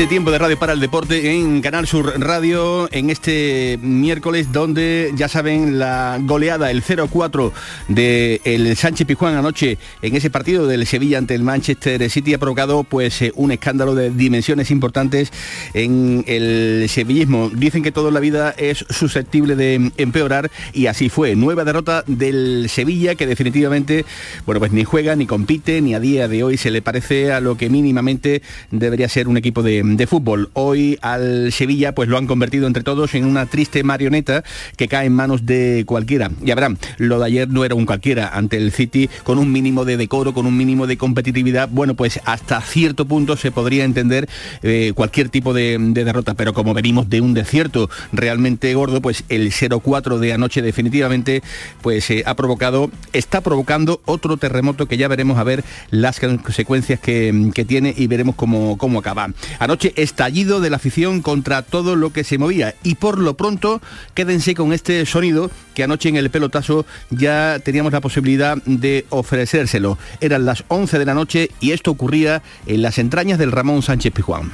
este 0.00 0.08
tiempo 0.08 0.30
de 0.30 0.38
Radio 0.38 0.58
para 0.58 0.72
el 0.72 0.80
Deporte 0.80 1.30
en 1.30 1.60
Canal 1.60 1.86
Sur 1.86 2.18
Radio 2.18 2.88
en 2.90 3.10
este 3.10 3.78
miércoles 3.82 4.50
donde 4.50 5.12
ya 5.14 5.28
saben 5.28 5.78
la 5.78 6.18
goleada, 6.22 6.70
el 6.70 6.82
0-4 6.82 7.52
del 7.88 8.40
el 8.44 8.76
Sánchez 8.76 9.06
Pijuán 9.06 9.34
anoche 9.34 9.76
en 10.00 10.16
ese 10.16 10.30
partido 10.30 10.66
del 10.66 10.86
Sevilla 10.86 11.18
ante 11.18 11.34
el 11.34 11.42
Manchester 11.42 12.08
City 12.08 12.32
ha 12.32 12.38
provocado 12.38 12.82
pues 12.82 13.20
eh, 13.20 13.32
un 13.34 13.52
escándalo 13.52 13.94
de 13.94 14.08
dimensiones 14.08 14.70
importantes 14.70 15.32
en 15.74 16.24
el 16.26 16.86
sevillismo. 16.88 17.50
Dicen 17.50 17.82
que 17.82 17.92
toda 17.92 18.10
la 18.10 18.20
vida 18.20 18.54
es 18.56 18.86
susceptible 18.88 19.54
de 19.54 19.92
empeorar 19.98 20.50
y 20.72 20.86
así 20.86 21.10
fue. 21.10 21.36
Nueva 21.36 21.64
derrota 21.64 22.04
del 22.06 22.70
Sevilla 22.70 23.16
que 23.16 23.26
definitivamente, 23.26 24.06
bueno 24.46 24.60
pues 24.60 24.72
ni 24.72 24.84
juega, 24.84 25.14
ni 25.14 25.26
compite, 25.26 25.82
ni 25.82 25.92
a 25.92 26.00
día 26.00 26.26
de 26.26 26.42
hoy 26.42 26.56
se 26.56 26.70
le 26.70 26.80
parece 26.80 27.32
a 27.32 27.40
lo 27.40 27.58
que 27.58 27.68
mínimamente 27.68 28.40
debería 28.70 29.06
ser 29.06 29.28
un 29.28 29.36
equipo 29.36 29.62
de, 29.62 29.89
fútbol. 30.06 30.50
Hoy 30.54 30.98
al 31.02 31.52
Sevilla 31.52 31.94
pues 31.94 32.08
lo 32.08 32.18
han 32.18 32.26
convertido 32.26 32.66
entre 32.66 32.82
todos 32.82 33.14
en 33.14 33.24
una 33.24 33.46
triste 33.46 33.82
marioneta 33.82 34.42
que 34.76 34.88
cae 34.88 35.06
en 35.06 35.12
manos 35.12 35.46
de 35.46 35.84
cualquiera. 35.86 36.30
Ya 36.42 36.54
verán, 36.54 36.78
lo 36.98 37.18
de 37.18 37.26
ayer 37.26 37.48
no 37.48 37.64
era 37.64 37.74
un 37.74 37.86
cualquiera 37.86 38.30
ante 38.32 38.56
el 38.56 38.72
City 38.72 39.08
con 39.24 39.38
un 39.38 39.52
mínimo 39.52 39.84
de 39.84 39.96
decoro, 39.96 40.34
con 40.34 40.46
un 40.46 40.56
mínimo 40.56 40.86
de 40.86 40.96
competitividad. 40.96 41.68
Bueno, 41.70 41.94
pues 41.94 42.20
hasta 42.24 42.60
cierto 42.60 43.04
punto 43.04 43.36
se 43.36 43.50
podría 43.50 43.84
entender 43.84 44.28
eh, 44.62 44.92
cualquier 44.94 45.28
tipo 45.28 45.52
de, 45.54 45.78
derrota, 45.78 46.34
pero 46.34 46.52
como 46.52 46.74
venimos 46.74 47.08
de 47.08 47.20
un 47.20 47.34
desierto 47.34 47.90
realmente 48.12 48.72
gordo, 48.74 49.00
pues 49.00 49.24
el 49.28 49.50
0-4 49.50 50.18
de 50.18 50.32
anoche 50.32 50.62
definitivamente 50.62 51.42
pues 51.82 52.10
eh, 52.10 52.22
ha 52.26 52.34
provocado, 52.34 52.90
está 53.12 53.40
provocando 53.40 54.00
otro 54.04 54.36
terremoto 54.36 54.86
que 54.86 54.96
ya 54.96 55.08
veremos 55.08 55.38
a 55.38 55.44
ver 55.44 55.64
las 55.90 56.20
consecuencias 56.20 57.00
que, 57.00 57.50
que 57.54 57.64
tiene 57.64 57.94
y 57.96 58.06
veremos 58.06 58.34
cómo, 58.34 58.78
cómo 58.78 58.98
acaba. 58.98 59.28
Anoche 59.58 59.79
estallido 59.96 60.60
de 60.60 60.70
la 60.70 60.76
afición 60.76 61.22
contra 61.22 61.62
todo 61.62 61.96
lo 61.96 62.12
que 62.12 62.24
se 62.24 62.38
movía 62.38 62.74
y 62.82 62.96
por 62.96 63.18
lo 63.18 63.34
pronto 63.34 63.80
quédense 64.14 64.54
con 64.54 64.72
este 64.72 65.04
sonido 65.06 65.50
que 65.74 65.82
anoche 65.82 66.08
en 66.08 66.16
el 66.16 66.30
pelotazo 66.30 66.86
ya 67.10 67.58
teníamos 67.64 67.92
la 67.92 68.00
posibilidad 68.00 68.56
de 68.64 69.06
ofrecérselo. 69.10 69.98
Eran 70.20 70.44
las 70.44 70.64
11 70.68 70.98
de 70.98 71.04
la 71.04 71.14
noche 71.14 71.50
y 71.60 71.72
esto 71.72 71.90
ocurría 71.90 72.42
en 72.66 72.82
las 72.82 72.98
entrañas 72.98 73.38
del 73.38 73.52
Ramón 73.52 73.82
Sánchez 73.82 74.12
Pijuán. 74.12 74.50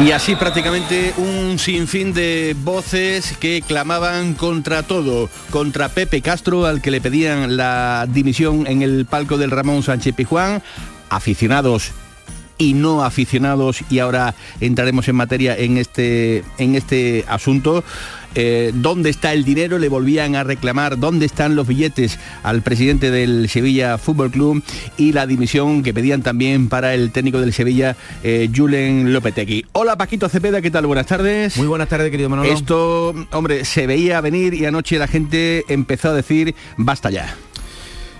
Y 0.00 0.12
así 0.12 0.36
prácticamente 0.36 1.12
un 1.16 1.58
sinfín 1.58 2.14
de 2.14 2.54
voces 2.62 3.36
que 3.38 3.62
clamaban 3.62 4.34
contra 4.34 4.84
todo, 4.84 5.28
contra 5.50 5.88
Pepe 5.88 6.22
Castro, 6.22 6.66
al 6.66 6.80
que 6.80 6.92
le 6.92 7.00
pedían 7.00 7.56
la 7.56 8.06
dimisión 8.08 8.68
en 8.68 8.82
el 8.82 9.06
palco 9.06 9.38
del 9.38 9.50
Ramón 9.50 9.82
Sánchez 9.82 10.14
Pijuán, 10.14 10.62
aficionados 11.10 11.90
y 12.58 12.74
no 12.74 13.02
aficionados 13.02 13.80
y 13.90 13.98
ahora 14.00 14.34
entraremos 14.60 15.08
en 15.08 15.16
materia 15.16 15.56
en 15.56 15.78
este 15.78 16.44
en 16.58 16.74
este 16.74 17.24
asunto 17.28 17.84
eh, 18.34 18.72
dónde 18.74 19.10
está 19.10 19.32
el 19.32 19.44
dinero, 19.44 19.78
le 19.78 19.88
volvían 19.88 20.36
a 20.36 20.44
reclamar 20.44 20.98
dónde 20.98 21.26
están 21.26 21.56
los 21.56 21.66
billetes 21.66 22.18
al 22.42 22.62
presidente 22.62 23.10
del 23.10 23.48
Sevilla 23.48 23.98
Fútbol 23.98 24.30
Club 24.30 24.62
y 24.96 25.12
la 25.12 25.26
dimisión 25.26 25.82
que 25.82 25.94
pedían 25.94 26.22
también 26.22 26.68
para 26.68 26.94
el 26.94 27.10
técnico 27.10 27.40
del 27.40 27.52
Sevilla, 27.52 27.96
eh, 28.22 28.50
Julen 28.54 29.12
Lopetegui. 29.12 29.66
Hola 29.72 29.96
Paquito 29.96 30.28
Cepeda, 30.28 30.60
¿qué 30.62 30.70
tal? 30.70 30.86
Buenas 30.86 31.06
tardes. 31.06 31.56
Muy 31.56 31.66
buenas 31.66 31.88
tardes, 31.88 32.10
querido 32.10 32.28
Manolo. 32.28 32.52
Esto, 32.52 33.14
hombre, 33.32 33.64
se 33.64 33.86
veía 33.86 34.20
venir 34.20 34.54
y 34.54 34.64
anoche 34.64 34.98
la 34.98 35.08
gente 35.08 35.64
empezó 35.68 36.10
a 36.10 36.14
decir, 36.14 36.54
basta 36.76 37.10
ya 37.10 37.34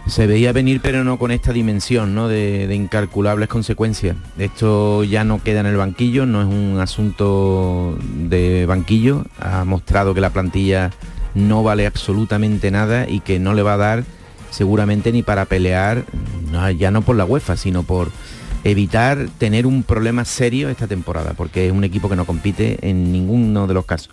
se 0.08 0.26
veía 0.26 0.52
venir 0.52 0.80
pero 0.82 1.04
no 1.04 1.18
con 1.18 1.30
esta 1.30 1.52
dimensión 1.52 2.14
¿no? 2.14 2.28
de, 2.28 2.72
incalculables 2.74 3.48
consecuencias. 3.48 4.16
Esto 4.38 5.04
ya 5.04 5.24
no 5.24 5.42
queda 5.42 5.60
en 5.60 5.66
el 5.66 5.76
banquillo, 5.76 6.26
no 6.26 6.40
es 6.40 6.48
un 6.48 6.80
asunto 6.80 7.98
de 8.02 8.66
banquillo, 8.66 9.24
ha 9.38 9.64
mostrado 9.64 10.14
que 10.14 10.20
la 10.20 10.30
plantilla 10.30 10.90
no 11.34 11.62
vale 11.62 11.86
absolutamente 11.86 12.70
nada 12.70 13.08
y 13.08 13.20
que 13.20 13.38
no 13.38 13.54
le 13.54 13.62
va 13.62 13.74
a 13.74 13.78
dar 13.78 14.04
seguramente 14.50 15.12
ni 15.12 15.22
para 15.22 15.44
pelear, 15.44 16.04
ya 16.76 16.90
no 16.90 17.02
por 17.02 17.16
la 17.16 17.26
UEFA, 17.26 17.56
sino 17.56 17.82
por 17.82 18.10
evitar 18.64 19.28
tener 19.38 19.66
un 19.66 19.82
problema 19.82 20.24
serio 20.24 20.68
esta 20.68 20.86
temporada, 20.86 21.34
porque 21.36 21.66
es 21.66 21.72
un 21.72 21.84
equipo 21.84 22.08
que 22.08 22.16
no 22.16 22.24
compite 22.24 22.78
en 22.82 23.12
ninguno 23.12 23.66
de 23.66 23.74
los 23.74 23.84
casos. 23.84 24.10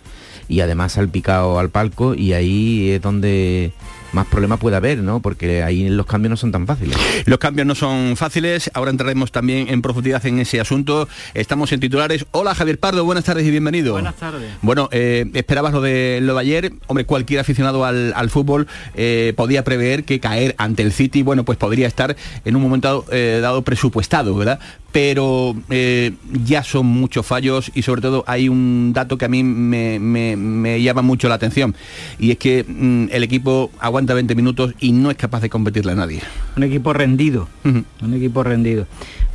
Y 0.48 0.60
además 0.60 0.98
al 0.98 1.08
picado 1.08 1.58
al 1.58 1.70
palco 1.70 2.14
y 2.14 2.32
ahí 2.32 2.90
es 2.90 3.02
donde 3.02 3.72
más 4.16 4.26
problemas 4.26 4.58
puede 4.58 4.76
haber, 4.76 4.98
¿no? 4.98 5.20
Porque 5.20 5.62
ahí 5.62 5.88
los 5.90 6.06
cambios 6.06 6.30
no 6.30 6.36
son 6.36 6.50
tan 6.50 6.66
fáciles. 6.66 6.96
Los 7.26 7.38
cambios 7.38 7.66
no 7.66 7.74
son 7.74 8.16
fáciles, 8.16 8.70
ahora 8.72 8.90
entraremos 8.90 9.30
también 9.30 9.68
en 9.68 9.82
profundidad 9.82 10.24
en 10.24 10.38
ese 10.38 10.58
asunto. 10.58 11.06
Estamos 11.34 11.70
en 11.72 11.80
titulares. 11.80 12.24
Hola 12.30 12.54
Javier 12.54 12.80
Pardo, 12.80 13.04
buenas 13.04 13.24
tardes 13.24 13.46
y 13.46 13.50
bienvenido. 13.50 13.92
Buenas 13.92 14.16
tardes. 14.16 14.50
Bueno, 14.62 14.88
eh, 14.90 15.26
esperabas 15.34 15.74
lo 15.74 15.82
de 15.82 16.20
lo 16.22 16.34
de 16.34 16.40
ayer. 16.40 16.72
Hombre, 16.86 17.04
cualquier 17.04 17.40
aficionado 17.40 17.84
al, 17.84 18.30
fútbol 18.30 18.66
eh, 18.94 19.34
podía 19.36 19.62
prever 19.64 20.04
que 20.04 20.18
caer 20.18 20.54
ante 20.58 20.82
el 20.82 20.92
City, 20.92 21.22
bueno, 21.22 21.44
pues 21.44 21.58
podría 21.58 21.86
estar 21.86 22.16
en 22.44 22.56
un 22.56 22.62
momento 22.62 23.04
eh, 23.12 23.38
dado 23.42 23.62
presupuestado, 23.62 24.34
¿verdad? 24.34 24.58
pero 24.96 25.54
eh, 25.68 26.12
ya 26.42 26.62
son 26.64 26.86
muchos 26.86 27.26
fallos 27.26 27.70
y 27.74 27.82
sobre 27.82 28.00
todo 28.00 28.24
hay 28.26 28.48
un 28.48 28.94
dato 28.94 29.18
que 29.18 29.26
a 29.26 29.28
mí 29.28 29.42
me, 29.42 30.82
llama 30.82 31.02
mucho 31.02 31.28
la 31.28 31.34
atención 31.34 31.74
y 32.18 32.30
es 32.30 32.38
que 32.38 32.64
mm, 32.66 33.08
el 33.10 33.22
equipo 33.22 33.70
aguanta 33.78 34.05
20 34.14 34.34
minutos 34.34 34.74
y 34.80 34.92
no 34.92 35.10
es 35.10 35.16
capaz 35.16 35.40
de 35.40 35.50
competirle 35.50 35.92
a 35.92 35.94
nadie. 35.94 36.22
Un 36.56 36.62
equipo 36.62 36.92
rendido, 36.92 37.48
un 37.64 38.14
equipo 38.14 38.42
rendido. 38.42 38.86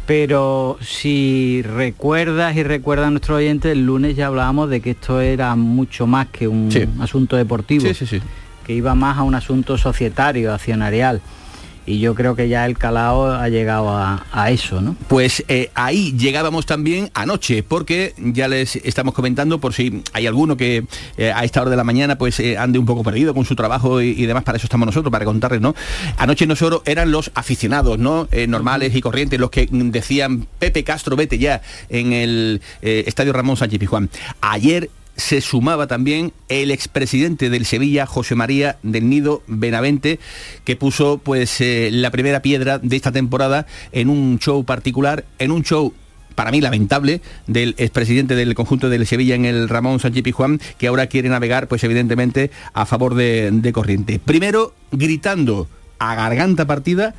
Pero 0.08 0.78
si 0.82 1.62
recuerdas 1.62 2.56
y 2.56 2.64
recuerda 2.64 3.10
nuestro 3.10 3.36
oyente, 3.36 3.72
el 3.72 3.86
lunes 3.86 4.16
ya 4.16 4.28
hablábamos 4.28 4.70
de 4.70 4.82
que 4.82 4.92
esto 4.92 5.22
era 5.22 5.56
mucho 5.56 6.08
más 6.08 6.28
que 6.28 6.48
un 6.48 6.70
asunto 7.00 7.38
deportivo, 7.38 7.86
que 8.66 8.74
iba 8.74 8.96
más 8.96 9.18
a 9.18 9.24
un 9.24 9.36
asunto 9.36 9.78
societario, 9.78 10.54
accionarial 10.54 11.22
y 11.86 12.00
yo 12.00 12.16
creo 12.16 12.36
que 12.36 12.48
ya 12.48 12.66
el 12.66 12.78
calao 12.78 13.32
ha 13.32 13.50
llegado 13.50 13.90
a, 13.90 14.22
eso, 14.52 14.82
¿no? 14.82 14.96
Pues 15.08 15.44
eh, 15.48 15.72
ahí 15.76 16.14
llegábamos 16.18 16.66
también 16.66 17.10
anoche, 17.14 17.64
porque 17.64 18.14
ya 18.18 18.48
les 18.48 18.76
estamos 18.78 19.14
comentando, 19.14 19.60
por 19.60 19.74
si 19.74 20.04
hay 20.14 20.28
alguno 20.28 20.58
que 20.58 20.86
eh, 21.18 21.32
a 21.34 21.44
esta 21.44 21.62
hora 21.62 21.70
de 21.70 21.78
la 21.78 21.84
mañana 21.84 22.18
pues 22.18 22.40
eh, 22.40 22.58
ande 22.58 22.80
un 22.80 22.86
poco 22.86 23.04
perdido 23.04 23.34
con 23.34 23.46
su 23.46 23.56
trabajo 23.56 24.02
y, 24.02 24.26
demás, 24.26 24.44
para 24.44 24.58
eso 24.58 24.66
estamos 24.66 24.86
nosotros, 24.86 25.12
para 25.12 25.26
contarles, 25.26 25.62
¿no? 25.62 25.76
Anoche 26.18 26.46
nosotros 26.46 26.82
eran 26.86 27.12
los 27.12 27.32
aficionados, 27.36 27.98
¿no? 27.98 28.28
normales 28.48 28.96
y 28.96 29.02
corrientes, 29.02 29.40
los 29.40 29.50
que 29.50 29.68
decían, 29.72 30.48
Pepe 30.60 30.84
Castro, 30.84 31.16
vete 31.16 31.38
ya, 31.38 31.62
en 31.90 32.14
el 32.14 32.62
Estadio 32.82 33.34
Ramón 33.34 33.58
Sánchez 33.58 33.80
Pijuán. 33.80 34.10
Ayer 34.42 34.90
se 35.22 35.40
sumaba 35.40 35.86
también 35.86 36.34
el 36.50 36.72
expresidente 36.72 37.52
del 37.52 37.66
Sevilla, 37.66 38.08
José 38.08 38.34
María 38.34 38.78
del 38.82 39.08
Nido 39.08 39.44
Benavente, 39.46 40.20
que 40.64 40.76
puso 40.76 41.20
pues 41.20 41.62
eh, 41.62 41.90
la 41.92 42.10
primera 42.10 42.42
piedra 42.42 42.80
de 42.80 42.96
esta 42.96 43.12
temporada 43.12 43.68
en 43.92 44.10
un 44.10 44.40
show 44.40 44.66
particular, 44.66 45.24
en 45.38 45.52
un 45.52 45.64
show 45.64 45.94
para 46.34 46.50
mí 46.50 46.60
lamentable 46.60 47.22
del 47.46 47.76
expresidente 47.78 48.34
del 48.34 48.56
conjunto 48.56 48.90
del 48.90 49.06
Sevilla 49.06 49.36
en 49.36 49.46
el 49.46 49.70
Ramón 49.70 50.00
Sánchez 50.00 50.24
Pijuán, 50.24 50.60
que 50.80 50.88
ahora 50.88 51.06
quiere 51.06 51.30
navegar, 51.30 51.68
pues 51.68 51.84
evidentemente, 51.84 52.50
a 52.74 52.88
favor 52.88 53.14
de, 53.14 53.52
de 53.52 53.74
Corriente. 53.74 54.20
Primero 54.20 54.74
gritando 54.92 55.68
a 56.00 56.16
garganta 56.16 56.66
partida 56.66 57.14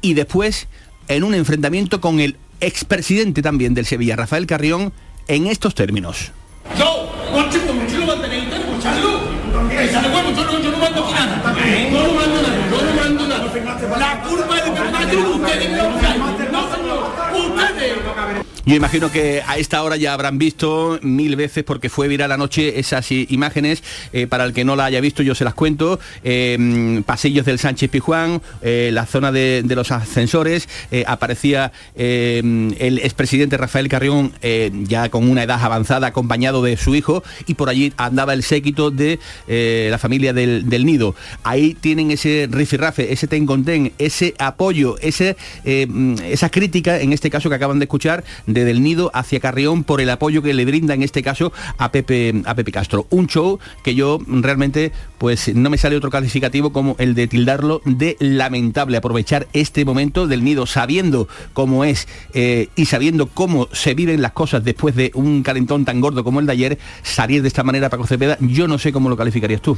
y 0.00 0.14
después 0.14 0.68
en 1.08 1.24
un 1.24 1.34
enfrentamiento 1.34 2.00
con 2.00 2.20
el 2.20 2.36
expresidente 2.60 3.42
también 3.42 3.74
del 3.74 3.84
Sevilla, 3.84 4.14
Rafael 4.14 4.46
Carrión, 4.46 4.92
en 5.26 5.48
estos 5.48 5.74
términos. 5.74 6.30
¡No! 6.76 7.08
¡Conchico, 7.32 7.72
lo 7.98 8.06
mantenéis! 8.06 8.50
¡Tenemos 8.50 8.82
charlo! 8.82 9.20
¡Esa 9.70 10.00
de 10.02 10.08
huevo! 10.08 10.30
Yo 10.32 10.44
no, 10.44 10.58
yo 10.60 10.70
no 10.70 10.78
mando 10.78 11.04
aquí 11.04 11.12
nada. 11.12 11.36
No 11.90 12.00
lo 12.06 12.12
mando 12.14 12.42
nada, 12.42 12.58
yo 12.70 12.82
no 12.82 12.92
mando 13.02 13.28
nada. 13.28 13.44
La 13.98 14.20
culpa 14.22 14.54
de 14.56 14.62
que 14.62 15.16
ustedes 15.16 15.70
me 15.70 15.76
lo 15.76 15.88
No, 15.88 15.98
señor. 15.98 15.98
Ustedes 15.98 16.07
Yo 18.68 18.74
imagino 18.74 19.10
que 19.10 19.42
a 19.46 19.56
esta 19.56 19.82
hora 19.82 19.96
ya 19.96 20.12
habrán 20.12 20.36
visto 20.36 20.98
mil 21.00 21.36
veces 21.36 21.64
porque 21.64 21.88
fue 21.88 22.06
viral 22.06 22.32
anoche 22.32 22.78
esas 22.78 23.10
imágenes. 23.10 23.82
Eh, 24.12 24.26
para 24.26 24.44
el 24.44 24.52
que 24.52 24.62
no 24.62 24.76
la 24.76 24.84
haya 24.84 25.00
visto, 25.00 25.22
yo 25.22 25.34
se 25.34 25.42
las 25.42 25.54
cuento. 25.54 25.98
Eh, 26.22 27.00
pasillos 27.06 27.46
del 27.46 27.58
Sánchez 27.58 27.88
Pijuán, 27.88 28.42
eh, 28.60 28.90
la 28.92 29.06
zona 29.06 29.32
de, 29.32 29.64
los 29.74 29.90
ascensores. 29.90 30.68
aparecía 31.06 31.72
el 31.94 33.00
expresidente 33.02 33.56
Rafael 33.56 33.88
Carrión 33.88 34.32
ya 34.82 35.08
con 35.08 35.30
una 35.30 35.44
edad 35.44 35.62
avanzada, 35.62 36.08
acompañado 36.08 36.62
de 36.62 36.76
su 36.76 36.94
hijo, 36.94 37.22
y 37.46 37.54
por 37.54 37.70
allí 37.70 37.94
andaba 37.96 38.34
el 38.34 38.42
séquito 38.42 38.90
de 38.90 39.18
la 39.90 39.96
familia 39.96 40.34
del, 40.34 40.84
nido. 40.84 41.14
Ahí 41.42 41.72
tienen 41.72 42.10
ese 42.10 42.48
rifirrafe, 42.50 43.14
ese 43.14 43.28
ten 43.28 43.46
con 43.46 43.64
ten, 43.64 43.92
ese 43.96 44.34
apoyo, 44.38 44.98
ese, 45.00 45.36
esa 45.64 46.50
crítica, 46.50 47.00
en 47.00 47.14
este 47.14 47.30
caso 47.30 47.48
que 47.48 47.54
acaban 47.54 47.78
de 47.78 47.84
escuchar, 47.84 48.24
del 48.64 48.82
Nido 48.82 49.10
hacia 49.14 49.40
Carrión 49.40 49.84
por 49.84 50.00
el 50.00 50.10
apoyo 50.10 50.42
que 50.42 50.54
le 50.54 50.64
brinda 50.64 50.94
en 50.94 51.02
este 51.02 51.22
caso 51.22 51.52
a 51.78 51.92
Pepe, 51.92 52.42
a 52.44 52.54
Pepe 52.54 52.72
Castro. 52.72 53.06
Un 53.10 53.26
show 53.26 53.58
que 53.82 53.94
yo 53.94 54.18
realmente 54.26 54.92
pues 55.18 55.54
no 55.54 55.70
me 55.70 55.78
sale 55.78 55.96
otro 55.96 56.10
calificativo 56.10 56.72
como 56.72 56.96
el 56.98 57.14
de 57.14 57.26
tildarlo 57.26 57.80
de 57.84 58.16
lamentable. 58.20 58.96
Aprovechar 58.96 59.48
este 59.52 59.84
momento 59.84 60.26
del 60.26 60.44
Nido 60.44 60.66
sabiendo 60.66 61.28
cómo 61.52 61.84
es 61.84 62.08
eh, 62.34 62.68
y 62.76 62.86
sabiendo 62.86 63.28
cómo 63.28 63.68
se 63.72 63.94
viven 63.94 64.22
las 64.22 64.32
cosas 64.32 64.64
después 64.64 64.94
de 64.94 65.10
un 65.14 65.42
calentón 65.42 65.84
tan 65.84 66.00
gordo 66.00 66.24
como 66.24 66.40
el 66.40 66.46
de 66.46 66.52
ayer, 66.52 66.78
salir 67.02 67.42
de 67.42 67.48
esta 67.48 67.62
manera 67.64 67.90
Paco 67.90 68.06
Cepeda, 68.06 68.38
yo 68.40 68.68
no 68.68 68.78
sé 68.78 68.92
cómo 68.92 69.08
lo 69.08 69.16
calificarías 69.16 69.62
tú. 69.62 69.76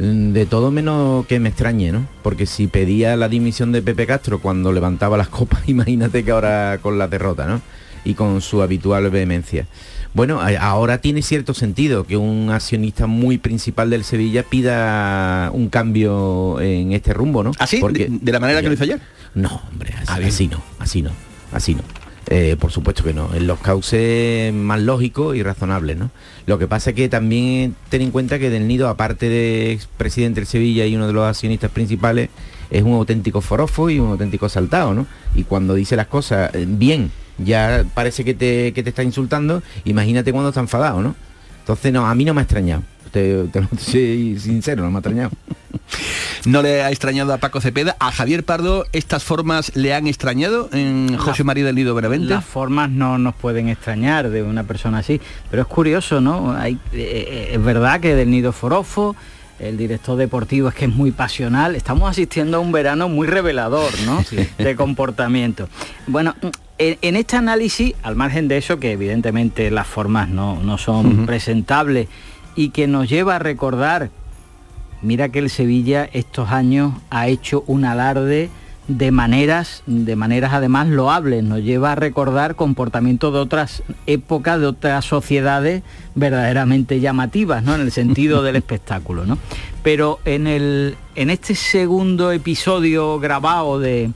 Mm, 0.00 0.32
de 0.32 0.46
todo 0.46 0.70
menos 0.70 1.26
que 1.26 1.38
me 1.40 1.50
extrañe, 1.50 1.92
¿no? 1.92 2.06
Porque 2.22 2.46
si 2.46 2.68
pedía 2.68 3.16
la 3.16 3.28
dimisión 3.28 3.70
de 3.70 3.82
Pepe 3.82 4.06
Castro 4.06 4.40
cuando 4.40 4.72
levantaba 4.72 5.18
las 5.18 5.28
copas, 5.28 5.62
imagínate 5.68 6.24
que 6.24 6.30
ahora 6.30 6.78
con 6.80 6.98
la 6.98 7.06
derrota, 7.06 7.46
¿no? 7.46 7.60
Y 8.04 8.14
con 8.14 8.40
su 8.40 8.62
habitual 8.62 9.10
vehemencia. 9.10 9.66
Bueno, 10.12 10.40
ahora 10.40 10.98
tiene 10.98 11.22
cierto 11.22 11.54
sentido 11.54 12.04
que 12.04 12.16
un 12.16 12.50
accionista 12.50 13.06
muy 13.06 13.38
principal 13.38 13.90
del 13.90 14.02
Sevilla 14.02 14.42
pida 14.42 15.50
un 15.52 15.68
cambio 15.68 16.60
en 16.60 16.92
este 16.92 17.14
rumbo, 17.14 17.44
¿no? 17.44 17.52
¿Así? 17.58 17.78
Porque, 17.78 18.08
¿De, 18.10 18.32
la 18.32 18.40
manera 18.40 18.60
que 18.60 18.68
lo 18.68 18.74
hizo 18.74 18.82
ayer? 18.82 19.00
No, 19.34 19.62
hombre, 19.70 19.94
así, 20.08 20.48
no, 20.48 20.60
así 20.80 21.02
no, 21.02 21.10
así 21.52 21.74
no. 21.74 21.82
Eh, 22.26 22.56
por 22.58 22.70
supuesto 22.70 23.02
que 23.02 23.12
no, 23.12 23.34
en 23.34 23.46
los 23.46 23.60
cauces 23.60 24.52
más 24.52 24.80
lógicos 24.80 25.36
y 25.36 25.42
razonables, 25.42 25.96
¿no? 25.96 26.10
Lo 26.46 26.58
que 26.58 26.66
pasa 26.66 26.90
es 26.90 26.96
que 26.96 27.08
también 27.08 27.74
ten 27.88 28.02
en 28.02 28.10
cuenta 28.10 28.38
que 28.38 28.50
Del 28.50 28.68
Nido, 28.68 28.88
aparte 28.88 29.28
de 29.28 29.78
presidente 29.96 30.40
del 30.40 30.46
Sevilla 30.46 30.86
y 30.86 30.96
uno 30.96 31.06
de 31.06 31.12
los 31.12 31.24
accionistas 31.24 31.70
principales, 31.70 32.30
es 32.70 32.82
un 32.82 32.94
auténtico 32.94 33.40
forofo 33.40 33.90
y 33.90 33.98
un 33.98 34.10
auténtico 34.10 34.48
saltado, 34.48 34.94
¿no? 34.94 35.06
Y 35.34 35.44
cuando 35.44 35.74
dice 35.74 35.96
las 35.96 36.06
cosas 36.06 36.54
eh, 36.54 36.66
bien 36.68 37.10
ya 37.44 37.84
parece 37.94 38.24
que 38.24 38.34
te, 38.34 38.72
que 38.72 38.82
te 38.82 38.90
está 38.90 39.02
insultando, 39.02 39.62
imagínate 39.84 40.32
cuando 40.32 40.50
está 40.50 40.60
enfadado, 40.60 41.00
¿no? 41.02 41.14
Entonces, 41.60 41.92
no, 41.92 42.06
a 42.06 42.14
mí 42.14 42.24
no 42.24 42.34
me 42.34 42.40
ha 42.40 42.44
extrañado. 42.44 42.82
Te, 43.10 43.44
te, 43.44 43.62
soy 43.78 44.38
sincero, 44.38 44.82
no 44.82 44.90
me 44.90 44.96
ha 44.96 45.00
extrañado. 45.00 45.30
¿No 46.46 46.62
le 46.62 46.82
ha 46.82 46.90
extrañado 46.90 47.32
a 47.34 47.38
Paco 47.38 47.60
Cepeda? 47.60 47.96
¿A 47.98 48.12
Javier 48.12 48.44
Pardo 48.44 48.86
estas 48.92 49.24
formas 49.24 49.76
le 49.76 49.92
han 49.92 50.06
extrañado 50.06 50.70
en 50.72 51.16
José 51.18 51.44
María 51.44 51.64
del 51.64 51.76
Lido 51.76 51.94
Benavente? 51.94 52.28
Las 52.28 52.44
formas 52.44 52.90
no 52.90 53.18
nos 53.18 53.34
pueden 53.34 53.68
extrañar 53.68 54.30
de 54.30 54.42
una 54.42 54.64
persona 54.64 54.98
así, 54.98 55.20
pero 55.50 55.62
es 55.62 55.68
curioso, 55.68 56.20
¿no? 56.20 56.52
Hay, 56.52 56.74
eh, 56.74 56.78
eh, 56.94 57.50
es 57.52 57.62
verdad 57.62 58.00
que 58.00 58.14
del 58.14 58.30
Nido 58.30 58.52
Forofo, 58.52 59.16
el 59.60 59.76
director 59.76 60.16
deportivo 60.16 60.68
es 60.68 60.74
que 60.74 60.86
es 60.86 60.94
muy 60.94 61.10
pasional. 61.10 61.76
Estamos 61.76 62.10
asistiendo 62.10 62.56
a 62.56 62.60
un 62.60 62.72
verano 62.72 63.08
muy 63.08 63.26
revelador, 63.26 63.92
¿no? 64.06 64.24
De 64.58 64.74
comportamiento. 64.76 65.68
Bueno, 66.06 66.34
en, 66.78 67.16
este 67.16 67.36
análisis, 67.36 67.94
al 68.02 68.16
margen 68.16 68.48
de 68.48 68.56
eso, 68.56 68.80
que 68.80 68.92
evidentemente 68.92 69.70
las 69.70 69.86
formas 69.86 70.28
no, 70.28 70.78
son 70.78 71.26
presentables 71.26 72.08
y 72.56 72.70
que 72.70 72.86
nos 72.86 73.08
lleva 73.08 73.36
a 73.36 73.38
recordar, 73.38 74.10
mira 75.02 75.28
que 75.28 75.40
el 75.40 75.50
Sevilla 75.50 76.08
estos 76.12 76.50
años 76.50 76.94
ha 77.10 77.28
hecho 77.28 77.64
un 77.66 77.84
alarde 77.84 78.48
de 78.90 79.12
maneras, 79.12 79.84
de 79.86 80.16
maneras 80.16 80.52
además 80.52 80.88
loables, 80.88 81.44
nos 81.44 81.62
lleva 81.62 81.92
a 81.92 81.94
recordar 81.94 82.56
comportamientos 82.56 83.32
de 83.32 83.38
otras 83.38 83.84
épocas, 84.06 84.58
de 84.58 84.66
otras 84.66 85.04
sociedades 85.04 85.84
verdaderamente 86.16 86.98
llamativas, 86.98 87.62
¿no? 87.62 87.76
En 87.76 87.82
el 87.82 87.92
sentido 87.92 88.42
del 88.42 88.56
espectáculo, 88.64 89.26
¿no? 89.26 89.38
Pero 89.84 90.18
en, 90.24 90.48
el, 90.48 90.96
en 91.14 91.30
este 91.30 91.54
segundo 91.54 92.32
episodio 92.32 93.20
grabado 93.20 93.78
de, 93.78 94.10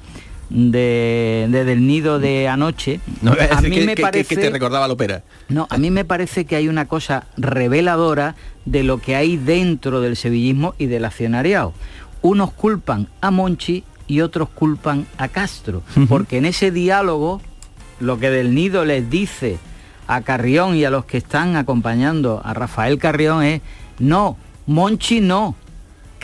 de, 0.50 1.47
del 1.49 1.87
nido 1.87 2.19
de 2.19 2.49
anoche, 2.49 2.99
a 3.53 3.61
mí 3.61 3.79
me 3.79 3.94
parece 3.94 4.35
que 4.35 4.43
te 4.43 4.50
recordaba 4.50 4.88
la 4.88 4.94
ópera. 4.94 5.23
No, 5.49 5.69
a 5.70 5.79
mí 5.79 5.93
me 5.93 6.05
parece 6.05 6.47
que 6.47 6.56
hay 6.56 6.67
una 6.67 6.88
cosa 6.88 7.29
reveladora 7.37 8.35
de 8.65 8.82
lo 8.82 8.99
que 8.99 9.15
hay 9.15 9.37
dentro 9.37 10.00
del 10.00 10.17
sevillismo 10.17 10.75
y 10.79 10.87
del 10.87 11.05
accionariado. 11.05 11.75
Unos 12.23 12.50
culpan 12.53 13.06
a 13.20 13.31
Monchi 13.31 13.85
y 14.06 14.21
otros 14.21 14.49
culpan 14.49 15.06
a 15.19 15.29
Castro, 15.29 15.83
porque 16.09 16.39
en 16.39 16.47
ese 16.47 16.71
diálogo 16.71 17.41
lo 18.01 18.19
que 18.19 18.31
del 18.31 18.55
nido 18.55 18.85
les 18.85 19.09
dice 19.09 19.59
a 20.06 20.21
Carrión 20.21 20.77
y 20.77 20.85
a 20.85 20.91
los 20.91 21.05
que 21.05 21.19
están 21.19 21.56
acompañando 21.56 22.43
a 22.45 22.55
Rafael 22.55 22.99
Carrión 22.99 23.43
es 23.43 23.62
no, 23.99 24.37
Monchi 24.67 25.21
no, 25.21 25.55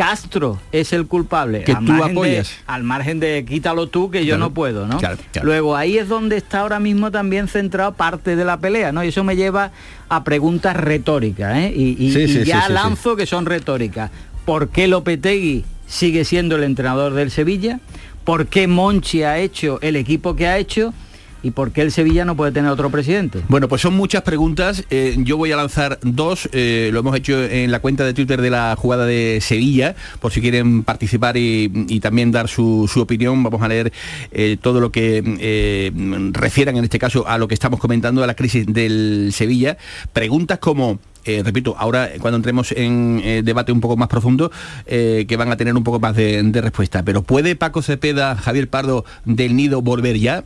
Castro 0.01 0.59
es 0.73 0.95
el 0.95 1.07
culpable. 1.07 1.63
Que 1.63 1.75
tú 1.75 2.03
apoyas. 2.03 2.57
al 2.67 2.85
margen 2.85 3.21
de 3.21 3.45
quítalo 3.45 3.87
tú, 3.87 4.11
que 4.11 4.25
yo 4.25 4.39
no 4.39 4.51
puedo, 4.53 4.87
¿no? 4.87 4.99
Luego 5.43 5.77
ahí 5.77 5.99
es 5.99 6.09
donde 6.09 6.39
está 6.39 6.61
ahora 6.61 6.81
mismo 6.81 7.11
también 7.11 7.49
centrado 7.49 7.93
parte 7.93 8.35
de 8.35 8.45
la 8.47 8.59
pelea, 8.59 8.93
¿no? 8.93 9.05
Y 9.05 9.09
eso 9.09 9.25
me 9.25 9.37
lleva 9.37 9.73
a 10.09 10.25
preguntas 10.25 10.75
retóricas, 10.75 11.55
¿eh? 11.55 11.73
Y, 11.77 12.45
ya 12.45 12.71
lanzo 12.71 13.15
que 13.15 13.27
son 13.27 13.45
retóricas. 13.45 14.11
¿Por 14.47 14.71
qué 14.71 14.89
Lopetegui 14.89 15.67
sigue 15.91 16.25
siendo 16.25 16.57
el 16.57 16.65
entrenador 16.65 17.13
del 17.13 17.31
Sevilla? 17.31 17.81
¿Por 18.25 18.47
qué 18.47 18.69
Monchi 18.69 19.25
ha 19.25 19.39
hecho 19.39 19.79
el 19.83 19.97
equipo 19.97 20.37
que 20.37 20.47
ha 20.47 20.57
hecho? 20.57 20.95
¿Y 21.43 21.53
por 21.53 21.73
qué 21.73 21.81
el 21.81 21.91
Sevilla 21.91 22.27
no 22.27 22.37
puede 22.37 22.53
tener 22.53 22.71
otro 22.71 22.91
presidente? 22.91 23.41
Bueno, 23.49 23.67
pues 23.67 23.81
son 23.81 23.95
muchas 23.95 24.23
preguntas. 24.23 24.85
Eh, 24.91 25.17
yo 25.21 25.39
voy 25.39 25.53
a 25.53 25.57
lanzar 25.57 25.99
dos. 26.03 26.49
Eh, 26.53 26.91
lo 26.93 27.01
hemos 27.01 27.17
hecho 27.17 27.43
en 27.43 27.71
la 27.71 27.81
cuenta 27.81 28.05
de 28.05 28.13
Twitter 28.13 28.43
de 28.43 28.51
la 28.51 28.77
jugada 28.77 29.07
de 29.07 29.39
Sevilla, 29.41 29.95
por 30.21 30.33
si 30.33 30.43
quieren 30.43 30.85
participar 30.85 31.39
y, 31.39 31.99
también 32.01 32.31
dar 32.31 32.49
su, 32.49 32.89
opinión. 32.97 33.43
Vamos 33.43 33.63
a 33.63 33.69
leer 33.69 33.91
eh, 34.33 34.59
todo 34.61 34.81
lo 34.81 34.93
que 34.93 35.91
refieran 36.33 36.77
en 36.77 36.85
este 36.85 36.99
caso 36.99 37.27
a 37.27 37.39
lo 37.39 37.49
que 37.49 37.55
estamos 37.55 37.81
comentando, 37.81 38.23
a 38.23 38.27
la 38.27 38.35
crisis 38.35 38.67
del 38.67 39.31
Sevilla. 39.33 39.79
Preguntas 40.13 40.59
como... 40.59 40.99
repito, 41.25 41.75
ahora 41.79 42.11
cuando 42.21 42.37
entremos 42.37 42.73
en 42.73 43.45
debate 43.45 43.73
un 43.73 43.81
poco 43.81 43.97
más 43.97 44.09
profundo, 44.09 44.51
que 44.87 45.37
van 45.39 45.53
a 45.53 45.57
tener 45.57 45.77
un 45.77 45.85
poco 45.85 46.01
más 46.01 46.17
de, 46.17 46.43
de 46.43 46.61
respuesta. 46.61 47.03
Pero 47.03 47.23
¿puede 47.23 47.57
Paco 47.57 47.83
Cepeda, 47.83 48.37
Javier 48.37 48.69
Pardo 48.69 49.05
del 49.25 49.57
Nido 49.57 49.83
volver 49.83 50.19
ya? 50.19 50.45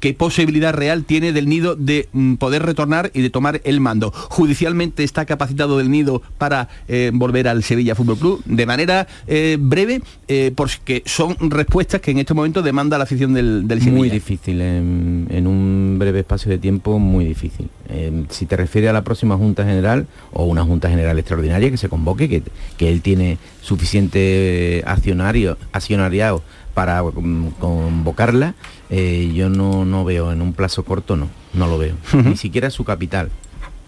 qué 0.00 0.14
posibilidad 0.14 0.74
real 0.74 1.04
tiene 1.04 1.32
del 1.32 1.48
nido 1.48 1.74
de 1.76 2.08
mm, 2.12 2.34
poder 2.34 2.62
retornar 2.62 3.10
y 3.14 3.22
de 3.22 3.30
tomar 3.30 3.60
el 3.64 3.80
mando. 3.80 4.12
Judicialmente 4.12 5.04
está 5.04 5.24
capacitado 5.24 5.78
del 5.78 5.90
nido 5.90 6.22
para 6.38 6.68
eh, 6.88 7.10
volver 7.12 7.48
al 7.48 7.62
Sevilla 7.62 7.94
Fútbol 7.94 8.18
Club 8.18 8.42
de 8.44 8.66
manera 8.66 9.06
eh, 9.26 9.56
breve, 9.58 10.02
eh, 10.28 10.52
porque 10.54 11.02
son 11.06 11.36
respuestas 11.50 12.00
que 12.00 12.10
en 12.10 12.18
este 12.18 12.34
momento 12.34 12.62
demanda 12.62 12.98
la 12.98 13.04
afición 13.04 13.34
del, 13.34 13.66
del 13.66 13.80
Sevilla. 13.80 13.98
Muy 13.98 14.10
difícil, 14.10 14.60
en, 14.60 15.46
un 15.46 15.96
breve 15.98 16.20
espacio 16.20 16.50
de 16.50 16.58
tiempo, 16.58 16.98
muy 16.98 17.24
difícil. 17.24 17.68
Si 18.30 18.46
te 18.46 18.56
refieres 18.56 18.90
a 18.90 18.92
la 18.92 19.04
próxima 19.04 19.36
Junta 19.36 19.64
General 19.64 20.06
o 20.32 20.44
una 20.44 20.64
Junta 20.64 20.88
General 20.88 21.18
extraordinaria 21.18 21.70
que 21.70 21.76
se 21.76 21.88
convoque, 21.88 22.28
que, 22.28 22.42
que 22.76 22.90
él 22.90 23.02
tiene 23.02 23.38
suficiente 23.60 24.82
accionario, 24.86 25.58
accionariado 25.72 26.42
para 26.74 27.02
mm, 27.02 27.52
convocarla, 27.58 28.54
eh, 28.90 29.32
yo 29.34 29.48
no, 29.48 29.84
no 29.84 30.04
veo 30.04 30.32
en 30.32 30.42
un 30.42 30.52
plazo 30.52 30.84
corto, 30.84 31.16
no, 31.16 31.28
no 31.54 31.66
lo 31.66 31.78
veo. 31.78 31.94
Ni 32.12 32.36
siquiera 32.36 32.70
su 32.70 32.84
capital. 32.84 33.30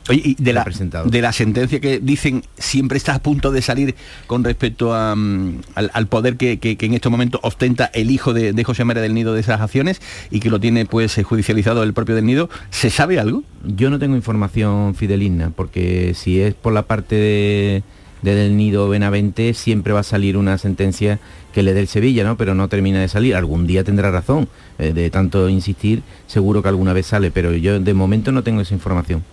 Oye, 0.09 0.23
y 0.25 0.35
de 0.43 0.53
la, 0.53 0.67
de 1.05 1.23
la 1.23 1.33
sentencia 1.33 1.81
que 1.81 2.01
dicen 2.01 2.43
siempre 2.57 2.99
está 2.99 3.15
a 3.15 3.19
punto 3.19 3.51
de 3.51 3.63
salir 3.63 3.95
con 4.27 4.45
respecto 4.45 4.95
a, 4.95 5.15
mm, 5.15 5.61
al, 5.75 6.07
poder 6.07 6.37
que, 6.37 6.59
en 6.63 6.95
estos 6.95 7.11
momentos 7.11 7.41
ostenta 7.43 7.91
el 7.93 8.11
hijo 8.11 8.33
de, 8.33 8.65
José 8.65 8.85
María 8.85 9.03
del 9.03 9.15
Nido 9.15 9.35
de 9.35 9.41
esas 9.41 9.61
acciones 9.61 10.01
y 10.31 10.41
que 10.41 10.51
lo 10.51 10.61
tiene 10.61 10.85
pues 10.87 11.17
eh, 11.19 11.23
judicializado 11.23 11.83
el 11.83 11.93
propio 11.93 12.15
del 12.15 12.27
Nido, 12.27 12.51
¿se 12.71 12.91
sabe 12.91 13.19
algo? 13.19 13.43
Yo 13.65 13.91
no 13.91 13.99
tengo 13.99 14.17
información 14.17 14.95
fidelina, 14.95 15.51
porque 15.55 16.13
si 16.15 16.41
es 16.41 16.55
por 16.55 16.73
la 16.73 16.83
parte 16.83 17.15
de, 17.15 17.83
de 18.23 18.35
del 18.35 18.57
Nido 18.57 18.89
Benavente, 18.89 19.55
siempre 19.55 19.93
va 19.93 20.01
a 20.01 20.05
salir 20.05 20.37
una 20.37 20.59
sentencia 20.59 21.19
que 21.53 21.63
le 21.63 21.75
dé 21.75 21.81
el 21.81 21.89
Sevilla, 21.89 22.25
¿no? 22.25 22.37
Pero 22.37 22.55
no 22.55 22.69
termina 22.69 23.01
de 23.01 23.09
salir. 23.09 23.35
Algún 23.35 23.67
día 23.67 23.85
tendrá 23.85 24.11
razón. 24.11 24.49
Eh, 24.79 24.93
de 24.93 25.11
tanto 25.11 25.49
insistir, 25.49 26.03
seguro 26.27 26.63
que 26.63 26.69
alguna 26.69 26.93
vez 26.93 27.07
sale, 27.07 27.31
pero 27.31 27.53
yo 27.53 27.81
de 27.81 27.95
momento 27.95 28.31
no 28.31 28.45
tengo 28.45 28.61
esa 28.61 28.75
información. 28.75 29.25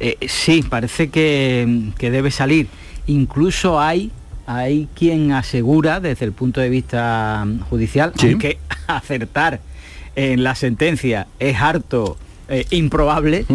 Eh, 0.00 0.16
sí, 0.26 0.62
parece 0.68 1.10
que, 1.10 1.92
debe 1.98 2.30
salir. 2.30 2.68
Incluso 3.06 3.80
hay 3.80 4.10
hay 4.44 4.88
quien 4.94 5.30
asegura 5.32 6.00
desde 6.00 6.24
el 6.24 6.32
punto 6.32 6.60
de 6.60 6.68
vista 6.68 7.46
judicial, 7.70 8.12
que 8.12 8.58
acertar 8.88 9.60
en 10.16 10.42
la 10.42 10.54
sentencia 10.54 11.28
es 11.38 11.56
harto 11.60 12.16
eh, 12.48 12.66
improbable, 12.70 13.46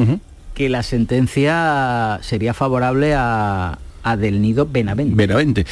que 0.53 0.69
la 0.69 0.83
sentencia 0.83 2.19
sería 2.23 2.53
favorable 2.53 3.13
a, 3.15 3.77
del 4.15 4.41
Nido 4.41 4.67
Benavente. 4.69 5.15
Benavente. 5.15 5.65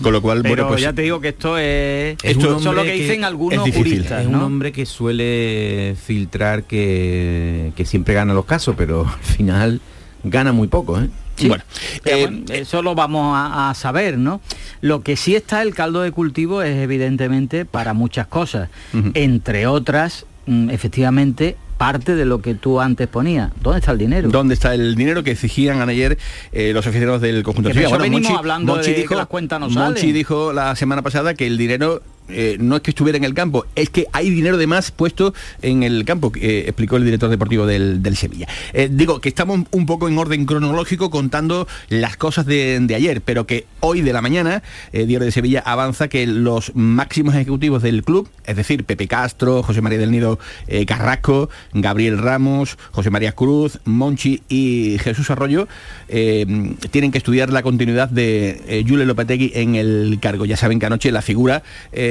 Con 0.00 0.12
lo 0.12 0.22
cual, 0.22 0.42
Pero 0.42 0.54
bueno, 0.54 0.68
pues 0.68 0.80
ya 0.80 0.92
te 0.92 1.02
digo 1.02 1.20
que 1.20 1.28
esto 1.28 1.58
es, 1.58 2.16
esto 2.22 2.58
es 2.58 2.64
lo 2.64 2.82
que, 2.82 2.92
dicen 2.92 3.24
algunos 3.24 3.68
juristas. 3.70 4.22
Es 4.22 4.28
un 4.28 4.36
hombre 4.36 4.72
que 4.72 4.86
suele 4.86 5.96
filtrar 6.02 6.62
que, 6.62 7.72
que 7.76 7.84
siempre 7.84 8.14
gana 8.14 8.32
los 8.32 8.44
casos, 8.44 8.74
pero 8.78 9.06
al 9.06 9.24
final 9.24 9.80
gana 10.22 10.52
muy 10.52 10.68
poco, 10.68 11.00
¿eh? 11.00 11.08
Bueno, 11.42 11.64
eh, 12.04 12.44
eso 12.50 12.82
lo 12.82 12.94
vamos 12.94 13.34
a, 13.36 13.72
saber, 13.74 14.18
¿no? 14.18 14.40
Lo 14.80 15.02
que 15.02 15.16
sí 15.16 15.34
está 15.34 15.62
el 15.62 15.74
caldo 15.74 16.02
de 16.02 16.12
cultivo 16.12 16.62
es 16.62 16.76
evidentemente 16.76 17.64
para 17.64 17.92
muchas 17.92 18.26
cosas, 18.26 18.70
entre 19.14 19.66
otras, 19.66 20.26
mm, 20.46 20.70
efectivamente, 20.70 21.56
parte 21.84 22.14
de 22.14 22.24
lo 22.24 22.40
que 22.40 22.54
tú 22.54 22.80
antes 22.80 23.06
ponías. 23.08 23.52
¿Dónde 23.60 23.80
está 23.80 23.92
el 23.92 23.98
dinero? 23.98 24.30
¿Dónde 24.30 24.54
está 24.54 24.72
el 24.72 24.94
dinero 24.94 25.22
que 25.22 25.32
exigían 25.32 25.86
ayer 25.86 26.16
eh, 26.52 26.72
los 26.72 26.86
aficionados 26.86 27.20
del 27.20 27.42
conjunto 27.42 27.68
de 27.68 27.74
Sevilla? 27.74 27.98
venimos 27.98 28.30
hablando 28.30 28.76
de 28.76 28.94
dijo, 28.94 29.10
que 29.10 29.14
las 29.16 29.26
cuentas 29.26 29.60
no 29.60 29.68
Monchi 29.68 30.12
dijo 30.12 30.54
la 30.54 30.76
semana 30.76 31.02
pasada 31.02 31.34
que 31.34 31.46
el 31.46 31.58
dinero 31.58 32.02
eh, 32.28 32.56
no 32.58 32.76
es 32.76 32.82
que 32.82 32.90
estuviera 32.90 33.18
en 33.18 33.24
el 33.24 33.34
campo, 33.34 33.66
es 33.74 33.90
que 33.90 34.06
hay 34.12 34.30
dinero 34.30 34.56
de 34.56 34.66
más 34.66 34.90
puesto 34.90 35.34
en 35.60 35.82
el 35.82 36.06
campo, 36.06 36.32
eh, 36.36 36.64
explicó 36.66 36.96
el 36.96 37.04
director 37.04 37.28
deportivo 37.28 37.66
del, 37.66 38.02
Sevilla. 38.16 38.48
Eh, 38.72 38.88
digo 38.90 39.20
que 39.20 39.28
estamos 39.28 39.60
un 39.72 39.86
poco 39.86 40.08
en 40.08 40.16
orden 40.16 40.46
cronológico 40.46 41.10
contando 41.10 41.66
las 41.88 42.16
cosas 42.16 42.46
de, 42.46 42.86
ayer, 42.94 43.20
pero 43.20 43.44
que 43.44 43.66
hoy 43.80 44.00
de 44.02 44.12
la 44.12 44.22
mañana, 44.22 44.62
Diario 44.92 45.20
de 45.20 45.32
Sevilla 45.32 45.62
avanza 45.66 46.08
que 46.08 46.26
los 46.26 46.74
máximos 46.76 47.34
ejecutivos 47.34 47.82
del 47.82 48.04
club, 48.04 48.28
es 48.44 48.56
decir, 48.56 48.84
Pepe 48.84 49.08
Castro, 49.08 49.64
José 49.64 49.80
María 49.80 49.98
del 49.98 50.12
Nido 50.12 50.38
Carrasco, 50.86 51.50
Gabriel 51.72 52.18
Ramos, 52.18 52.78
José 52.92 53.10
María 53.10 53.32
Cruz, 53.32 53.80
Monchi 53.84 54.42
y 54.48 54.96
Jesús 55.00 55.28
Arroyo, 55.30 55.66
tienen 56.08 57.10
que 57.10 57.18
estudiar 57.18 57.50
la 57.50 57.62
continuidad 57.62 58.08
de 58.08 58.84
Julio 58.88 59.04
Lopetegui 59.04 59.50
en 59.54 59.74
el 59.74 60.18
cargo. 60.22 60.44
Ya 60.44 60.56
saben 60.56 60.78
que 60.78 60.86
anoche 60.86 61.10
la 61.10 61.22
figura 61.22 61.64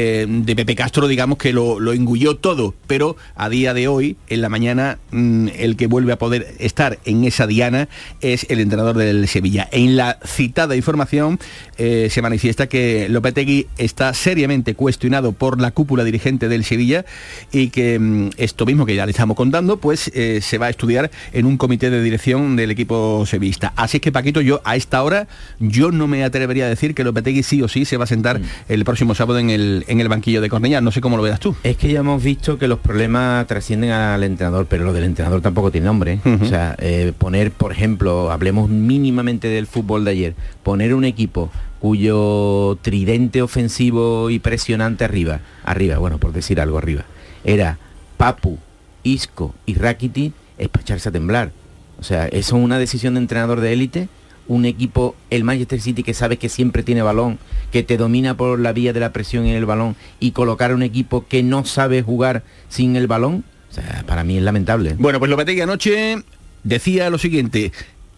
de 0.04 0.56
Pepe 0.56 0.76
Castro, 0.76 1.08
digamos 1.08 1.38
que 1.38 1.54
lo, 1.54 1.80
lo, 1.80 1.94
engulló 1.94 2.36
todo, 2.36 2.74
pero 2.88 3.16
a 3.36 3.50
día 3.50 3.74
de 3.74 3.88
hoy, 3.88 4.18
en 4.28 4.42
la 4.42 4.50
mañana, 4.50 5.00
mm, 5.12 5.50
el 5.56 5.76
que 5.76 5.88
vuelve 5.88 6.14
a 6.14 6.18
poder 6.18 6.56
estar 6.60 7.00
en 7.06 7.24
esa 7.24 7.48
diana 7.48 7.90
es 8.22 8.46
el 8.50 8.60
entrenador 8.60 8.98
del 8.98 9.28
Sevilla. 9.28 9.68
En 9.72 9.96
la 9.96 10.20
citada 10.26 10.76
información 10.76 11.40
eh, 11.78 12.08
se 12.12 12.22
manifiesta 12.22 12.68
que 12.68 13.08
Lopetegui 13.10 13.68
está 13.78 14.14
seriamente 14.14 14.76
cuestionado 14.76 15.32
por 15.32 15.60
la 15.60 15.72
cúpula 15.72 16.04
dirigente 16.04 16.50
del 16.50 16.64
Sevilla 16.64 17.06
y 17.52 17.70
que 17.70 18.00
mm, 18.00 18.30
esto 18.38 18.66
mismo 18.66 18.86
que 18.86 18.96
ya 18.96 19.06
le 19.06 19.12
estamos 19.12 19.38
contando, 19.38 19.78
pues 19.78 20.12
eh, 20.14 20.40
se 20.42 20.58
va 20.58 20.68
a 20.68 20.70
estudiar 20.70 21.12
en 21.32 21.46
un 21.46 21.58
comité 21.58 21.90
de 21.90 22.02
dirección 22.02 22.56
del 22.56 22.72
equipo 22.72 23.26
sevillista. 23.26 23.74
Así 23.76 23.98
es 23.98 24.02
que 24.02 24.12
Paquito, 24.12 24.42
yo 24.42 24.62
a 24.64 24.76
esta 24.76 25.04
hora, 25.04 25.28
yo 25.60 25.92
no 25.92 26.08
me 26.08 26.24
atrevería 26.24 26.66
a 26.66 26.70
decir 26.70 26.96
que 26.96 27.04
Lopetegui 27.04 27.44
sí 27.44 27.62
o 27.62 27.68
sí 27.68 27.86
se 27.86 27.98
va 27.98 28.06
a 28.06 28.08
sentar 28.08 28.40
mm. 28.40 28.44
el 28.70 28.86
próximo 28.86 29.16
sábado 29.16 29.40
en 29.40 29.50
el, 29.50 29.86
en 29.94 30.02
el 30.02 30.10
banquillo 30.10 30.42
de 30.42 30.50
Cornellá. 30.50 30.82
No 30.82 30.92
sé 30.92 31.02
cómo 31.02 31.18
lo 31.18 31.24
veas 31.24 31.40
tú. 31.40 31.56
Es 31.64 31.78
que 31.78 31.92
ya 31.92 32.00
hemos 32.00 32.22
visto 32.22 32.58
que 32.58 32.68
los 32.68 32.80
problemas 32.80 33.48
trascienden 33.48 33.92
al 33.92 34.24
entrenador, 34.24 34.66
pero 34.68 34.84
lo 34.84 34.94
del 34.94 35.06
entrenador 35.06 35.42
tampoco 35.42 35.72
tiene 35.72 35.86
nombre. 35.86 36.20
O 36.42 36.46
sea, 36.46 36.76
eh, 36.80 37.14
poner, 37.18 37.52
por 37.52 37.72
ejemplo, 37.72 38.32
hablemos 38.32 38.70
mínimamente 38.70 39.48
del 39.48 39.68
fútbol 39.68 40.04
de 40.04 40.12
ayer, 40.12 40.36
poner 40.64 40.94
un 40.94 41.06
equipo 41.06 41.50
cuyo 41.80 42.78
tridente 42.82 43.42
ofensivo 43.42 44.30
y 44.30 44.40
presionante 44.40 45.04
arriba, 45.04 45.42
arriba, 45.64 45.98
bueno, 45.98 46.18
por 46.18 46.32
decir 46.32 46.62
algo 46.62 46.78
arriba, 46.78 47.04
era 47.44 47.78
Papu, 48.18 48.58
Isco 49.04 49.54
y 49.66 49.76
Rakiti, 49.76 50.34
es 50.58 50.70
para 50.70 50.82
echarse 50.82 51.10
a 51.10 51.12
temblar. 51.12 51.52
O 52.00 52.04
sea, 52.04 52.28
eso 52.28 52.58
es 52.58 52.64
una 52.64 52.80
decisión 52.80 53.16
de 53.16 53.20
entrenador 53.20 53.60
de 53.60 53.74
élite 53.74 54.08
un 54.48 54.66
equipo, 54.66 55.16
el 55.30 55.44
Manchester 55.44 55.82
City, 55.82 56.04
que 56.04 56.14
sabe 56.14 56.38
que 56.38 56.50
siempre 56.50 56.84
tiene 56.84 57.02
balón, 57.02 57.40
que 57.72 57.84
te 57.84 57.98
domina 57.98 58.36
por 58.36 58.60
la 58.60 58.74
vía 58.74 58.94
de 58.94 59.00
la 59.00 59.14
presión 59.14 59.46
en 59.46 59.56
el 59.56 59.66
balón, 59.66 59.96
y 60.20 60.32
colocar 60.32 60.74
un 60.74 60.84
equipo 60.84 61.26
que 61.28 61.44
no 61.44 61.66
sabe 61.66 62.02
jugar 62.02 62.44
sin 62.70 62.96
el 62.96 63.08
balón, 63.08 63.44
o 63.70 63.74
sea, 63.74 64.04
para 64.06 64.24
mí 64.24 64.38
es 64.38 64.44
lamentable. 64.44 64.96
Bueno, 65.00 65.20
pues 65.20 65.30
Lopetegui 65.30 65.62
anoche 65.62 66.18
decía 66.64 67.10
lo 67.10 67.18
siguiente, 67.18 67.72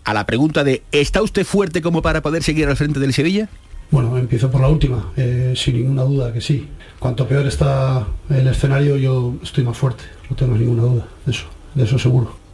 a 0.03 0.13
la 0.13 0.25
pregunta 0.25 0.63
de 0.63 0.83
¿está 0.91 1.21
usted 1.21 1.45
fuerte 1.45 1.81
como 1.81 2.01
para 2.01 2.21
poder 2.21 2.43
seguir 2.43 2.67
al 2.67 2.77
frente 2.77 2.99
del 2.99 3.13
Sevilla? 3.13 3.49
Bueno, 3.91 4.17
empiezo 4.17 4.49
por 4.49 4.61
la 4.61 4.67
última, 4.67 5.11
eh, 5.15 5.53
sin 5.55 5.75
ninguna 5.75 6.03
duda 6.03 6.33
que 6.33 6.41
sí. 6.41 6.67
Cuanto 6.99 7.27
peor 7.27 7.45
está 7.45 8.07
el 8.29 8.47
escenario, 8.47 8.97
yo 8.97 9.35
estoy 9.43 9.63
más 9.63 9.77
fuerte, 9.77 10.03
no 10.29 10.35
tengo 10.35 10.55
ninguna 10.55 10.83
duda 10.83 11.07
de 11.25 11.31
eso, 11.31 11.45
de 11.75 11.83
eso 11.83 11.99
seguro. 11.99 12.44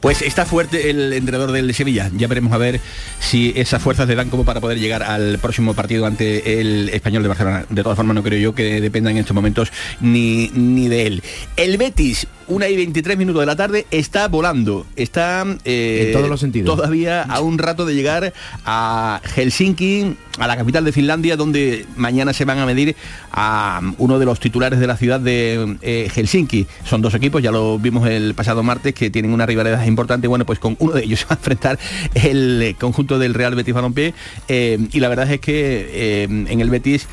Pues 0.00 0.22
está 0.22 0.44
fuerte 0.44 0.90
el 0.90 1.12
entrenador 1.12 1.52
del 1.52 1.74
Sevilla. 1.74 2.10
Ya 2.16 2.26
veremos 2.26 2.52
a 2.52 2.58
ver 2.58 2.80
si 3.20 3.52
esas 3.56 3.82
fuerzas 3.82 4.08
le 4.08 4.14
dan 4.14 4.30
como 4.30 4.44
para 4.44 4.60
poder 4.60 4.78
llegar 4.78 5.02
al 5.02 5.38
próximo 5.38 5.74
partido 5.74 6.06
ante 6.06 6.60
el 6.60 6.88
español 6.90 7.22
de 7.22 7.28
Barcelona. 7.28 7.66
De 7.68 7.82
todas 7.82 7.96
formas, 7.96 8.14
no 8.14 8.22
creo 8.22 8.38
yo 8.38 8.54
que 8.54 8.80
dependan 8.80 9.12
en 9.12 9.18
estos 9.18 9.34
momentos 9.34 9.72
ni, 10.00 10.50
ni 10.54 10.88
de 10.88 11.06
él. 11.06 11.22
El 11.56 11.76
Betis, 11.76 12.26
una 12.48 12.68
y 12.68 12.76
23 12.76 13.16
minutos 13.16 13.40
de 13.40 13.46
la 13.46 13.56
tarde, 13.56 13.86
está 13.90 14.28
volando. 14.28 14.86
Está 14.96 15.44
eh, 15.64 16.04
en 16.06 16.12
todos 16.12 16.28
los 16.28 16.40
sentidos. 16.40 16.76
Todavía 16.76 17.22
a 17.22 17.40
un 17.40 17.58
rato 17.58 17.86
de 17.86 17.94
llegar 17.94 18.32
a 18.64 19.20
Helsinki, 19.34 20.16
a 20.38 20.46
la 20.46 20.56
capital 20.56 20.84
de 20.84 20.92
Finlandia, 20.92 21.36
donde 21.36 21.86
mañana 21.96 22.32
se 22.32 22.44
van 22.44 22.58
a 22.58 22.66
medir 22.66 22.96
a 23.36 23.80
uno 23.98 24.18
de 24.20 24.24
los 24.24 24.38
titulares 24.38 24.78
de 24.78 24.86
la 24.86 24.96
ciudad 24.96 25.18
de 25.18 25.76
eh, 25.82 26.08
Helsinki. 26.14 26.66
Son 26.84 27.02
dos 27.02 27.14
equipos, 27.14 27.42
ya 27.42 27.50
lo 27.50 27.78
vimos 27.80 28.08
el 28.08 28.34
pasado 28.34 28.62
martes, 28.62 28.94
que 28.94 29.10
tienen 29.10 29.32
una 29.32 29.44
rivalidad 29.44 29.84
importante. 29.84 30.28
Bueno, 30.28 30.46
pues 30.46 30.60
con 30.60 30.76
uno 30.78 30.92
de 30.92 31.02
ellos 31.02 31.20
se 31.24 31.26
va 31.26 31.32
a 31.32 31.34
enfrentar 31.34 31.78
el 32.14 32.76
conjunto 32.78 33.18
del 33.18 33.34
Real 33.34 33.56
Betis 33.56 33.74
Balompié. 33.74 34.14
Eh, 34.46 34.78
y 34.92 35.00
la 35.00 35.08
verdad 35.08 35.30
es 35.32 35.40
que 35.40 35.88
eh, 35.90 36.22
en 36.24 36.60
el 36.60 36.70
Betis 36.70 37.08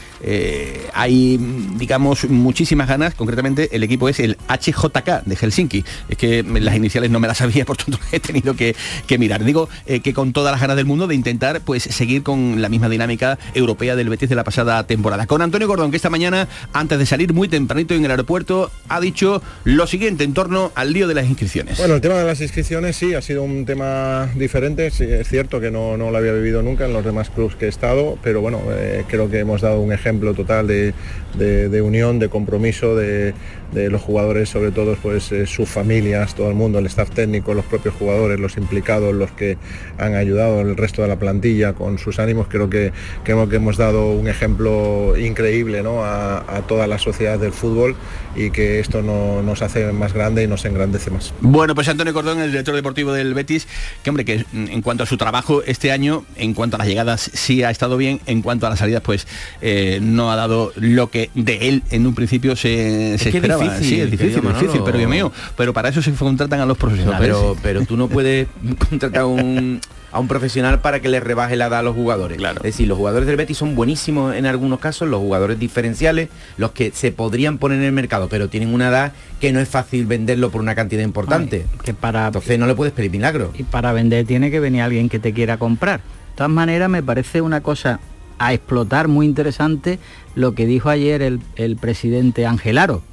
hay, 0.94 1.38
digamos, 1.78 2.30
muchísimas 2.30 2.88
ganas. 2.88 3.16
Concretamente, 3.16 3.76
el 3.76 3.84
equipo 3.84 4.08
es 4.08 4.20
el 4.20 4.38
HJK 4.48 5.24
de 5.26 5.36
Helsinki. 5.36 5.84
Es 6.10 6.18
que 6.18 6.44
las 6.44 6.76
iniciales 6.76 7.10
no 7.10 7.20
me 7.20 7.28
las 7.28 7.40
sabía, 7.40 7.66
por 7.66 7.78
tanto 7.78 8.00
he 8.12 8.20
tenido 8.20 8.56
que, 8.56 8.76
que 9.08 9.18
mirar. 9.18 9.44
Digo 9.44 9.68
que 9.86 10.14
con 10.14 10.34
todas 10.34 10.52
las 10.52 10.62
ganas 10.62 10.78
del 10.78 10.86
mundo 10.86 11.08
de 11.08 11.16
intentar 11.16 11.62
pues 11.62 11.84
seguir 11.84 12.22
con 12.22 12.62
la 12.62 12.70
misma 12.70 12.90
dinámica 12.90 13.40
europea 13.56 13.96
del 13.96 14.10
Betis 14.10 14.30
de 14.30 14.36
la 14.36 14.44
pasada 14.44 14.86
temporada. 14.86 15.26
Con 15.26 15.42
Antonio 15.42 15.68
Gordón, 15.68 15.90
que 15.90 15.98
esta 15.98 16.11
mañana, 16.12 16.48
antes 16.74 17.00
de 17.00 17.06
salir 17.06 17.34
muy 17.34 17.48
tempranito 17.48 17.94
en 17.94 18.06
el 18.06 18.12
aeropuerto, 18.12 18.72
ha 18.90 19.00
dicho 19.00 19.42
lo 19.64 19.88
siguiente 19.88 20.24
en 20.24 20.34
torno 20.34 20.72
al 20.76 20.94
lío 20.94 21.08
de 21.08 21.16
las 21.16 21.26
inscripciones. 21.26 21.78
Bueno, 21.78 21.96
el 21.96 22.02
tema 22.02 22.16
de 22.16 22.26
las 22.26 22.42
inscripciones 22.42 22.96
sí, 22.96 23.14
ha 23.16 23.22
sido 23.22 23.44
un 23.44 23.66
tema 23.66 24.30
diferente. 24.36 24.88
es 24.88 25.28
cierto 25.28 25.60
que 25.60 25.72
no, 25.72 25.98
lo 25.98 26.18
había 26.18 26.34
vivido 26.34 26.62
nunca 26.62 26.86
en 26.86 26.94
los 26.94 27.04
demás 27.04 27.30
clubes 27.30 27.56
que 27.56 27.66
he 27.66 27.70
estado, 27.70 28.18
pero 28.22 28.42
bueno, 28.42 28.62
eh, 28.70 29.04
creo 29.08 29.30
que 29.30 29.40
hemos 29.40 29.62
dado 29.62 29.80
un 29.80 29.92
ejemplo 29.92 30.34
total 30.34 30.68
de 30.68 31.82
unión, 31.82 32.20
de 32.20 32.30
compromiso, 32.30 32.96
de 32.96 33.34
de 33.72 33.90
los 33.90 34.02
jugadores, 34.02 34.50
sobre 34.50 34.72
todo 34.72 34.96
pues 35.02 35.32
eh, 35.32 35.46
sus 35.46 35.70
familias, 35.70 36.36
todo 36.36 36.50
el 36.50 36.56
mundo, 36.56 36.80
el 36.80 36.86
staff 36.88 37.10
técnico, 37.12 37.54
los 37.54 37.66
propios 37.66 37.96
jugadores, 37.96 38.40
los 38.40 38.58
implicados, 38.58 39.16
los 39.16 39.32
que 39.32 39.58
han 39.98 40.16
ayudado, 40.16 40.62
el 40.62 40.76
resto 40.76 41.02
de 41.02 41.08
la 41.08 41.18
plantilla 41.18 41.74
con 41.74 41.98
sus 41.98 42.20
ánimos, 42.20 42.48
creo 42.50 42.70
que, 42.70 42.92
creo 43.24 43.48
que 43.48 43.56
hemos 43.56 43.78
dado 43.78 44.12
un 44.12 44.28
ejemplo 44.28 45.18
increíble 45.18 45.84
¿no? 45.84 46.01
A, 46.04 46.62
toda 46.68 46.88
la 46.88 47.00
sociedad 47.00 47.40
del 47.40 47.52
fútbol 47.52 47.96
y 48.36 48.52
que 48.52 48.80
esto 48.80 49.02
no, 49.02 49.42
nos 49.42 49.62
hace 49.62 49.92
más 49.92 50.14
grande 50.14 50.44
y 50.44 50.48
nos 50.48 50.64
engrandece 50.66 51.10
más. 51.10 51.34
Bueno, 51.42 51.76
pues 51.76 51.88
Antonio 51.90 52.14
Cordón, 52.14 52.40
el 52.40 52.52
director 52.52 52.76
deportivo 52.76 53.14
del 53.14 53.34
Betis, 53.34 53.68
que 54.04 54.10
hombre, 54.10 54.26
que 54.26 54.46
en 54.54 54.82
cuanto 54.82 55.04
a 55.04 55.06
su 55.06 55.18
trabajo 55.18 55.64
este 55.64 55.92
año, 55.92 56.26
en 56.36 56.54
cuanto 56.54 56.76
a 56.76 56.80
las 56.80 56.88
llegadas 56.88 57.30
sí 57.34 57.64
ha 57.64 57.72
estado 57.72 57.98
bien, 57.98 58.22
en 58.26 58.42
cuanto 58.42 58.68
a 58.68 58.70
las 58.70 58.80
salidas 58.80 59.02
pues 59.02 59.28
eh, 59.62 60.00
no 60.02 60.32
ha 60.32 60.36
dado 60.36 60.72
lo 60.76 61.10
que 61.10 61.30
de 61.36 61.70
él 61.70 61.84
en 61.90 62.06
un 62.06 62.16
principio 62.16 62.56
se, 62.56 63.16
esperaba 63.16 63.80
sí, 63.80 64.00
es 64.00 64.12
difícil, 64.12 64.42
difícil, 64.42 64.82
pero 64.86 65.10
mío, 65.10 65.32
pero 65.58 65.74
para 65.74 65.90
eso 65.90 66.02
se 66.02 66.12
contratan 66.14 66.60
a 66.60 66.66
los 66.66 66.78
profesionales. 66.78 67.20
pero, 67.20 67.58
pero 67.62 67.86
tú 67.86 67.98
no 67.98 68.08
puedes 68.08 68.48
contratar 68.90 69.26
un 69.26 69.82
a 70.12 70.20
un 70.20 70.28
profesional 70.28 70.82
para 70.82 71.00
que 71.00 71.10
le 71.10 71.20
rebaje 71.20 71.56
la 71.56 71.68
edad 71.68 71.80
a 71.80 71.84
los 71.84 71.96
jugadores. 71.96 72.38
Claro. 72.38 72.58
Es 72.58 72.64
decir, 72.64 72.88
los 72.88 72.98
jugadores 72.98 73.28
del 73.28 73.38
Betis 73.38 73.58
son 73.58 73.76
buenísimos 73.76 74.36
en 74.36 74.46
algunos 74.46 74.80
casos, 74.80 75.08
los 75.08 75.20
jugadores 75.20 75.60
diferenciales, 75.60 76.30
los 76.58 76.72
que 76.72 76.92
se 76.92 77.12
podrían 77.12 77.58
poner 77.58 77.80
en 77.80 77.86
el 77.86 77.92
mercado, 77.92 78.28
pero 78.30 78.50
tienen 78.50 78.74
una 78.74 78.90
edad 78.90 79.14
que 79.40 79.52
no 79.52 79.60
es 79.60 79.70
fácil 79.70 80.06
venderlo 80.06 80.50
por 80.52 80.62
una 80.62 80.76
cantidad 80.76 81.04
importante. 81.04 81.66
que 81.84 81.94
para, 81.94 82.28
Entonces 82.28 82.60
no 82.60 82.68
le 82.68 82.76
puedes 82.76 82.94
pedir 82.94 83.12
milagro. 83.12 83.52
Y 83.58 83.64
para 83.64 83.94
vender 83.94 84.26
tiene 84.26 84.52
que 84.52 84.60
venir 84.60 84.82
alguien 84.82 85.10
que 85.10 85.20
te 85.20 85.34
quiera 85.34 85.58
comprar. 85.58 86.00
De 86.00 86.38
todas 86.38 86.52
maneras, 86.52 86.90
me 86.90 87.04
parece 87.04 87.42
una 87.42 87.62
cosa 87.62 88.00
a 88.40 88.54
explotar 88.54 89.08
muy 89.08 89.26
interesante 89.26 90.00
lo 90.34 90.56
que 90.56 90.66
dijo 90.66 90.90
ayer 90.90 91.22
el, 91.22 91.40
el 91.56 91.76
presidente 91.76 92.46
Angelaro 92.46 93.04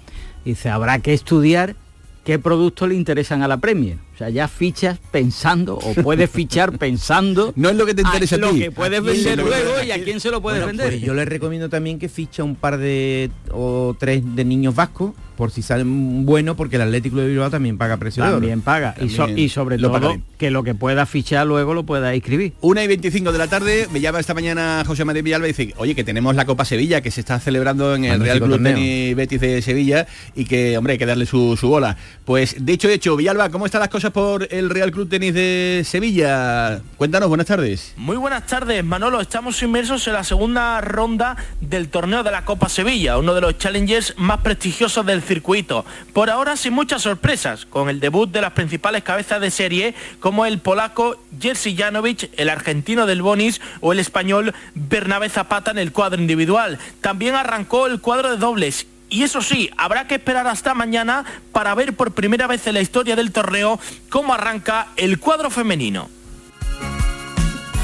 Dice, 0.44 0.70
habrá 0.70 0.98
que 1.00 1.12
estudiar 1.12 1.76
qué 2.24 2.38
productos 2.38 2.88
le 2.88 2.94
interesan 2.94 3.42
a 3.42 3.48
la 3.48 3.58
Premier. 3.58 3.98
O 4.18 4.22
sea, 4.22 4.30
ya 4.30 4.48
fichas 4.48 4.98
pensando 5.12 5.76
o 5.76 5.94
puedes 6.02 6.28
fichar 6.28 6.76
pensando. 6.78 7.52
No 7.54 7.68
es 7.68 7.76
lo 7.76 7.86
que 7.86 7.94
te 7.94 8.02
interesa 8.02 8.34
a, 8.34 8.38
ti. 8.40 8.44
Lo 8.46 8.52
que 8.52 8.72
puedes 8.72 9.00
vender 9.00 9.38
luego 9.38 9.80
y 9.80 9.92
a 9.92 10.02
quién 10.02 10.18
se 10.18 10.32
lo 10.32 10.42
puedes 10.42 10.66
vender. 10.66 10.88
Pues 10.88 11.00
yo 11.00 11.14
le 11.14 11.24
recomiendo 11.24 11.68
también 11.68 12.00
que 12.00 12.08
ficha 12.08 12.42
un 12.42 12.56
par 12.56 12.78
de 12.78 13.30
o 13.52 13.94
tres 13.96 14.24
de 14.34 14.44
niños 14.44 14.74
vascos 14.74 15.12
por 15.38 15.52
si 15.52 15.62
salen 15.62 16.26
bueno, 16.26 16.56
porque 16.56 16.74
el 16.74 16.82
Atlético 16.82 17.18
de 17.18 17.28
Bilbao 17.28 17.48
también 17.48 17.78
paga 17.78 17.96
precio 17.96 18.24
También 18.24 18.60
paga. 18.60 18.96
y, 19.36 19.48
sobre 19.48 19.78
todo 19.78 20.20
que 20.36 20.50
lo 20.50 20.64
que 20.64 20.74
pueda 20.74 21.06
fichar 21.06 21.46
luego 21.46 21.74
lo 21.74 21.84
pueda 21.84 22.12
inscribir. 22.16 22.54
Una 22.60 22.82
y 22.82 22.88
25 22.88 23.30
de 23.30 23.38
la 23.38 23.46
tarde, 23.46 23.86
me 23.92 24.00
llama 24.00 24.18
esta 24.18 24.34
mañana 24.34 24.82
José 24.84 25.04
María 25.04 25.22
Villalba 25.22 25.46
y 25.46 25.52
dice, 25.52 25.74
oye, 25.76 25.94
que 25.94 26.02
tenemos 26.02 26.34
la 26.34 26.44
Copa 26.44 26.64
Sevilla, 26.64 27.02
que 27.02 27.12
se 27.12 27.20
está 27.20 27.38
celebrando 27.38 27.94
en 27.94 28.04
el 28.04 28.20
Real 28.20 28.40
Club 28.40 28.60
Tenis 28.60 29.14
Betis 29.14 29.40
de 29.40 29.62
Sevilla 29.62 30.08
y 30.34 30.44
que, 30.44 30.76
hombre, 30.76 30.94
hay 30.94 30.98
que 30.98 31.06
darle 31.06 31.24
su, 31.24 31.56
su 31.56 31.68
bola. 31.68 31.96
Pues, 32.24 32.56
dicho 32.64 32.88
hecho, 32.88 33.16
Villalba, 33.16 33.50
¿cómo 33.50 33.64
están 33.64 33.80
las 33.80 33.90
cosas 33.90 34.10
por 34.10 34.48
el 34.52 34.70
Real 34.70 34.90
Club 34.90 35.08
Tenis 35.08 35.34
de 35.34 35.82
Sevilla? 35.84 36.80
Cuéntanos, 36.96 37.28
buenas 37.28 37.46
tardes. 37.46 37.94
Muy 37.96 38.16
buenas 38.16 38.44
tardes, 38.46 38.84
Manolo. 38.84 39.20
Estamos 39.20 39.62
inmersos 39.62 40.04
en 40.08 40.14
la 40.14 40.24
segunda 40.24 40.80
ronda 40.80 41.36
del 41.60 41.88
torneo 41.88 42.24
de 42.24 42.32
la 42.32 42.44
Copa 42.44 42.68
Sevilla, 42.68 43.18
uno 43.18 43.34
de 43.34 43.40
los 43.40 43.56
challengers 43.56 44.14
más 44.16 44.40
prestigiosos 44.40 45.06
del 45.06 45.22
circuito. 45.28 45.84
Por 46.12 46.30
ahora 46.30 46.56
sin 46.56 46.72
muchas 46.72 47.02
sorpresas, 47.02 47.66
con 47.66 47.88
el 47.88 48.00
debut 48.00 48.28
de 48.30 48.40
las 48.40 48.52
principales 48.52 49.04
cabezas 49.04 49.40
de 49.40 49.52
serie 49.52 49.94
como 50.18 50.44
el 50.46 50.58
polaco 50.58 51.22
Jerzy 51.40 51.76
Janowicz, 51.76 52.30
el 52.36 52.48
argentino 52.48 53.06
del 53.06 53.22
Bonis 53.22 53.60
o 53.80 53.92
el 53.92 54.00
español 54.00 54.54
Bernabé 54.74 55.28
Zapata 55.28 55.70
en 55.70 55.78
el 55.78 55.92
cuadro 55.92 56.20
individual. 56.20 56.78
También 57.00 57.36
arrancó 57.36 57.86
el 57.86 58.00
cuadro 58.00 58.30
de 58.30 58.38
dobles 58.38 58.86
y 59.10 59.22
eso 59.22 59.40
sí, 59.40 59.70
habrá 59.76 60.06
que 60.06 60.16
esperar 60.16 60.46
hasta 60.46 60.74
mañana 60.74 61.24
para 61.52 61.74
ver 61.74 61.94
por 61.94 62.12
primera 62.12 62.46
vez 62.46 62.66
en 62.66 62.74
la 62.74 62.80
historia 62.80 63.16
del 63.16 63.32
torneo 63.32 63.80
cómo 64.10 64.34
arranca 64.34 64.88
el 64.96 65.18
cuadro 65.18 65.50
femenino. 65.50 66.10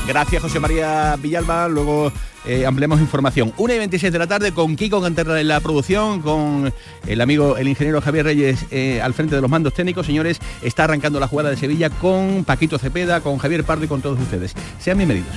Gracias 0.06 0.42
José 0.42 0.60
María 0.60 1.16
Villalba. 1.20 1.68
Luego 1.68 2.12
eh, 2.46 2.66
información. 3.00 3.52
1 3.56 3.74
y 3.74 3.78
26 3.78 4.12
de 4.12 4.18
la 4.18 4.26
tarde 4.26 4.52
con 4.52 4.76
Kiko 4.76 5.00
Canterra 5.00 5.40
en 5.40 5.48
la 5.48 5.60
producción, 5.60 6.20
con 6.20 6.72
el 7.06 7.20
amigo, 7.20 7.56
el 7.56 7.68
ingeniero 7.68 8.00
Javier 8.00 8.26
Reyes 8.26 8.66
eh, 8.70 9.00
al 9.00 9.14
frente 9.14 9.34
de 9.34 9.40
los 9.40 9.50
mandos 9.50 9.74
técnicos. 9.74 10.06
Señores, 10.06 10.38
está 10.62 10.84
arrancando 10.84 11.20
la 11.20 11.28
jugada 11.28 11.50
de 11.50 11.56
Sevilla 11.56 11.90
con 11.90 12.44
Paquito 12.44 12.78
Cepeda, 12.78 13.20
con 13.20 13.38
Javier 13.38 13.64
Pardo 13.64 13.84
y 13.84 13.88
con 13.88 14.02
todos 14.02 14.20
ustedes. 14.20 14.54
Sean 14.78 14.98
bienvenidos. 14.98 15.34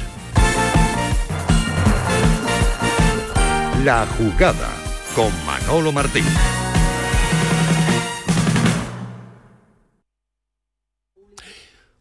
La 3.83 4.05
jugada 4.17 4.69
con 5.15 5.31
Manolo 5.45 5.91
Martín. 5.91 6.25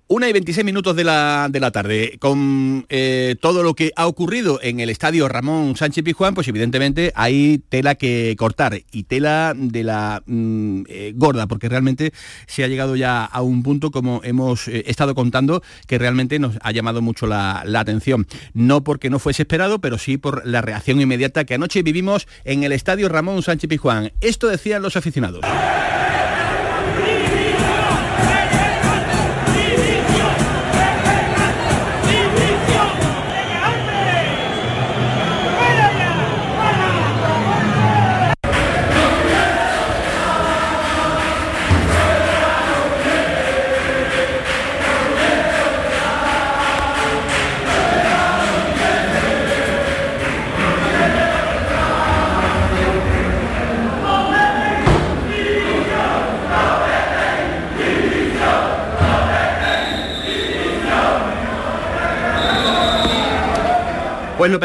Una 0.09 0.29
y 0.29 0.33
26 0.33 0.65
minutos 0.65 0.95
de 0.95 1.03
la, 1.03 1.49
de 1.51 1.59
la 1.59 1.73
tarde. 1.73 2.17
Con 2.21 2.87
eh, 2.89 3.35
todo 3.41 3.65
lo 3.65 3.75
que 3.75 3.91
ha 3.97 4.07
ocurrido 4.07 4.61
en 4.63 4.79
el 4.79 4.89
estadio 4.89 5.29
Ramón 5.29 5.75
Sánchez 5.75 6.05
Pizjuán, 6.05 6.33
pues 6.33 6.47
evidentemente 6.47 7.11
hay 7.17 7.61
tela 7.69 7.97
que 7.97 8.37
cortar 8.39 8.83
y 8.93 9.03
tela 9.03 9.53
de 9.57 9.83
la 9.83 10.23
mm, 10.25 10.83
eh, 10.89 11.13
gorda, 11.17 11.49
porque 11.49 11.69
realmente 11.69 12.13
se 12.47 12.63
ha 12.63 12.69
llegado 12.69 12.95
ya 12.95 13.25
a 13.25 13.43
un 13.43 13.65
punto, 13.65 13.91
como 13.91 14.21
hemos 14.23 14.69
eh, 14.69 14.85
estado 14.87 15.17
contando, 15.17 15.61
que 15.89 15.99
realmente 15.99 16.39
nos 16.39 16.57
ha 16.63 16.71
llamado 16.71 17.03
mucho 17.03 17.27
la, 17.27 17.65
la, 17.67 17.81
atención. 17.81 18.29
No 18.55 18.85
porque 18.85 19.11
no 19.11 19.19
fuese 19.19 19.43
esperado, 19.43 19.81
pero 19.81 19.99
sí 19.99 20.19
por 20.19 20.47
la 20.47 20.63
reacción 20.63 21.01
inmediata 21.01 21.45
que 21.45 21.55
anoche 21.55 21.83
vivimos 21.83 22.29
en 22.45 22.63
el 22.63 22.71
estadio 22.71 23.09
Ramón 23.09 23.43
Sánchez 23.43 23.69
Pizjuán. 23.69 24.13
Esto 24.21 24.47
decían 24.47 24.83
los 24.83 24.95
aficionados. 24.95 25.41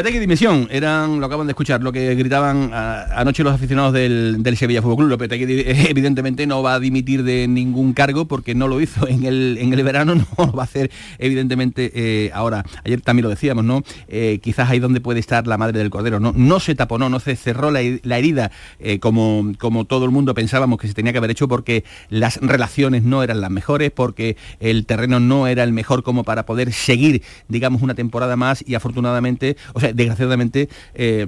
Lopetegui 0.01 0.19
Dimisión, 0.19 0.67
eran, 0.71 1.19
lo 1.19 1.27
acaban 1.27 1.45
de 1.45 1.51
escuchar, 1.51 1.83
lo 1.83 1.91
que 1.91 2.15
gritaban 2.15 2.71
anoche 3.15 3.43
los 3.43 3.53
aficionados 3.53 3.93
del, 3.93 4.57
Sevilla 4.57 4.81
Fútbol 4.81 4.97
Club. 4.97 5.09
Lopetegui 5.09 5.45
evidentemente 5.89 6.45
no 6.45 6.61
va 6.61 6.75
a 6.75 6.79
dimitir 6.79 7.23
de 7.23 7.47
ningún 7.47 7.93
cargo 7.93 8.25
porque 8.25 8.55
no 8.55 8.67
lo 8.67 8.81
hizo 8.81 9.07
en 9.07 9.25
el, 9.25 9.57
en 9.59 9.73
el 9.73 9.83
verano, 9.83 10.15
no 10.37 10.45
lo 10.45 10.51
va 10.51 10.63
a 10.63 10.65
hacer 10.65 10.91
evidentemente 11.17 11.91
eh, 11.95 12.31
ahora. 12.33 12.63
Ayer 12.83 13.01
también 13.01 13.23
lo 13.23 13.29
decíamos, 13.29 13.65
¿no? 13.65 13.83
Eh, 14.07 14.39
quizás 14.41 14.69
ahí 14.69 14.79
donde 14.79 15.01
puede 15.01 15.19
estar 15.19 15.47
la 15.47 15.57
madre 15.57 15.79
del 15.79 15.89
cordero, 15.89 16.19
¿no? 16.19 16.33
No 16.35 16.59
se 16.59 16.75
taponó, 16.75 17.09
no 17.09 17.19
se 17.19 17.35
cerró 17.35 17.71
la, 17.71 17.81
herida 17.81 18.51
eh, 18.79 18.99
como, 18.99 19.53
como 19.57 19.85
todo 19.85 20.05
el 20.05 20.11
mundo 20.11 20.33
pensábamos 20.33 20.79
que 20.79 20.87
se 20.87 20.93
tenía 20.93 21.11
que 21.11 21.17
haber 21.17 21.31
hecho 21.31 21.47
porque 21.47 21.83
las 22.09 22.37
relaciones 22.37 23.03
no 23.03 23.23
eran 23.23 23.41
las 23.41 23.51
mejores, 23.51 23.91
porque 23.91 24.37
el 24.59 24.85
terreno 24.85 25.19
no 25.19 25.47
era 25.47 25.63
el 25.63 25.73
mejor 25.73 26.03
como 26.03 26.23
para 26.23 26.45
poder 26.45 26.73
seguir, 26.73 27.23
digamos, 27.47 27.81
una 27.81 27.95
temporada 27.95 28.35
más 28.35 28.63
y 28.67 28.75
afortunadamente 28.75 29.57
o 29.73 29.79
sea, 29.79 29.93
desgraciadamente 29.93 30.69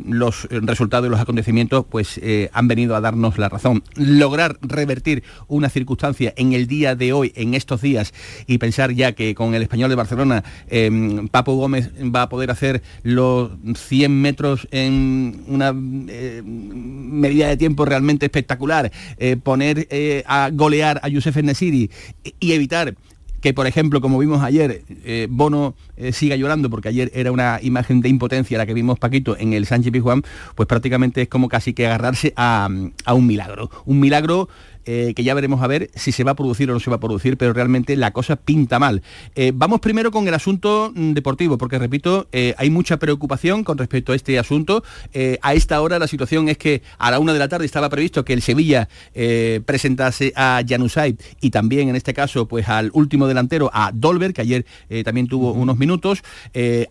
los 0.06 0.48
resultados 0.50 1.08
y 1.08 1.10
los 1.10 1.20
acontecimientos 1.20 1.62
pues 1.67 2.19
eh, 2.21 2.49
han 2.54 2.67
venido 2.67 2.95
a 2.95 3.02
darnos 3.02 3.38
la 3.38 3.49
razón. 3.49 3.84
Lograr 3.95 4.58
revertir 4.62 5.23
una 5.47 5.69
circunstancia 5.69 6.34
en 6.38 6.54
el 6.54 6.67
día 6.67 6.95
de 6.95 7.13
hoy, 7.13 7.32
en 7.36 7.54
estos 7.54 7.82
días, 7.82 8.13
y 8.47 8.58
pensar 8.58 8.91
ya 8.91 9.13
que 9.13 9.36
con 9.36 9.56
el 9.56 9.62
español 9.62 9.89
de 9.89 9.95
Barcelona, 9.95 10.43
em, 10.67 11.28
Papo 11.28 11.56
Gómez 11.56 11.91
va 12.13 12.23
a 12.23 12.30
poder 12.30 12.52
hacer 12.52 12.82
los 13.04 13.52
100 13.76 14.21
metros 14.21 14.67
en 14.71 15.43
una 15.47 15.73
eh, 16.10 16.41
medida 16.45 17.47
de 17.47 17.58
tiempo 17.58 17.86
realmente 17.86 18.26
espectacular, 18.26 18.91
poner 19.43 19.88
a 20.26 20.49
golear 20.52 20.99
a 21.04 21.08
Youssef 21.08 21.36
Nesiri 21.38 21.89
y 22.39 22.52
evitar 22.52 22.95
que 23.43 23.53
por 23.53 23.67
ejemplo, 23.67 23.99
como 23.99 24.17
vimos 24.19 24.41
ayer, 24.41 24.86
eh, 25.03 25.27
Bono 25.29 25.75
eh, 25.97 26.13
siga 26.13 26.38
llorando, 26.38 26.69
porque 26.69 26.88
ayer 26.88 27.12
era 27.13 27.29
una 27.29 27.60
imagen 27.62 27.99
de 27.99 28.08
impotencia 28.08 28.58
la 28.58 28.65
que 28.65 28.73
vimos 28.73 28.97
Paquito 28.97 29.36
en 29.38 29.51
el 29.51 29.65
Sánchez 29.65 29.91
Pizjuán, 29.91 30.23
pues 30.56 30.65
prácticamente 30.65 31.23
es 31.23 31.27
como 31.27 31.49
casi 31.49 31.73
que 31.73 31.86
agarrarse 31.86 32.32
a, 32.38 32.69
a 33.03 33.13
un 33.13 33.27
milagro. 33.27 33.69
Un 33.84 33.99
milagro 33.99 34.47
eh, 34.86 35.13
que 35.15 35.24
ya 35.24 35.34
veremos 35.34 35.62
a 35.62 35.67
ver 35.67 35.89
si 35.96 36.12
se 36.12 36.24
va 36.24 36.32
a 36.32 36.36
producir 36.36 36.69
o 36.69 36.74
no 36.74 36.80
se 36.80 36.89
va 36.89 36.98
a 36.98 37.00
producir, 37.00 37.38
pero 37.38 37.54
realmente 37.54 37.96
la 37.96 38.12
cosa 38.12 38.36
pinta 38.36 38.80
mal. 38.80 39.02
Eh, 39.36 39.52
vamos 39.54 39.80
primero 39.80 40.12
con 40.12 40.28
el 40.28 40.34
asunto 40.34 40.91
mm, 40.93 41.13
deportivo, 41.13 41.58
porque 41.58 41.80
repito, 41.80 42.28
eh, 42.32 42.54
hay 42.58 42.69
mucha 42.69 42.98
preocupación 42.98 43.63
con 43.63 43.78
respecto 43.78 44.12
a 44.12 44.15
este 44.15 44.38
asunto. 44.39 44.84
a 45.41 45.54
esta 45.54 45.82
hora 45.82 46.00
la 46.00 46.08
situación 46.08 46.50
es 46.50 46.58
que 46.58 46.82
a 46.98 47.12
la 47.12 47.19
una 47.19 47.34
de 47.34 47.39
la 47.39 47.48
tarde 47.48 47.65
estaba 47.65 47.89
previsto 47.89 48.26
que 48.26 48.34
el 48.34 48.41
Sevilla 48.41 48.88
presentase 49.65 50.34
a 50.36 50.62
Januzaj 50.67 51.13
y 51.41 51.50
también 51.50 51.89
en 51.89 51.96
este 51.96 52.13
caso 52.13 52.48
pues 52.48 52.67
al 52.67 52.89
último 52.93 53.28
delantero, 53.28 53.69
a 53.74 53.91
Dolber, 53.93 54.34
que 54.34 54.41
ayer 54.41 54.65
también 55.04 55.28
tuvo 55.28 55.54
unos 55.54 55.78
minutos. 55.78 56.24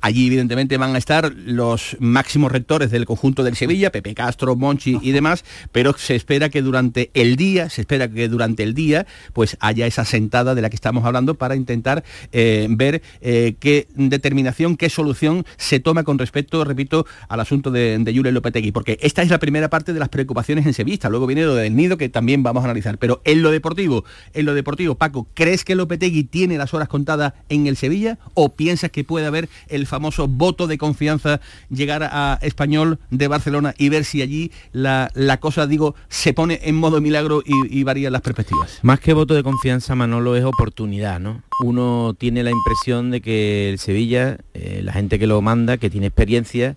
allí 0.00 0.26
evidentemente 0.26 0.76
van 0.76 0.94
a 0.94 0.98
estar 0.98 1.32
los 1.34 1.96
máximos 2.00 2.52
rectores 2.52 2.90
del 2.90 3.06
conjunto 3.06 3.42
del 3.42 3.56
Sevilla, 3.56 3.90
Pepe 3.90 4.14
Castro, 4.14 4.56
Monchi 4.56 4.98
y 5.02 5.12
demás, 5.12 5.44
pero 5.72 5.96
se 5.96 6.14
espera 6.14 6.48
que 6.48 6.62
durante 6.62 7.10
el 7.14 7.36
día 7.36 7.68
se 7.70 7.81
espera 7.82 8.08
que 8.08 8.28
durante 8.28 8.62
el 8.62 8.74
día 8.74 9.06
pues 9.32 9.56
haya 9.60 9.86
esa 9.86 10.04
sentada 10.04 10.54
de 10.54 10.62
la 10.62 10.70
que 10.70 10.76
estamos 10.76 11.04
hablando 11.04 11.34
para 11.34 11.56
intentar 11.56 12.04
eh, 12.32 12.66
ver 12.70 13.02
eh, 13.20 13.54
qué 13.60 13.86
determinación, 13.94 14.76
qué 14.76 14.88
solución 14.90 15.44
se 15.56 15.80
toma 15.80 16.04
con 16.04 16.18
respecto, 16.18 16.64
repito, 16.64 17.06
al 17.28 17.40
asunto 17.40 17.70
de, 17.70 17.98
de 17.98 18.32
Lopetegui, 18.32 18.72
porque 18.72 18.98
esta 19.02 19.22
es 19.22 19.30
la 19.30 19.38
primera 19.38 19.68
parte 19.68 19.92
de 19.92 20.00
las 20.00 20.08
preocupaciones 20.08 20.66
en 20.66 20.74
Sevilla, 20.74 21.08
luego 21.08 21.26
viene 21.26 21.42
lo 21.42 21.54
del 21.54 21.74
nido 21.76 21.96
que 21.96 22.08
también 22.08 22.42
vamos 22.42 22.62
a 22.62 22.64
analizar, 22.64 22.98
pero 22.98 23.20
en 23.24 23.42
lo 23.42 23.50
deportivo, 23.50 24.04
en 24.32 24.46
lo 24.46 24.54
deportivo, 24.54 24.94
Paco, 24.94 25.28
¿crees 25.34 25.64
que 25.64 25.74
Lopetegui 25.74 26.24
tiene 26.24 26.58
las 26.58 26.74
horas 26.74 26.88
contadas 26.88 27.34
en 27.48 27.66
el 27.66 27.76
Sevilla 27.76 28.18
o 28.34 28.54
piensas 28.54 28.90
que 28.90 29.04
puede 29.04 29.26
haber 29.26 29.48
el 29.68 29.86
famoso 29.86 30.28
voto 30.28 30.66
de 30.66 30.78
confianza 30.78 31.40
llegar 31.70 32.02
a 32.04 32.38
Español 32.42 32.98
de 33.10 33.28
Barcelona 33.28 33.74
y 33.78 33.88
ver 33.88 34.04
si 34.04 34.22
allí 34.22 34.50
la, 34.72 35.10
la 35.14 35.40
cosa, 35.40 35.66
digo, 35.66 35.94
se 36.08 36.32
pone 36.32 36.60
en 36.62 36.76
modo 36.76 37.00
milagro 37.00 37.42
y, 37.44 37.52
y 37.72 37.84
varían 37.84 38.12
las 38.12 38.20
perspectivas. 38.20 38.78
Más 38.82 39.00
que 39.00 39.14
voto 39.14 39.34
de 39.34 39.42
confianza, 39.42 39.94
Manolo, 39.94 40.36
es 40.36 40.44
oportunidad, 40.44 41.18
¿no? 41.18 41.42
Uno 41.64 42.14
tiene 42.18 42.42
la 42.42 42.50
impresión 42.50 43.10
de 43.10 43.22
que 43.22 43.70
el 43.70 43.78
Sevilla, 43.78 44.38
eh, 44.52 44.82
la 44.84 44.92
gente 44.92 45.18
que 45.18 45.26
lo 45.26 45.40
manda, 45.40 45.78
que 45.78 45.88
tiene 45.88 46.08
experiencia, 46.08 46.76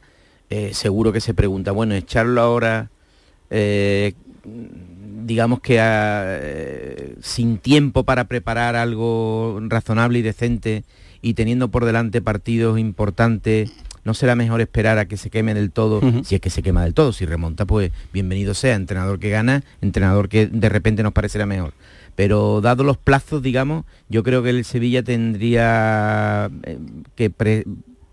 eh, 0.49 0.71
seguro 0.73 1.11
que 1.11 1.19
se 1.19 1.33
pregunta, 1.33 1.71
bueno, 1.73 1.95
echarlo 1.95 2.41
ahora, 2.41 2.89
eh, 3.49 4.13
digamos 5.25 5.59
que 5.59 7.15
sin 7.21 7.57
tiempo 7.57 8.03
para 8.03 8.25
preparar 8.25 8.75
algo 8.75 9.59
razonable 9.67 10.19
y 10.19 10.21
decente 10.21 10.83
y 11.21 11.33
teniendo 11.33 11.69
por 11.69 11.83
delante 11.83 12.21
partidos 12.21 12.79
importantes 12.79 13.71
no 14.05 14.13
será 14.13 14.35
mejor 14.35 14.61
esperar 14.61 14.99
a 14.99 15.05
que 15.05 15.17
se 15.17 15.29
queme 15.29 15.53
del 15.53 15.71
todo, 15.71 15.99
si 16.23 16.35
es 16.35 16.41
que 16.41 16.51
se 16.51 16.61
quema 16.63 16.83
del 16.83 16.93
todo, 16.93 17.11
si 17.11 17.25
remonta, 17.25 17.65
pues 17.65 17.91
bienvenido 18.13 18.53
sea, 18.53 18.75
entrenador 18.75 19.19
que 19.19 19.31
gana, 19.31 19.63
entrenador 19.81 20.29
que 20.29 20.47
de 20.47 20.69
repente 20.69 21.03
nos 21.03 21.11
parecerá 21.11 21.45
mejor. 21.45 21.73
Pero 22.15 22.61
dado 22.61 22.83
los 22.83 22.97
plazos, 22.97 23.41
digamos, 23.41 23.83
yo 24.07 24.23
creo 24.23 24.43
que 24.43 24.51
el 24.51 24.63
Sevilla 24.63 25.03
tendría 25.03 26.49
eh, 26.63 26.77
que 27.15 27.65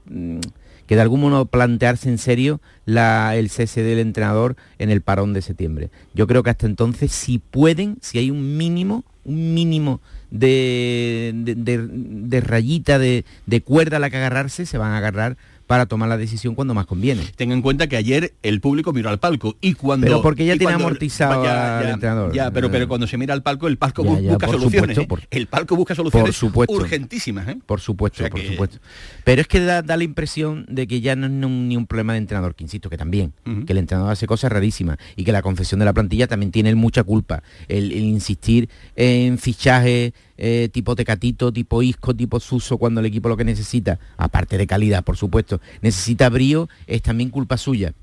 mm, 0.07 0.41
que 0.87 0.97
de 0.97 1.03
algún 1.03 1.21
modo 1.21 1.47
plantearse 1.47 2.09
en 2.09 2.19
serio 2.19 2.61
la, 2.85 3.37
el 3.37 3.51
cese 3.51 3.83
del 3.83 3.99
entrenador 3.99 4.57
en 4.79 4.91
el 4.91 5.01
parón 5.01 5.33
de 5.33 5.43
septiembre. 5.43 5.91
Yo 6.15 6.27
creo 6.27 6.43
que 6.43 6.51
hasta 6.51 6.67
entonces, 6.67 7.13
si 7.13 7.39
pueden, 7.39 7.99
si 8.01 8.19
hay 8.19 8.31
un 8.31 8.57
mínimo, 8.57 9.05
un 9.25 9.55
mínimo 9.55 10.01
de, 10.31 11.33
de, 11.35 12.41
rayita, 12.41 12.99
de, 12.99 13.25
de 13.47 13.61
cuerda 13.61 13.99
a 13.99 14.01
la 14.01 14.11
que 14.11 14.17
agarrarse, 14.17 14.67
se 14.67 14.79
van 14.79 14.93
a 14.93 14.99
agarrar 14.99 15.37
para 15.73 15.87
tomar 15.87 16.07
la 16.07 16.19
decisión 16.19 16.55
cuando 16.55 16.75
más 16.75 16.85
conviene. 16.85 17.23
Ten 17.35 17.51
en 17.51 17.63
cuenta 17.63 17.87
que 17.87 17.97
ayer 17.97 18.35
el 18.43 18.61
público 18.61 18.93
miró 18.93 19.09
al 19.09 19.19
palco 19.19 19.57
y 19.63 19.73
cuando... 19.73 20.07
Pero 20.07 20.21
porque 20.21 20.45
ya 20.45 20.55
tiene 20.55 20.75
amortizado 20.75 21.49
al 21.49 21.89
entrenador. 21.89 22.35
Ya, 22.35 22.51
pero, 22.51 22.71
pero 22.71 22.87
cuando 22.87 23.07
se 23.07 23.17
mira 23.17 23.33
al 23.33 23.43
palco, 23.43 23.69
el 23.69 23.79
palco 23.79 24.05
busca 24.05 24.49
soluciones. 24.49 24.99
¿eh? 24.99 25.09
el 25.31 25.47
palco 25.47 25.75
busca 25.75 25.95
soluciones 25.95 26.43
urgentísimas. 26.43 27.49
¿eh? 27.49 27.57
Por 27.65 27.81
supuesto, 27.81 28.23
por 28.29 28.43
supuesto. 28.43 28.81
Pero 29.25 29.41
es 29.41 29.49
que 29.49 29.61
da, 29.61 29.83
la 29.83 30.05
impresión 30.05 30.67
de 30.69 30.87
que 30.87 31.01
ya 31.01 31.17
no 31.17 31.25
es 31.25 31.33
ni 31.33 31.75
un 31.75 31.87
problema 31.87 32.13
de 32.13 32.19
entrenador, 32.19 32.55
que 32.55 32.65
insisto, 32.65 32.91
que 32.91 32.99
también, 32.99 33.33
que 33.67 33.73
el 33.73 33.79
entrenador 33.79 34.13
hace 34.13 34.27
cosas 34.27 34.53
rarísimas 34.53 34.99
y 35.17 35.25
que 35.25 35.33
la 35.33 35.41
confesión 35.41 35.79
de 35.79 35.87
la 35.87 35.95
plantilla 35.95 36.27
también 36.27 36.53
tiene 36.53 36.75
mucha 36.75 37.03
culpa. 37.03 37.43
el 37.69 37.93
insistir 37.93 38.69
en 38.95 39.39
fichajes 39.39 40.13
eh, 40.39 40.69
tipo 40.73 40.97
Tecatito, 40.97 41.53
tipo 41.53 41.83
Isco, 41.83 42.15
tipo 42.15 42.41
Suso, 42.41 42.79
cuando 42.79 43.01
el 43.01 43.07
equipo 43.07 43.29
lo 43.29 43.37
que 43.37 43.45
necesita, 43.45 43.99
aparte 44.17 44.59
de 44.59 44.67
calidad, 44.67 45.05
por 45.05 45.17
supuesto, 45.17 45.61
necesita 45.83 46.29
brío, 46.29 46.69
es 46.87 47.03
también 47.03 47.31
culpa 47.31 47.57
suya. 47.57 47.95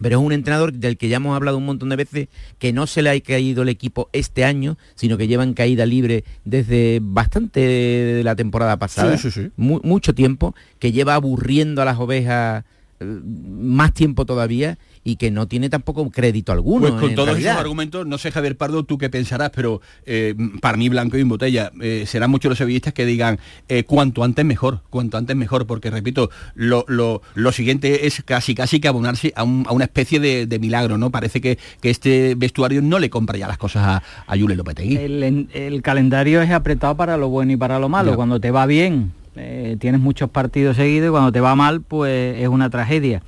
Pero 0.00 0.18
es 0.18 0.24
un 0.24 0.32
entrenador 0.32 0.72
del 0.72 0.96
que 0.96 1.08
ya 1.08 1.16
hemos 1.16 1.36
hablado 1.36 1.56
un 1.56 1.66
montón 1.66 1.88
de 1.88 1.96
veces, 1.96 2.28
que 2.58 2.72
no 2.72 2.86
se 2.86 3.02
le 3.02 3.10
ha 3.10 3.20
caído 3.20 3.62
el 3.62 3.68
equipo 3.68 4.08
este 4.12 4.44
año, 4.44 4.76
sino 4.96 5.16
que 5.16 5.28
lleva 5.28 5.44
en 5.44 5.54
caída 5.54 5.86
libre 5.86 6.24
desde 6.44 6.98
bastante 7.00 7.60
de 7.60 8.24
la 8.24 8.34
temporada 8.34 8.76
pasada, 8.76 9.16
mucho 9.56 10.14
tiempo, 10.14 10.54
que 10.80 10.92
lleva 10.92 11.14
aburriendo 11.14 11.80
a 11.80 11.84
las 11.84 11.98
ovejas 11.98 12.64
eh, 13.00 13.04
más 13.04 13.94
tiempo 13.94 14.24
todavía 14.24 14.78
y 15.04 15.16
que 15.16 15.30
no 15.30 15.46
tiene 15.46 15.68
tampoco 15.68 16.10
crédito 16.10 16.50
alguno. 16.50 16.88
Pues 16.88 17.00
con 17.00 17.14
todos 17.14 17.38
esos 17.38 17.52
argumentos, 17.52 18.06
no 18.06 18.16
sé 18.16 18.32
Javier 18.32 18.56
Pardo, 18.56 18.84
tú 18.84 18.96
qué 18.96 19.10
pensarás, 19.10 19.50
pero 19.50 19.82
eh, 20.06 20.34
para 20.60 20.78
mí 20.78 20.88
blanco 20.88 21.18
y 21.18 21.20
en 21.20 21.28
botella, 21.28 21.70
eh, 21.80 22.04
serán 22.06 22.30
muchos 22.30 22.48
los 22.48 22.58
sevillistas 22.58 22.94
que 22.94 23.04
digan 23.04 23.38
eh, 23.68 23.84
cuanto 23.84 24.24
antes 24.24 24.44
mejor, 24.44 24.80
cuanto 24.88 25.18
antes 25.18 25.36
mejor, 25.36 25.66
porque 25.66 25.90
repito, 25.90 26.30
lo, 26.54 27.20
siguiente 27.52 28.06
es 28.06 28.22
casi 28.24 28.54
casi 28.54 28.80
que 28.80 28.88
abonarse 28.88 29.32
a, 29.36 29.44
una 29.44 29.84
especie 29.84 30.18
de, 30.18 30.58
milagro, 30.58 30.96
¿no? 30.96 31.10
Parece 31.10 31.40
que, 31.40 31.58
este 31.82 32.34
vestuario 32.34 32.80
no 32.80 32.98
le 32.98 33.10
compra 33.10 33.36
ya 33.38 33.46
las 33.46 33.58
cosas 33.58 33.84
a, 33.84 34.02
a 34.26 34.36
Yule 34.36 34.56
Lopetegui. 34.56 34.96
El, 34.96 35.82
calendario 35.82 36.40
es 36.40 36.50
apretado 36.50 36.96
para 36.96 37.18
lo 37.18 37.28
bueno 37.28 37.52
y 37.52 37.56
para 37.56 37.78
lo 37.78 37.88
malo. 37.88 38.16
Cuando 38.16 38.40
te 38.40 38.50
va 38.50 38.64
bien, 38.64 39.12
tienes 39.34 40.00
muchos 40.00 40.30
partidos 40.30 40.76
seguidos 40.76 41.08
y 41.08 41.10
cuando 41.10 41.30
te 41.30 41.40
va 41.40 41.54
mal, 41.54 41.82
pues 41.82 42.40
es 42.40 42.48
una 42.48 42.70
tragedia 42.70 43.22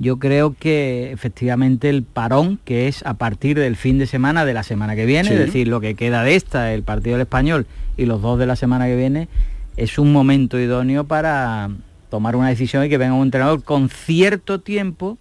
yo 0.00 0.18
creo 0.18 0.56
que 0.58 1.12
efectivamente 1.12 1.90
el 1.90 2.02
parón, 2.04 2.58
que 2.64 2.88
es 2.88 3.04
a 3.04 3.14
partir 3.14 3.58
del 3.58 3.76
fin 3.76 3.98
de 3.98 4.06
semana 4.06 4.46
de 4.46 4.54
la 4.54 4.62
semana 4.62 4.96
que 4.96 5.04
viene, 5.04 5.30
es 5.30 5.38
decir, 5.38 5.68
lo 5.68 5.82
que 5.82 5.94
queda 5.94 6.24
de 6.24 6.36
esta, 6.36 6.72
el 6.72 6.82
partido 6.82 7.16
del 7.16 7.26
español 7.26 7.66
y 7.98 8.06
los 8.06 8.22
dos 8.22 8.38
de 8.38 8.46
la 8.46 8.56
semana 8.56 8.86
que 8.86 8.96
viene, 8.96 9.28
es 9.76 9.98
un 9.98 10.10
momento 10.10 10.58
idóneo 10.58 11.04
para 11.04 11.68
tomar 12.08 12.34
una 12.34 12.48
decisión 12.48 12.82
y 12.82 12.88
que 12.88 12.96
venga 12.96 13.12
un 13.12 13.24
entrenador 13.24 13.62
con 13.62 13.90
cierto 13.90 14.58
tiempo 14.58 15.18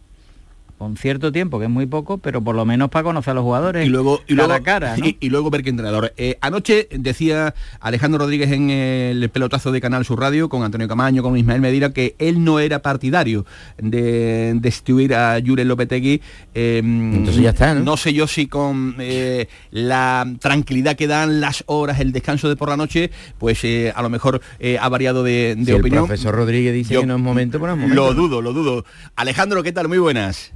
con 0.79 0.95
cierto 0.95 1.33
tiempo, 1.33 1.59
que 1.59 1.65
es 1.65 1.69
muy 1.69 1.87
poco, 1.87 2.19
pero 2.19 2.41
por 2.41 2.55
lo 2.55 2.63
menos 2.63 2.89
para 2.89 3.03
conocer 3.03 3.31
a 3.31 3.33
los 3.33 3.43
jugadores 3.43 3.85
y 3.85 3.89
luego, 3.89 4.21
y 4.27 4.33
luego, 4.33 4.53
cara. 4.63 4.95
Y, 4.97 5.29
luego 5.29 5.49
ver 5.49 5.61
qué 5.61 5.71
entrenador. 5.71 6.13
Eh, 6.15 6.37
anoche 6.39 6.87
decía 6.91 7.53
Alejandro 7.81 8.19
Rodríguez 8.19 8.49
en 8.53 8.69
el 8.69 9.29
pelotazo 9.29 9.73
de 9.73 9.81
Canal 9.81 10.05
Sur 10.05 10.21
Radio 10.21 10.47
con 10.47 10.63
Antonio 10.63 10.87
Camaño, 10.87 11.21
con 11.21 11.37
Ismael 11.37 11.59
Medina, 11.59 11.91
que 11.91 12.15
él 12.17 12.45
no 12.45 12.61
era 12.61 12.81
partidario 12.81 13.45
de 13.77 14.53
destituir 14.55 15.15
a 15.15 15.41
Jure 15.45 15.65
Lopetegui. 15.65 16.21
Em, 16.53 17.13
Entonces 17.13 17.43
ya 17.43 17.49
está, 17.49 17.73
¿no? 17.73 17.97
sé 17.97 18.13
yo 18.13 18.25
si 18.25 18.47
con 18.47 18.95
eh, 18.99 19.49
la 19.71 20.33
tranquilidad 20.39 20.95
que 20.95 21.07
dan 21.07 21.41
las 21.41 21.65
horas, 21.67 21.99
el 21.99 22.13
descanso 22.13 22.47
de 22.47 22.55
por 22.55 22.69
la 22.69 22.77
noche, 22.77 23.11
pues 23.37 23.65
eh, 23.65 23.91
a 23.93 24.01
lo 24.01 24.09
mejor 24.09 24.39
ha 24.79 24.87
variado 24.87 25.23
de, 25.23 25.57
opinión. 25.59 25.83
El 25.83 26.07
profesor 26.07 26.33
Rodríguez 26.33 26.73
dice 26.73 27.01
que 27.01 27.05
no 27.05 27.17
es 27.17 27.21
momento, 27.21 27.59
pues 27.59 27.69
no 27.69 27.75
momento. 27.75 27.95
Lo 28.01 28.13
dudo, 28.13 28.41
lo 28.41 28.53
dudo. 28.53 28.85
Alejandro, 29.17 29.61
¿qué 29.61 29.73
tal? 29.73 29.89
Muy 29.89 29.97
buenas. 29.97 30.53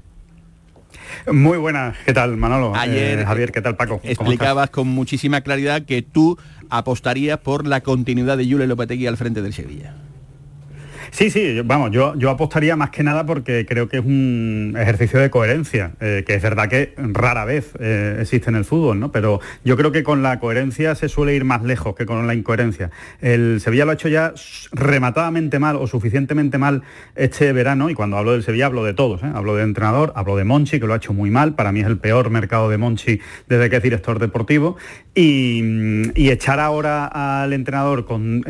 Muy 1.32 1.58
buenas, 1.58 1.95
¿qué 2.06 2.13
tal 2.13 2.38
Manolo? 2.38 2.76
Ayer, 2.76 3.19
eh, 3.19 3.26
Javier, 3.26 3.52
¿qué 3.52 3.62
tal 3.62 3.76
Paco? 3.76 3.99
Explicabas 4.04 4.69
con 4.69 4.88
muchísima 4.88 5.41
claridad 5.41 5.84
que 5.84 6.02
tú 6.02 6.38
apostarías 6.69 7.39
por 7.39 7.67
la 7.67 7.82
continuidad 7.82 8.38
de 8.38 8.45
Julio 8.45 8.65
Lopetegui 8.67 9.08
al 9.08 9.17
frente 9.17 9.41
del 9.41 9.54
Sevilla. 9.54 9.93
Sí, 11.13 11.30
sí, 11.30 11.62
vamos, 11.63 11.91
yo, 11.91 12.15
yo 12.15 12.32
apostaría 12.32 12.76
más 12.76 12.89
que 12.89 13.04
nada 13.04 13.23
porque 13.23 13.67
creo 13.67 13.88
que 13.88 13.97
es 13.97 14.04
un 14.04 14.76
ejercicio 14.76 15.19
de 15.19 15.30
coherencia, 15.30 15.91
eh, 16.02 16.23
que 16.26 16.34
es 16.34 16.41
verdad 16.41 16.67
que 16.67 16.95
rara 16.97 17.45
vez 17.45 17.71
eh, 17.80 18.17
existe 18.19 18.49
en 18.49 18.56
el 18.56 18.65
fútbol, 18.65 18.99
¿no? 18.99 19.12
Pero 19.12 19.39
yo 19.63 19.78
creo 19.78 19.91
que 19.91 20.02
con 20.02 20.23
la 20.23 20.39
coherencia 20.39 20.95
se 20.95 21.10
suele 21.10 21.36
ir 21.36 21.45
más 21.45 21.62
lejos 21.62 21.93
que 21.93 22.08
con 22.08 22.26
la 22.26 22.34
incoherencia. 22.34 22.89
El 23.21 23.62
Sevilla 23.62 23.86
lo 23.86 23.91
ha 23.91 23.93
hecho 23.93 24.08
ya 24.08 24.34
rematadamente 24.71 25.60
mal 25.60 25.76
o 25.76 25.86
suficientemente 25.86 26.58
mal 26.58 26.82
este 27.13 27.54
verano, 27.54 27.91
y 27.91 27.93
cuando 27.93 28.17
hablo 28.17 28.32
del 28.32 28.41
Sevilla 28.41 28.65
hablo 28.65 28.84
de 28.84 28.95
todos, 28.95 29.21
¿eh? 29.21 29.32
hablo 29.36 29.56
de 29.56 29.62
entrenador, 29.62 30.13
hablo 30.15 30.36
de 30.36 30.45
Monchi, 30.45 30.80
que 30.80 30.88
lo 30.88 30.95
ha 30.95 30.97
hecho 30.97 31.13
muy 31.13 31.30
mal, 31.30 31.54
para 31.54 31.71
mí 31.71 31.82
es 31.82 31.86
el 31.86 31.99
peor 31.99 32.32
mercado 32.32 32.71
de 32.71 32.80
Monchi 32.80 33.19
desde 33.47 33.69
que 33.69 33.76
es 33.76 33.84
director 33.84 34.17
deportivo, 34.17 34.78
y, 35.13 36.10
y 36.19 36.32
echar 36.32 36.60
ahora 36.60 37.06
al 37.43 37.54
entrenador 37.54 38.06
con 38.06 38.43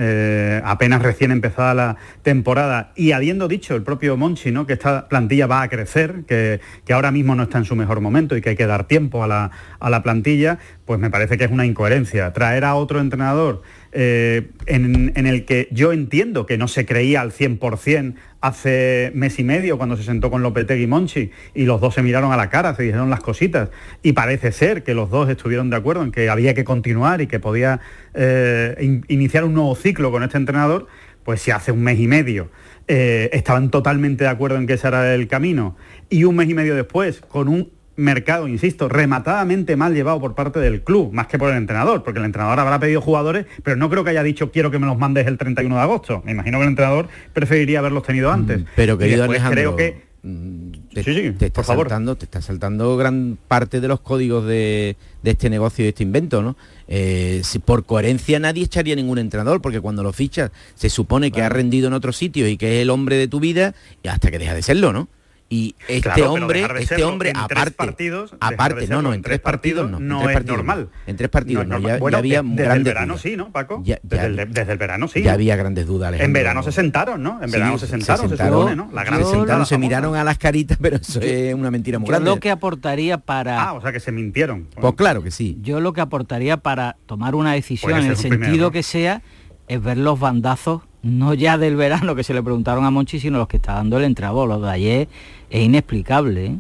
apenas 0.63 1.02
recién 1.02 1.32
empezada 1.32 1.73
la 1.73 1.97
temporada, 2.21 2.53
y 2.96 3.12
habiendo 3.12 3.48
dicho 3.48 3.76
el 3.76 3.84
propio 3.84 4.18
Monchi 4.18 4.52
¿no? 4.52 4.66
que 4.66 4.74
esta 4.74 5.08
plantilla 5.08 5.48
va 5.48 5.62
a 5.62 5.70
crecer, 5.70 6.24
que, 6.28 6.60
ahora 6.92 7.12
mismo 7.12 7.36
no 7.36 7.44
está 7.44 7.58
en 7.58 7.66
su 7.66 7.76
mejor 7.76 8.02
momento 8.02 8.38
y 8.38 8.42
que 8.42 8.50
hay 8.50 8.56
que 8.56 8.68
dar 8.68 8.88
tiempo 8.88 9.24
a 9.24 9.28
la, 9.28 10.04
plantilla, 10.04 10.60
pues 10.86 11.00
me 11.00 11.10
parece 11.10 11.38
que 11.38 11.46
es 11.46 11.52
una 11.52 11.66
incoherencia. 11.66 12.34
Traer 12.34 12.66
a 12.66 12.76
otro 12.76 13.00
entrenador 13.00 13.62
eh, 13.92 14.50
en, 14.66 15.28
el 15.28 15.46
que 15.46 15.68
yo 15.72 15.94
entiendo 15.94 16.46
que 16.46 16.58
no 16.58 16.68
se 16.68 16.86
creía 16.86 17.22
al 17.22 17.32
100% 17.32 18.16
hace 18.42 19.12
mes 19.16 19.39
y 19.39 19.44
medio 19.44 19.78
cuando 19.78 19.96
se 19.96 20.04
sentó 20.04 20.30
con 20.30 20.44
Lopetegui 20.44 20.84
y 20.84 20.88
Monchi 20.88 21.32
y 21.56 21.63
los 21.63 21.80
dos 21.80 21.94
se 21.94 22.04
miraron 22.04 22.34
a 22.34 22.38
la 22.38 22.50
cara, 22.50 22.76
se 22.76 22.84
dijeron 22.84 23.10
las 23.10 23.22
cositas 23.22 23.70
y 24.02 24.12
parece 24.12 24.52
ser 24.52 24.84
que 24.84 24.94
los 24.94 25.10
dos 25.10 25.30
estuvieron 25.30 25.70
de 25.70 25.78
acuerdo 25.78 26.04
en 26.04 26.12
que 26.12 26.30
había 26.30 26.54
que 26.54 26.66
continuar 26.66 27.22
y 27.22 27.28
que 27.28 27.39
podía 27.39 27.80
eh, 28.13 29.02
iniciar 29.08 29.46
un 29.46 29.54
nuevo 29.54 29.74
ciclo 29.76 30.12
con 30.12 30.24
este 30.24 30.38
entrenador, 30.38 30.88
pues 31.24 31.42
si 31.42 31.52
hace 31.52 31.72
un 31.72 31.82
mes 31.82 32.00
y 32.00 32.08
medio 32.08 32.50
eh, 32.88 33.30
estaban 33.34 33.72
totalmente 33.72 34.26
de 34.26 34.30
acuerdo 34.30 34.58
en 34.58 34.68
que 34.68 34.74
ese 34.74 34.88
era 34.88 35.14
el 35.14 35.28
camino 35.28 35.76
y 36.10 36.26
un 36.26 36.36
mes 36.36 36.50
y 36.50 36.54
medio 36.54 36.76
después, 36.76 37.22
con 37.22 37.48
un 37.48 37.72
mercado, 37.96 38.48
insisto, 38.48 38.90
rematadamente 38.90 39.76
mal 39.76 39.94
llevado 39.94 40.20
por 40.20 40.36
parte 40.36 40.60
del 40.60 40.82
club, 40.82 41.14
más 41.14 41.28
que 41.28 41.38
por 41.38 41.52
el 41.52 41.58
entrenador, 41.58 42.04
porque 42.04 42.20
el 42.20 42.26
entrenador 42.26 42.60
habrá 42.60 42.80
pedido 42.80 43.02
jugadores, 43.02 43.46
pero 43.64 43.78
no 43.78 43.90
creo 43.90 44.04
que 44.04 44.10
haya 44.10 44.24
dicho 44.24 44.52
quiero 44.52 44.72
que 44.72 44.80
me 44.80 44.88
los 44.88 44.98
mandes 44.98 45.28
el 45.28 45.38
31 45.38 45.76
de 45.76 45.82
agosto. 45.82 46.22
Me 46.26 46.32
imagino 46.32 46.58
que 46.58 46.64
el 46.64 46.70
entrenador 46.70 47.08
preferiría 47.34 47.80
haberlos 47.80 48.04
tenido 48.04 48.32
antes. 48.32 48.64
Pero 48.76 48.98
querido 48.98 49.24
Alejandro, 49.24 49.52
creo 49.52 49.76
que 49.76 50.12
te, 50.24 51.04
sí, 51.04 51.14
sí, 51.14 51.32
te 51.32 51.48
está 51.48 51.64
saltando, 51.64 52.16
te 52.16 52.24
está 52.24 52.42
saltando 52.42 52.96
gran 52.96 53.38
parte 53.50 53.82
de 53.82 53.90
los 53.90 54.00
códigos 54.00 54.46
de, 54.46 54.96
de 55.22 55.32
este 55.32 55.50
negocio 55.50 55.84
y 55.84 55.88
de 55.88 55.90
este 55.90 56.04
invento, 56.04 56.42
¿no? 56.42 56.56
Eh, 56.88 57.42
si 57.44 57.60
por 57.60 57.86
coherencia 57.86 58.40
nadie 58.40 58.64
echaría 58.64 58.96
ningún 58.96 59.18
entrenador, 59.18 59.62
porque 59.62 59.82
cuando 59.82 60.02
lo 60.02 60.14
fichas 60.14 60.52
se 60.76 60.90
supone 60.90 61.32
que 61.32 61.42
ha 61.42 61.50
rendido 61.50 61.88
en 61.88 61.94
otro 61.94 62.14
sitio 62.14 62.48
y 62.48 62.56
que 62.56 62.78
es 62.78 62.84
el 62.84 62.90
hombre 62.90 63.18
de 63.18 63.28
tu 63.28 63.42
vida, 63.42 63.76
y 64.02 64.08
hasta 64.08 64.32
que 64.32 64.40
deja 64.40 64.54
de 64.54 64.62
serlo, 64.62 64.94
¿no? 64.94 65.10
Y 65.54 65.76
este 65.88 66.24
hombre, 66.24 66.66
este 66.80 67.04
hombre, 67.04 67.32
aparte, 67.36 67.76
partidos, 67.76 68.36
aparte, 68.39 68.88
no, 68.88 69.04
no, 69.04 69.13
en 69.13 69.22
tres 69.22 69.39
partidos, 69.39 69.88
no, 69.88 70.00
no 70.00 70.28
es 70.28 70.46
normal. 70.46 70.89
En 71.06 71.16
tres 71.16 71.30
partidos 71.30 71.68
no, 71.68 71.78
ya, 71.78 72.00
había 72.18 72.42
desde 72.42 72.74
el 72.74 72.84
verano 72.84 73.20
sí, 73.20 73.38
¿no, 73.38 73.52
Paco? 73.52 73.84
desde, 74.02 74.26
el, 74.26 74.78
verano 74.80 75.08
sí. 75.08 75.22
Ya 75.22 75.34
había 75.34 75.56
grandes 75.56 75.86
dudas. 75.86 76.20
En 76.20 76.34
verano 76.34 76.63
se 76.63 76.72
sentaron, 76.72 77.22
¿no? 77.22 77.39
En 77.44 77.52
verano 77.52 77.78
se 77.78 77.86
sentaron, 77.86 78.30
se, 78.30 78.36
supone, 78.36 78.76
¿no? 78.76 78.89
La 78.92 79.04
gran 79.04 79.24
se, 79.24 79.30
sentaron, 79.30 79.68
se 79.68 79.78
miraron 79.78 80.16
a 80.16 80.24
las 80.24 80.39
caritas, 80.39 80.80
pero 80.82 80.96
eso 80.96 81.22
es 81.22 81.54
una 81.54 81.70
mentira 81.70 82.00
muy 82.00 82.10
grande. 82.10 82.28
Yo 82.28 82.36
lo 82.36 82.39
que 82.42 82.50
aportaría 82.50 83.20
para... 83.20 83.62
Ah, 83.62 83.74
o 83.74 83.82
sea 83.82 83.92
que 83.92 84.00
se 84.00 84.12
mintieron. 84.12 84.68
Pues 84.74 84.96
claro 84.96 85.22
que 85.22 85.30
sí. 85.30 85.60
Yo 85.62 85.80
lo 85.82 85.94
que 85.94 86.02
aportaría 86.02 86.58
para 86.58 86.98
tomar 87.06 87.36
una 87.36 87.54
decisión 87.54 88.00
en 88.00 88.08
el 88.08 88.18
sentido 88.18 88.72
que 88.72 88.82
sea 88.82 89.22
es 89.68 89.84
ver 89.84 90.00
los 90.00 90.20
bandazos 90.20 90.82
no 91.04 91.34
ya 91.34 91.58
del 91.58 91.76
verano 91.76 92.16
que 92.16 92.24
se 92.24 92.34
le 92.34 92.42
preguntaron 92.42 92.86
a 92.86 92.92
Monchi, 92.92 93.20
sino 93.20 93.38
los 93.38 93.48
que 93.48 93.58
está 93.58 93.74
dando 93.74 93.98
el 93.98 94.06
entrenador. 94.06 94.48
Lo 94.48 94.60
de 94.60 94.72
ayer 94.72 95.08
es 95.50 95.62
inexplicable. 95.62 96.46
¿eh? 96.46 96.56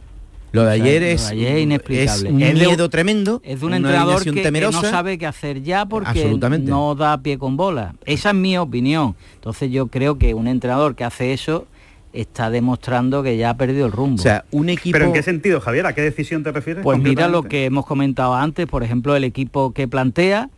Lo 0.51 0.65
de 0.65 0.73
ayer, 0.73 1.01
es, 1.01 1.31
inexplicable. 1.31 2.29
un 2.29 2.37
miedo 2.37 2.89
tremendo. 2.89 3.41
Es 3.43 3.61
de 3.61 3.65
un 3.65 3.73
entrenador 3.73 4.23
que, 4.23 4.51
no 4.51 4.71
sabe 4.71 5.17
qué 5.17 5.25
hacer 5.25 5.63
ya 5.63 5.87
porque 5.87 6.37
no 6.59 6.93
da 6.93 7.17
pie 7.17 7.39
con 7.39 7.57
bola. 7.57 7.95
Esa 8.05 8.29
es 8.29 8.35
mi 8.35 8.57
opinión. 8.57 9.15
Entonces 9.35 9.71
yo 9.71 9.87
creo 9.87 10.19
que 10.19 10.35
un 10.35 10.47
entrenador 10.47 10.93
que 10.95 11.05
hace 11.05 11.33
eso 11.33 11.65
está 12.11 12.51
demostrando 12.51 13.23
que 13.23 13.37
ya 13.37 13.49
ha 13.49 13.57
perdido 13.57 13.87
el 13.87 13.91
rumbo. 13.91 14.19
O 14.19 14.23
sea, 14.23 14.45
un 14.51 14.69
equipo... 14.69 14.93
¿Pero 14.93 15.05
en 15.05 15.13
qué 15.13 15.23
sentido, 15.23 15.59
Javier? 15.59 15.87
¿A 15.87 15.93
qué 15.93 16.01
decisión 16.01 16.43
te 16.43 16.51
refieres? 16.51 16.83
Pues 16.83 16.99
mira 16.99 17.27
lo 17.27 17.43
que 17.43 17.65
hemos 17.65 17.87
comentado 17.87 18.35
antes, 18.35 18.67
por 18.67 18.83
ejemplo, 18.83 19.15
el 19.15 19.23
equipo 19.23 19.73
que 19.73 19.87
plantea, 19.87 20.51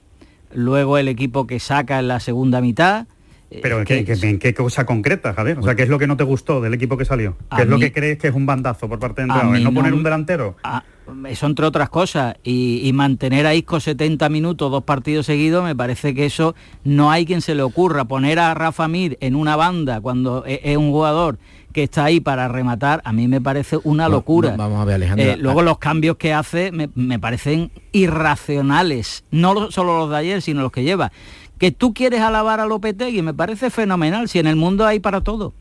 luego 0.54 0.98
el 0.98 1.08
equipo 1.08 1.48
que 1.48 1.62
saca 1.62 2.00
en 2.00 2.10
la 2.10 2.20
segunda 2.20 2.60
mitad, 2.60 3.06
pero 3.62 3.84
¿en 3.86 4.40
qué, 4.40 4.54
cosa 4.54 4.86
concreta, 4.86 5.34
Javier? 5.34 5.60
O 5.60 5.64
sea, 5.64 5.76
¿qué 5.76 5.84
es 5.84 5.90
lo 5.90 6.00
que 6.00 6.08
no 6.08 6.18
te 6.18 6.24
gustó 6.24 6.62
del 6.62 6.74
equipo 6.74 6.98
que 6.98 7.06
salió? 7.06 7.38
¿Qué 7.56 7.64
es 7.64 7.68
lo 7.68 7.80
que 7.80 7.92
crees 7.92 8.18
que 8.18 8.28
es 8.28 8.36
un 8.36 8.46
bandazo 8.46 8.88
por 8.88 9.00
parte 9.00 9.22
de 9.22 9.28
entrenador? 9.28 9.60
¿No, 9.60 9.74
poner 9.74 9.94
un 9.94 10.04
delantero? 10.04 10.56
eso 11.30 11.46
entre 11.46 11.66
otras 11.66 11.90
cosas. 11.90 12.36
Y, 12.44 12.92
mantener 12.94 13.46
a 13.46 13.54
Isco 13.54 13.80
70 13.80 14.30
minutos, 14.30 14.72
dos 14.72 14.84
partidos 14.84 15.26
seguidos, 15.26 15.64
me 15.64 15.76
parece 15.76 16.14
que 16.16 16.26
eso 16.26 16.56
no 16.84 17.12
hay 17.12 17.26
quien 17.26 17.42
se 17.42 17.56
le 17.56 17.62
ocurra. 17.62 18.06
Poner 18.06 18.40
a 18.40 18.54
Rafa 18.54 18.88
Mir 18.88 19.18
en 19.22 19.36
una 19.36 19.56
banda 19.56 20.02
cuando 20.02 20.44
e, 20.46 20.62
es, 20.64 20.78
un 20.78 20.92
jugador 20.92 21.38
que 21.74 21.84
está 21.84 22.06
ahí 22.06 22.22
para 22.22 22.48
rematar, 22.48 23.02
a 23.04 23.12
mí 23.12 23.28
me 23.28 23.42
parece 23.42 23.78
una 23.84 24.08
locura. 24.08 24.56
vamos 24.56 24.82
a 24.82 24.86
ver, 24.86 24.96
Alejandro. 24.96 25.26
Eh, 25.26 25.38
luego 25.38 25.62
los 25.62 25.78
cambios 25.78 26.16
que 26.16 26.34
hace 26.34 26.72
me, 26.72 26.90
me 26.96 27.20
parecen 27.20 27.70
irracionales. 27.92 29.26
No 29.30 29.70
solo 29.72 29.98
los 29.98 30.10
de 30.10 30.18
ayer, 30.18 30.42
sino 30.42 30.62
los 30.62 30.72
que 30.72 30.84
lleva 30.84 31.12
que 31.58 31.72
tú 31.72 31.94
quieres 31.94 32.22
alabar 32.22 32.60
a 32.60 32.66
Lopetegui, 32.66 33.22
me 33.22 33.34
parece 33.34 33.70
fenomenal, 33.70 34.30
si 34.30 34.40
en 34.40 34.48
el 34.48 34.56
mundo 34.56 34.86
hay 34.86 35.00
para 35.00 35.22
todo. 35.22 35.54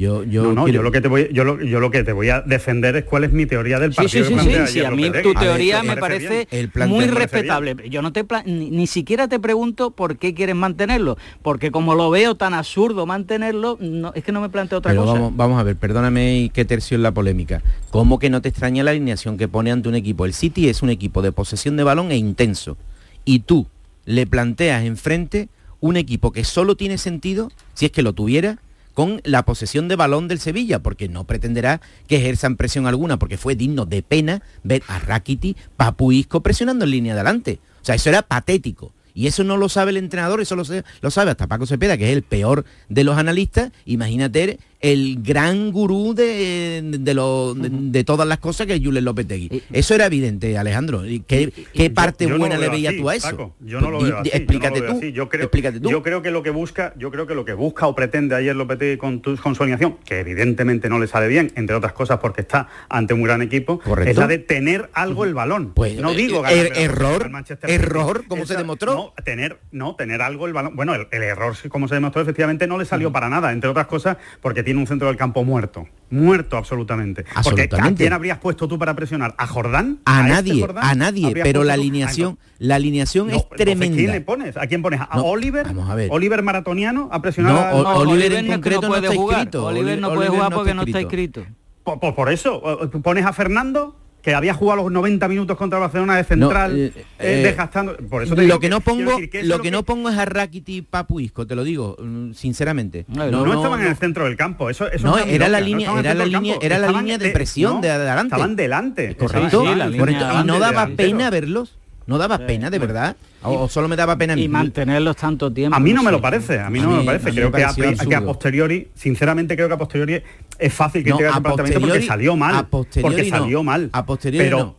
Yo, 0.00 0.24
yo, 0.24 0.54
no, 0.54 0.66
yo 0.66 0.82
lo 0.82 0.92
que 0.92 1.02
te 1.02 1.08
voy, 1.08 1.28
yo 1.30 1.44
lo, 1.44 1.62
yo 1.62 1.78
lo 1.78 1.90
que 1.90 2.02
te 2.02 2.12
voy 2.12 2.30
a 2.30 2.40
defender 2.40 2.96
es 2.96 3.04
cuál 3.04 3.24
es 3.24 3.32
mi 3.32 3.44
teoría 3.44 3.78
del 3.78 3.92
partido. 3.92 4.24
Sí, 4.24 4.34
sí, 4.34 4.50
sí, 4.50 4.66
sí, 4.66 4.80
a 4.80 4.90
mí 4.90 5.10
tu 5.22 5.34
teoría 5.34 5.82
me 5.82 5.94
parece 5.98 6.48
muy 6.86 7.04
respetable. 7.06 7.76
Yo 7.90 8.00
no 8.00 8.10
te 8.10 8.24
ni, 8.46 8.86
siquiera 8.86 9.28
te 9.28 9.38
pregunto 9.38 9.90
por 9.90 10.16
qué 10.16 10.32
quieres 10.32 10.56
mantenerlo, 10.56 11.18
porque 11.42 11.70
como 11.70 11.94
lo 11.94 12.08
veo 12.08 12.34
tan 12.34 12.54
absurdo 12.54 13.04
mantenerlo, 13.04 13.76
no, 13.78 14.12
es 14.14 14.24
que 14.24 14.32
no 14.32 14.40
me 14.40 14.48
planteo 14.48 14.78
otra 14.78 14.96
cosa. 14.96 15.12
Vamos, 15.12 15.36
vamos 15.36 15.60
a 15.60 15.64
ver, 15.64 15.76
perdóname 15.76 16.38
y 16.38 16.48
qué 16.48 16.64
tercio 16.64 16.94
en 16.94 17.02
la 17.02 17.12
polémica. 17.12 17.62
¿Cómo 17.90 18.18
que 18.18 18.30
no 18.30 18.40
te 18.40 18.48
extraña 18.48 18.82
la 18.82 18.92
alineación 18.92 19.36
que 19.36 19.48
pone 19.48 19.70
ante 19.70 19.90
un 19.90 19.96
equipo? 19.96 20.24
El 20.24 20.32
City 20.32 20.70
es 20.70 20.80
un 20.80 20.88
equipo 20.88 21.20
de 21.20 21.32
posesión 21.32 21.76
de 21.76 21.84
balón 21.84 22.10
e 22.10 22.16
intenso. 22.16 22.78
Y 23.26 23.40
tú, 23.40 23.66
le 24.10 24.26
planteas 24.26 24.84
enfrente 24.84 25.48
un 25.78 25.96
equipo 25.96 26.32
que 26.32 26.44
solo 26.44 26.76
tiene 26.76 26.98
sentido, 26.98 27.50
si 27.74 27.86
es 27.86 27.92
que 27.92 28.02
lo 28.02 28.12
tuviera, 28.12 28.58
con 28.92 29.20
la 29.24 29.44
posesión 29.44 29.86
de 29.86 29.96
balón 29.96 30.26
del 30.26 30.40
Sevilla, 30.40 30.80
porque 30.80 31.08
no 31.08 31.24
pretenderá 31.24 31.80
que 32.08 32.16
ejerzan 32.16 32.56
presión 32.56 32.86
alguna, 32.86 33.18
porque 33.18 33.38
fue 33.38 33.54
digno 33.54 33.86
de 33.86 34.02
pena 34.02 34.42
ver 34.64 34.82
a 34.88 34.98
Rakiti, 34.98 35.56
Papuisco 35.76 36.42
presionando 36.42 36.84
en 36.84 36.90
línea 36.90 37.14
adelante. 37.14 37.60
O 37.80 37.84
sea, 37.84 37.94
eso 37.94 38.10
era 38.10 38.22
patético. 38.22 38.92
Y 39.14 39.28
eso 39.28 39.44
no 39.44 39.56
lo 39.56 39.68
sabe 39.68 39.90
el 39.90 39.96
entrenador, 39.96 40.40
eso 40.40 40.56
lo, 40.56 40.64
lo 41.00 41.10
sabe 41.10 41.30
hasta 41.30 41.46
Paco 41.46 41.66
Cepeda, 41.66 41.96
que 41.96 42.10
es 42.10 42.16
el 42.16 42.22
peor 42.22 42.64
de 42.88 43.04
los 43.04 43.16
analistas. 43.16 43.70
Imagínate 43.84 44.58
el 44.80 45.22
gran 45.22 45.70
gurú 45.72 46.14
de, 46.14 46.80
de, 46.82 48.04
todas 48.04 48.26
las 48.26 48.38
cosas 48.38 48.66
que 48.66 48.74
es 48.74 48.80
Julen 48.82 49.04
Lopetegui. 49.04 49.62
Eso 49.72 49.94
era 49.94 50.06
evidente, 50.06 50.56
Alejandro. 50.56 51.02
¿Qué, 51.26 51.52
qué 51.74 51.90
parte 51.90 52.26
buena 52.26 52.56
le 52.56 52.68
veías 52.68 52.94
tú 52.96 53.08
a 53.08 53.14
eso? 53.14 53.54
yo 53.60 53.80
no 53.80 53.90
lo 53.90 54.00
veo 54.00 54.18
así. 54.18 54.30
Explícate 54.32 54.80
tú. 54.80 55.00
Yo 55.00 55.28
creo, 55.28 55.44
explícate 55.44 55.80
tú. 55.80 55.90
Yo 55.90 56.02
creo 56.02 56.22
que 56.22 56.30
lo 56.30 56.42
que 56.42 56.50
busca, 56.50 56.94
yo 56.96 57.10
creo 57.10 57.26
que 57.26 57.34
lo 57.34 57.44
que 57.44 57.52
busca 57.52 57.86
o 57.86 57.94
pretende 57.94 58.34
ayer 58.34 58.56
Lopetegui 58.56 58.96
con, 58.96 59.20
tu, 59.20 59.36
con 59.36 59.54
su 59.54 59.62
alineación, 59.62 59.98
que 60.04 60.20
evidentemente 60.20 60.88
no 60.88 60.98
le 60.98 61.06
sale 61.06 61.28
bien, 61.28 61.52
entre 61.56 61.76
otras 61.76 61.92
cosas 61.92 62.18
porque 62.18 62.40
está 62.40 62.68
ante 62.88 63.12
un 63.12 63.22
gran 63.22 63.42
equipo, 63.42 63.80
es 64.06 64.16
la 64.16 64.26
de 64.26 64.38
tener 64.38 64.88
algo 64.94 65.24
el 65.24 65.34
balón. 65.34 65.72
Pues 65.74 65.96
no 65.96 66.12
digo 66.14 66.46
er, 66.46 66.70
ganar, 66.70 66.82
error, 66.82 67.30
error, 67.62 68.24
como 68.26 68.46
se 68.46 68.56
demostró. 68.56 68.94
No, 68.94 69.14
tener, 69.24 69.58
no, 69.72 69.94
tener 69.96 70.22
algo 70.22 70.46
el 70.46 70.54
balón. 70.54 70.74
Bueno, 70.74 70.94
el, 70.94 71.22
error, 71.22 71.54
como 71.68 71.86
se 71.86 71.96
demostró, 71.96 72.22
efectivamente 72.22 72.66
no 72.66 72.78
le 72.78 72.86
salió 72.86 73.12
para 73.12 73.28
nada, 73.28 73.52
entre 73.52 73.68
otras 73.68 73.86
cosas 73.86 74.16
porque 74.40 74.62
tiene 74.70 74.80
un 74.82 74.86
centro 74.86 75.08
del 75.08 75.16
campo 75.16 75.42
muerto. 75.42 75.88
Muerto 76.10 76.56
absolutamente. 76.56 77.24
Porque 77.42 77.68
¿a 77.72 77.92
quién 77.92 78.12
habrías 78.12 78.38
puesto 78.38 78.68
tú 78.68 78.78
para 78.78 78.94
presionar? 78.94 79.34
¿A 79.36 79.48
Jordán? 79.48 79.98
A, 80.04 80.20
este 80.20 80.30
nadie, 80.30 80.66
a 80.76 80.94
nadie. 80.94 81.32
Pero 81.42 81.64
la 81.64 81.74
alineación, 81.74 82.38
la 82.58 82.76
alineación 82.76 83.30
es 83.30 83.48
tremenda. 83.48 83.94
¿A 83.94 83.98
quién 83.98 84.12
le 84.12 84.20
pones? 84.20 84.56
¿A 84.56 84.68
quién 84.68 84.80
pones? 84.80 85.00
¿A 85.00 85.20
Oliver? 85.22 85.66
Vamos 85.66 85.90
a 85.90 85.96
ver. 85.96 86.08
¿Oliver 86.12 86.44
maratoniano 86.44 87.08
a 87.10 87.20
presionar? 87.20 87.74
No, 87.74 87.80
Oliver, 87.80 88.32
en 88.34 88.46
concreto 88.46 88.82
no, 88.82 88.88
puede 88.90 89.08
jugar. 89.08 89.48
Oliver 89.56 89.98
no 89.98 90.14
puede 90.14 90.28
jugar 90.28 90.52
porque 90.52 90.72
no 90.72 90.82
está 90.82 91.00
inscrito. 91.00 91.44
por 91.82 92.30
eso, 92.30 92.62
pones 93.02 93.26
a 93.26 93.32
Fernando 93.32 93.96
que 94.22 94.34
había 94.34 94.54
jugado 94.54 94.82
los 94.82 94.92
90 94.92 95.28
minutos 95.28 95.56
contra 95.56 95.78
Barcelona 95.78 96.16
de 96.16 96.24
central, 96.24 96.76
eh, 96.76 96.92
eh, 96.94 97.04
eh, 97.18 97.42
desgastando. 97.42 97.96
Por 97.96 98.22
eso 98.22 98.34
lo 98.34 98.60
que 98.60 98.68
no 98.68 98.80
pongo, 98.80 99.12
lo 99.42 99.60
que, 99.60 99.70
no 99.70 99.82
pongo 99.82 100.10
es 100.10 100.18
a 100.18 100.24
Rakiti 100.24 100.82
Papuisco, 100.82 101.46
te 101.46 101.54
lo 101.54 101.64
digo 101.64 101.96
mm, 101.98 102.32
sinceramente. 102.32 103.04
No, 103.08 103.24
estaban 103.52 103.80
en 103.80 103.86
el 103.86 103.96
centro 103.96 104.24
del 104.24 104.36
campo, 104.36 104.70
eso, 104.70 104.90
eso 104.90 105.06
no, 105.06 105.18
era 105.18 105.48
la 105.48 105.60
línea, 105.60 105.92
era 105.98 106.14
la 106.14 106.26
línea, 106.26 106.56
era 106.60 106.78
la 106.78 106.90
línea 106.90 107.18
de 107.18 107.30
presión 107.30 107.80
de 107.80 107.90
adelante. 107.90 108.34
Estaban 108.34 108.56
delante, 108.56 109.16
correcto. 109.16 109.64
y 109.64 110.44
no 110.44 110.58
daba 110.58 110.88
pena 110.88 111.30
verlos. 111.30 111.76
¿No 112.10 112.18
daba 112.18 112.38
pena, 112.38 112.70
de 112.70 112.80
verdad? 112.80 113.16
¿O, 113.42 113.68
solo 113.68 113.86
me 113.86 113.94
daba 113.94 114.16
pena 114.16 114.32
a 114.32 114.36
mí? 114.36 114.42
Y 114.42 114.48
mantenerlos 114.48 115.14
tanto 115.14 115.52
tiempo. 115.52 115.76
A 115.76 115.78
mí 115.78 115.92
no 115.92 116.02
me 116.02 116.10
lo 116.10 116.20
parece, 116.20 116.58
a 116.58 116.68
mí 116.68 116.80
no 116.80 116.90
me 116.90 116.96
lo 116.96 117.04
parece. 117.04 117.30
Creo 117.30 117.52
que 117.52 118.14
a, 118.14 118.20
posteriori, 118.22 118.88
sinceramente 118.96 119.54
creo 119.54 119.68
que 119.68 119.74
a 119.74 119.78
posteriori 119.78 120.20
es 120.60 120.72
fácil 120.72 121.02
que 121.02 121.10
no, 121.10 121.18
el 121.18 121.42
planteamiento 121.42 121.80
porque 121.80 122.02
salió 122.02 122.36
mal. 122.36 122.66
porque 122.68 123.28
salió 123.28 123.62
mal. 123.62 123.90
A 123.92 124.04
posteriori 124.04 124.44
pero, 124.44 124.76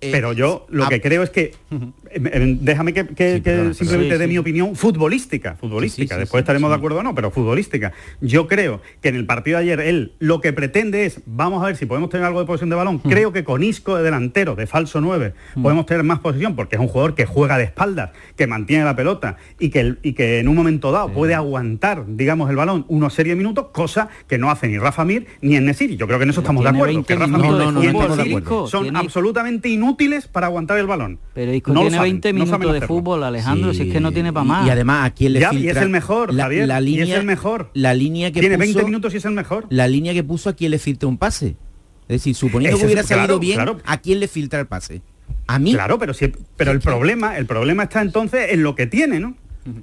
eh, 0.00 0.10
pero 0.12 0.32
yo 0.32 0.66
lo 0.68 0.88
que 0.88 1.00
creo 1.00 1.22
es 1.22 1.30
que 1.30 1.54
Em, 2.14 2.26
em, 2.32 2.58
déjame 2.60 2.92
que, 2.92 3.02
simplemente 3.74 4.18
dé 4.18 4.26
mi 4.28 4.38
opinión 4.38 4.76
futbolística, 4.76 5.56
futbolística, 5.56 6.16
después 6.16 6.42
estaremos 6.42 6.70
de 6.70 6.76
acuerdo 6.76 7.00
o 7.00 7.02
no, 7.02 7.14
pero 7.14 7.32
futbolística. 7.32 7.92
Yo 8.20 8.46
creo 8.46 8.80
que 9.00 9.08
en 9.08 9.16
el 9.16 9.26
partido 9.26 9.58
de 9.58 9.64
ayer 9.64 9.80
él 9.80 10.12
lo 10.20 10.40
que 10.40 10.52
pretende 10.52 11.06
es, 11.06 11.20
vamos 11.26 11.62
a 11.62 11.66
ver 11.66 11.76
si 11.76 11.86
podemos 11.86 12.10
tener 12.10 12.24
algo 12.26 12.38
de 12.38 12.46
posesión 12.46 12.70
de 12.70 12.76
balón. 12.76 12.98
Creo 12.98 13.32
que 13.32 13.42
con 13.42 13.64
Isco 13.64 13.96
de 13.96 14.04
delantero, 14.04 14.54
de 14.54 14.68
falso 14.68 15.00
9, 15.00 15.34
podemos 15.60 15.86
tener 15.86 16.04
más 16.04 16.20
posesión 16.20 16.54
porque 16.54 16.76
es 16.76 16.80
un 16.80 16.88
jugador 16.88 17.16
que 17.16 17.26
juega 17.26 17.58
de 17.58 17.64
espaldas, 17.64 18.10
que 18.36 18.46
mantiene 18.46 18.84
la 18.84 18.94
pelota 18.94 19.36
y 19.58 19.70
que, 19.70 19.96
y 20.02 20.12
que 20.12 20.38
en 20.38 20.46
un 20.46 20.54
momento 20.54 20.92
dado 20.92 21.08
puede 21.12 21.34
aguantar, 21.34 22.04
digamos, 22.06 22.48
el 22.48 22.56
balón 22.56 22.84
unos 22.88 23.12
serie 23.14 23.32
de 23.32 23.36
minutos, 23.36 23.66
cosa 23.72 24.08
que 24.28 24.38
no 24.38 24.50
hace 24.50 24.68
ni 24.68 24.78
Rafa 24.78 25.04
Mir 25.04 25.26
ni 25.40 25.56
en 25.56 25.64
Nesiri. 25.64 25.96
Yo 25.96 26.06
creo 26.06 26.18
que 26.18 26.24
en 26.24 26.30
eso 26.30 26.40
estamos 26.40 26.62
de 26.62 26.70
acuerdo. 26.70 27.02
Que 27.04 27.16
Rafa 27.16 27.38
Mir 27.38 28.44
son 28.68 28.96
absolutamente 28.96 29.68
inútiles 29.68 30.28
para 30.28 30.46
aguantar 30.46 30.78
el 30.78 30.86
balón. 30.86 31.18
Pero 31.34 31.52
Isco 31.52 31.72
20 32.04 32.32
minutos 32.32 32.72
de 32.72 32.80
fútbol, 32.86 33.24
Alejandro, 33.24 33.74
si 33.74 33.82
es 33.82 33.92
que 33.92 34.00
no 34.00 34.12
tiene 34.12 34.32
para 34.32 34.44
más. 34.44 34.66
Y, 34.66 34.70
además, 34.70 35.06
¿a 35.06 35.10
quién 35.10 35.32
le 35.32 35.40
filtra? 35.40 35.58
Y 35.58 35.68
es 35.68 35.76
el 35.76 35.88
mejor, 35.88 36.32
la, 36.32 36.44
Javier, 36.44 36.68
la 36.68 36.80
línea, 36.80 37.04
y 37.04 37.12
es 37.12 37.18
el 37.18 37.24
mejor. 37.24 37.70
La 37.74 37.94
línea 37.94 38.32
que 38.32 38.40
Tiene 38.40 38.56
20 38.56 38.84
minutos 38.84 39.14
y 39.14 39.16
es 39.16 39.24
el 39.24 39.32
mejor. 39.32 39.66
La 39.70 39.88
línea 39.88 40.12
que 40.12 40.24
puso, 40.24 40.48
¿a 40.50 40.52
quién 40.54 40.70
le 40.70 40.78
filtra 40.78 41.08
un 41.08 41.18
pase? 41.18 41.56
Es 42.02 42.20
decir, 42.20 42.34
suponiendo 42.34 42.78
que 42.78 42.84
hubiera 42.84 43.02
salido 43.02 43.38
bien, 43.38 43.60
¿a 43.84 43.98
quién 43.98 44.20
le 44.20 44.28
filtra 44.28 44.60
el 44.60 44.66
pase? 44.66 45.02
A 45.46 45.58
mí. 45.58 45.72
Claro, 45.72 45.98
pero, 45.98 46.14
si, 46.14 46.32
pero 46.56 46.70
el 46.72 46.80
problema, 46.80 47.36
el 47.36 47.46
problema 47.46 47.84
está 47.84 48.02
entonces 48.02 48.52
en 48.52 48.62
lo 48.62 48.74
que 48.74 48.86
tiene, 48.86 49.20
¿no? 49.20 49.36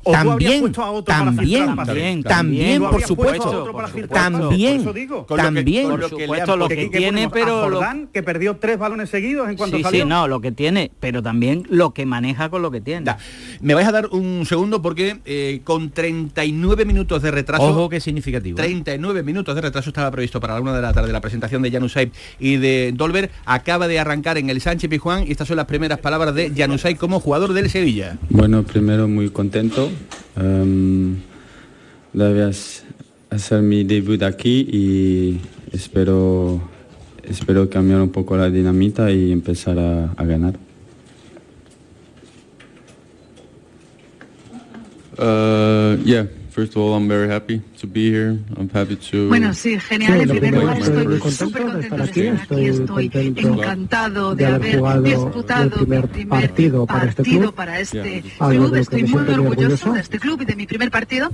También, 0.04 0.72
también, 0.72 2.24
también, 2.24 2.82
por 2.82 3.02
supuesto, 3.02 3.72
también, 4.10 4.84
también, 5.28 5.89
por 5.89 6.10
supuesto, 6.10 6.56
lo 6.56 6.67
que, 6.67 6.88
tiene, 6.88 7.30
pero 7.30 7.62
Jordán, 7.62 8.08
que 8.13 8.22
perdió 8.22 8.58
tres 8.58 8.78
balones 8.78 9.10
seguidos 9.10 9.50
en 9.50 9.58
cuanto 9.58 9.78
sí, 9.78 9.84
salió. 9.84 10.04
Sí, 10.04 10.10
no, 10.10 10.28
lo 10.28 10.39
que 10.39 10.52
tiene, 10.52 10.91
pero 11.00 11.24
también 11.24 11.65
lo 11.70 11.94
que 11.94 12.06
maneja 12.06 12.50
con 12.50 12.62
lo 12.62 12.70
que 12.70 12.80
tiene. 12.82 13.15
Me 13.60 13.74
vais 13.74 13.88
a 13.88 13.91
dar 13.91 14.08
un 14.08 14.46
segundo 14.46 14.84
porque 14.84 15.20
eh, 15.26 15.62
con 15.63 15.89
39 15.89 16.86
minutos 16.86 17.24
de 17.24 17.32
retraso, 17.32 17.63
ojo 17.63 17.89
que 17.89 18.00
significativo. 18.00 18.58
39 18.58 19.20
¿eh? 19.20 19.24
minutos 19.24 19.56
de 19.56 19.62
retraso 19.62 19.89
estaba 19.89 20.12
previsto 20.12 20.39
para 20.39 20.54
la 20.54 20.62
una 20.62 20.74
de 20.74 20.82
la 20.82 20.94
tarde 20.94 21.12
la 21.12 21.22
presentación 21.22 21.62
de 21.63 21.72
Janusay 21.72 22.12
y 22.39 22.58
de 22.58 22.94
Dolber 22.96 23.32
acaba 23.46 23.88
de 23.88 24.00
arrancar 24.00 24.38
en 24.38 24.50
el 24.50 24.62
Sánchez 24.62 24.89
Pijuán 24.89 25.26
y 25.28 25.32
estas 25.32 25.48
son 25.48 25.58
las 25.58 25.65
primeras 25.65 26.00
palabras 26.00 26.36
de 26.36 26.52
Janusay 26.56 26.96
como 26.96 27.20
jugador 27.20 27.54
del 27.54 27.70
Sevilla. 27.70 28.17
Bueno, 28.30 28.63
primero 28.63 29.08
muy 29.08 29.30
contento 29.30 29.70
Um, 30.36 31.21
hacer 33.29 33.62
mi 33.62 33.84
debut 33.86 34.21
aquí 34.23 34.67
y 34.69 35.39
espero, 35.71 36.62
espero 37.23 37.69
cambiar 37.69 38.01
un 38.01 38.10
poco 38.10 38.36
la 38.36 38.49
dinamita 38.49 39.12
y 39.12 39.31
empezar 39.31 39.79
a, 39.79 40.12
a 40.12 40.25
ganar. 40.25 40.55
Uh, 45.17 46.03
yeah. 46.03 46.27
First 46.52 46.76
of 46.76 46.82
all, 46.82 46.94
I'm 46.96 47.08
very 47.08 47.30
happy 47.30 47.62
to 47.80 47.88
be 47.88 48.12
here. 48.12 48.38
I'm 48.58 48.68
happy 48.68 48.98
to. 48.98 49.30
Bueno, 49.30 49.54
sí, 49.54 49.80
genial. 49.80 50.20
en 50.20 50.30
primer 50.30 50.54
lugar, 50.54 50.78
estoy 50.80 51.32
súper 51.32 51.62
contento 51.64 51.78
de 51.78 51.82
estar 51.82 52.02
aquí. 52.02 52.22
Estoy 52.68 53.12
encantado 53.38 54.36
de 54.36 54.46
haber 54.48 55.02
disputado 55.02 55.64
el 55.64 55.70
primer 56.10 56.28
partido 56.28 56.86
para 56.86 57.06
este 57.06 57.24
club. 57.24 57.54
Para 57.56 57.80
este 57.80 58.22
club. 58.38 58.76
Estoy 58.76 59.04
muy 59.04 59.22
orgulloso 59.22 59.94
de 59.94 60.02
este 60.02 60.20
club 60.20 60.42
y 60.42 60.46
de 60.46 60.56
mi 60.58 60.68
primer 60.68 60.92
partido. 60.92 61.32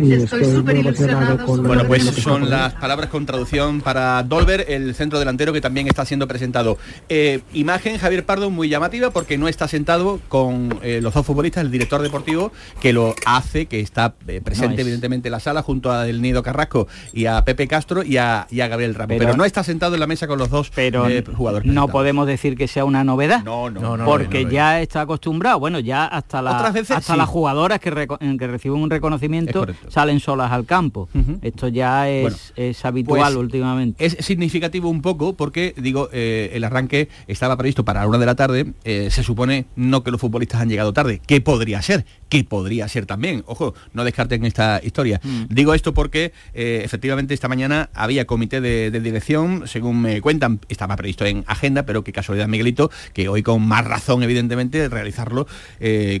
Y 0.00 0.12
estoy, 0.12 0.44
muy 0.62 0.78
emocionado 0.80 1.44
con 1.46 1.62
Bueno, 1.62 1.84
pues 1.86 2.04
son 2.04 2.50
las 2.50 2.74
palabras 2.74 3.08
con 3.10 3.26
traducción 3.26 3.80
para 3.80 4.22
Dolber, 4.22 4.66
el 4.68 4.94
centro 4.94 5.18
delantero 5.18 5.52
que 5.52 5.60
también 5.60 5.88
está 5.88 6.04
siendo 6.04 6.28
presentado. 6.28 6.78
Eh, 7.08 7.40
imagen, 7.52 7.98
Javier 7.98 8.24
Pardo, 8.26 8.50
muy 8.50 8.68
llamativa 8.68 9.10
porque 9.10 9.38
no 9.38 9.48
está 9.48 9.68
sentado 9.68 10.20
con 10.28 10.78
eh, 10.82 11.00
los 11.02 11.14
dos 11.14 11.24
futbolistas, 11.24 11.62
el 11.64 11.70
director 11.70 12.02
deportivo, 12.02 12.52
que 12.80 12.92
lo 12.92 13.14
hace, 13.26 13.66
que 13.66 13.80
está 13.80 14.14
eh, 14.26 14.40
presente 14.42 14.68
No, 14.68 14.74
es- 14.74 14.80
evidentemente 14.80 15.28
en 15.28 15.32
la 15.32 15.40
sala 15.40 15.62
junto 15.62 15.90
a 15.90 16.04
Del 16.04 16.20
Nido 16.22 16.42
Carrasco 16.42 16.88
y 17.12 17.26
a 17.26 17.44
Pepe 17.44 17.66
Castro 17.68 18.02
y 18.02 18.16
a, 18.16 18.46
y 18.50 18.60
a 18.60 18.68
Gabriel 18.68 18.94
Ramos. 18.94 19.08
Pero, 19.16 19.24
Pero- 19.26 19.36
no 19.36 19.44
está 19.44 19.62
sentado 19.64 19.94
en 19.94 20.00
la 20.00 20.06
mesa 20.06 20.26
con 20.26 20.38
los 20.38 20.50
dos 20.50 20.70
pero 20.74 21.08
eh, 21.08 21.24
jugadores. 21.24 21.64
no 21.66 21.72
presentados. 21.72 21.90
podemos 21.90 22.26
decir 22.26 22.56
que 22.56 22.68
sea 22.68 22.84
una 22.84 23.04
novedad 23.04 23.42
No, 23.44 23.70
no, 23.70 23.80
No, 23.80 23.96
no, 23.96 24.04
porque 24.04 24.40
no, 24.42 24.48
no, 24.48 24.52
ya 24.54 24.80
está 24.80 25.02
acostumbrado 25.02 25.58
bueno 25.58 25.78
ya 25.80 26.04
hasta 26.04 26.42
la- 26.42 26.56
Otras 26.56 26.72
veces 26.74 26.96
hasta 26.96 27.12
sí. 27.14 27.18
las 27.18 27.28
jugadoras 27.28 27.80
que, 27.80 27.90
que 28.38 28.46
reciben 28.46 28.80
un 28.80 28.90
reconocimiento. 28.90 29.66
Salen 29.88 30.20
solas 30.20 30.52
al 30.52 30.64
campo 30.66 31.08
esto 31.42 31.68
ya 31.68 32.08
es, 32.08 32.22
Bueno, 32.22 32.36
es 32.56 32.84
habitual 32.84 33.34
pues, 33.34 33.36
últimamente 33.36 34.04
Es 34.04 34.16
significativo 34.24 34.88
un 34.88 35.02
poco 35.02 35.34
porque, 35.34 35.74
digo, 35.76 36.08
eh, 36.12 36.50
el 36.52 36.64
arranque 36.64 37.08
estaba 37.26 37.56
previsto 37.56 37.84
para 37.84 38.00
la 38.00 38.06
una 38.08 38.18
de 38.18 38.26
la 38.26 38.34
tarde. 38.34 38.72
eh, 38.84 39.08
se 39.10 39.22
supone 39.22 39.66
no 39.76 40.02
que 40.02 40.10
los 40.10 40.20
futbolistas 40.20 40.60
han 40.60 40.68
llegado 40.68 40.92
tarde, 40.92 41.20
que 41.26 41.40
podría 41.40 41.80
ser, 41.82 42.04
que 42.28 42.44
podría 42.44 42.88
ser 42.88 43.06
también. 43.06 43.42
Ojo, 43.46 43.74
no 43.92 44.04
descarten 44.04 44.44
esta 44.44 44.80
historia. 44.82 45.20
Digo 45.48 45.74
esto 45.74 45.94
porque 45.94 46.32
eh, 46.54 46.82
efectivamente 46.84 47.34
esta 47.34 47.48
mañana 47.48 47.90
había 47.94 48.26
comité 48.26 48.60
de, 48.60 48.90
de 48.90 49.00
dirección, 49.00 49.64
según 49.66 50.00
me 50.00 50.20
cuentan, 50.20 50.60
estaba 50.68 50.96
previsto 50.96 51.24
en 51.24 51.44
agenda, 51.46 51.84
pero 51.84 52.04
qué 52.04 52.12
casualidad, 52.12 52.48
Miguelito, 52.48 52.90
que 53.12 53.28
hoy 53.28 53.42
con 53.42 53.62
más 53.66 53.84
razón, 53.84 54.22
evidentemente, 54.22 54.88
realizarlo 54.88 55.46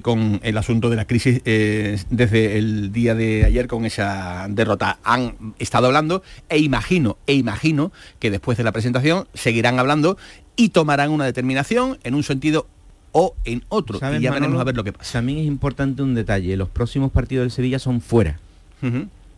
con 0.02 0.40
el 0.42 0.56
asunto 0.56 0.90
de 0.90 0.96
la 0.96 1.06
crisis 1.06 1.42
desde 1.44 2.58
el 2.58 2.92
día 2.92 3.14
de 3.14 3.44
ayer 3.48 3.66
con 3.66 3.84
esa 3.84 4.46
derrota. 4.48 4.98
Han 5.04 5.54
estado 5.58 5.86
hablando 5.86 6.22
e 6.48 6.58
imagino, 6.58 7.18
e 7.26 7.34
imagino 7.34 7.92
que 8.18 8.30
después 8.30 8.56
de 8.56 8.64
la 8.64 8.72
presentación 8.72 9.26
seguirán 9.34 9.78
hablando 9.78 10.16
y 10.56 10.70
tomarán 10.70 11.10
una 11.10 11.24
determinación 11.24 11.98
en 12.04 12.14
un 12.14 12.22
sentido 12.22 12.66
o 13.12 13.34
en 13.44 13.64
otro. 13.68 13.98
¿Sabes, 13.98 14.20
Y 14.20 14.24
ya 14.24 14.32
veremos 14.32 14.60
a 14.60 14.64
ver 14.64 14.76
lo 14.76 14.84
que 14.84 14.92
pasa. 14.92 15.14
También 15.14 15.38
es 15.38 15.46
importante 15.46 16.02
un 16.02 16.14
detalle, 16.14 16.56
los 16.56 16.68
próximos 16.68 17.10
partidos 17.10 17.44
del 17.44 17.50
Sevilla 17.50 17.78
son 17.78 18.00
fuera. 18.00 18.38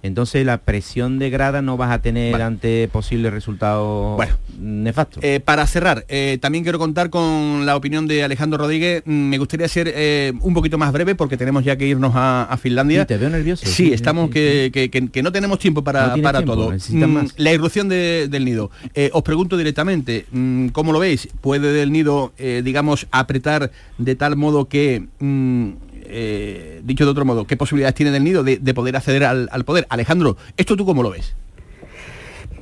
Entonces 0.02 0.46
la 0.46 0.58
presión 0.58 1.18
de 1.18 1.28
grada 1.30 1.60
no 1.60 1.76
vas 1.76 1.90
a 1.90 2.00
tener 2.00 2.32
Vale. 2.32 2.44
ante 2.44 2.88
posibles 2.88 3.32
resultados 3.32 4.16
Bueno. 4.16 4.32
nefastos. 4.58 5.22
Eh, 5.22 5.40
para 5.40 5.66
cerrar, 5.66 6.06
eh, 6.08 6.38
también 6.40 6.64
quiero 6.64 6.78
contar 6.78 7.10
con 7.10 7.66
la 7.66 7.76
opinión 7.76 8.06
de 8.06 8.22
Alejandro 8.24 8.58
Rodríguez. 8.58 9.02
Mm, 9.04 9.28
Me 9.30 9.38
gustaría 9.38 9.68
ser 9.68 9.92
eh, 9.94 10.32
un 10.40 10.54
poquito 10.54 10.78
más 10.78 10.92
breve 10.92 11.14
porque 11.14 11.36
tenemos 11.36 11.64
ya 11.64 11.76
que 11.76 11.86
irnos 11.86 12.12
a, 12.14 12.44
a 12.44 12.56
Finlandia. 12.56 13.02
Sí, 13.02 13.08
te 13.08 13.18
veo 13.18 13.28
nervioso. 13.30 13.66
Sí, 13.66 13.92
estamos 13.92 14.28
sí, 14.28 14.32
que, 14.32 14.70
que- 14.72 14.90
que- 14.90 15.08
que 15.08 15.22
no 15.22 15.32
tenemos 15.32 15.58
tiempo 15.58 15.84
para, 15.84 16.16
No 16.16 16.22
para 16.22 16.38
tiempo, 16.38 16.54
todo. 16.54 16.72
Mm, 16.88 17.04
más. 17.12 17.34
La 17.36 17.52
irrupción 17.52 17.88
de- 17.88 18.28
del 18.28 18.44
nido. 18.46 18.70
Os 19.12 19.22
pregunto 19.22 19.56
directamente, 19.56 20.24
mm, 20.32 20.68
¿cómo 20.68 20.92
lo 20.92 20.98
veis? 20.98 21.28
¿Puede 21.40 21.72
del 21.72 21.92
nido, 21.92 22.32
digamos, 22.38 23.06
apretar 23.10 23.70
de 23.98 24.14
tal 24.14 24.36
modo 24.36 24.66
que... 24.68 25.06
mm, 25.18 25.70
eh, 26.11 26.81
dicho 26.85 27.05
de 27.05 27.11
otro 27.11 27.25
modo, 27.25 27.46
¿qué 27.46 27.57
posibilidades 27.57 27.94
tiene 27.94 28.11
del 28.11 28.25
nido 28.25 28.42
de, 28.42 28.59
de 28.59 28.75
poder 28.75 28.96
acceder 28.96 29.25
al, 29.25 29.64
poder? 29.64 29.87
Alejandro, 29.88 30.37
¿esto 30.57 30.77
tú 30.77 30.85
cómo 30.85 31.03
lo 31.03 31.11
ves? 31.11 31.35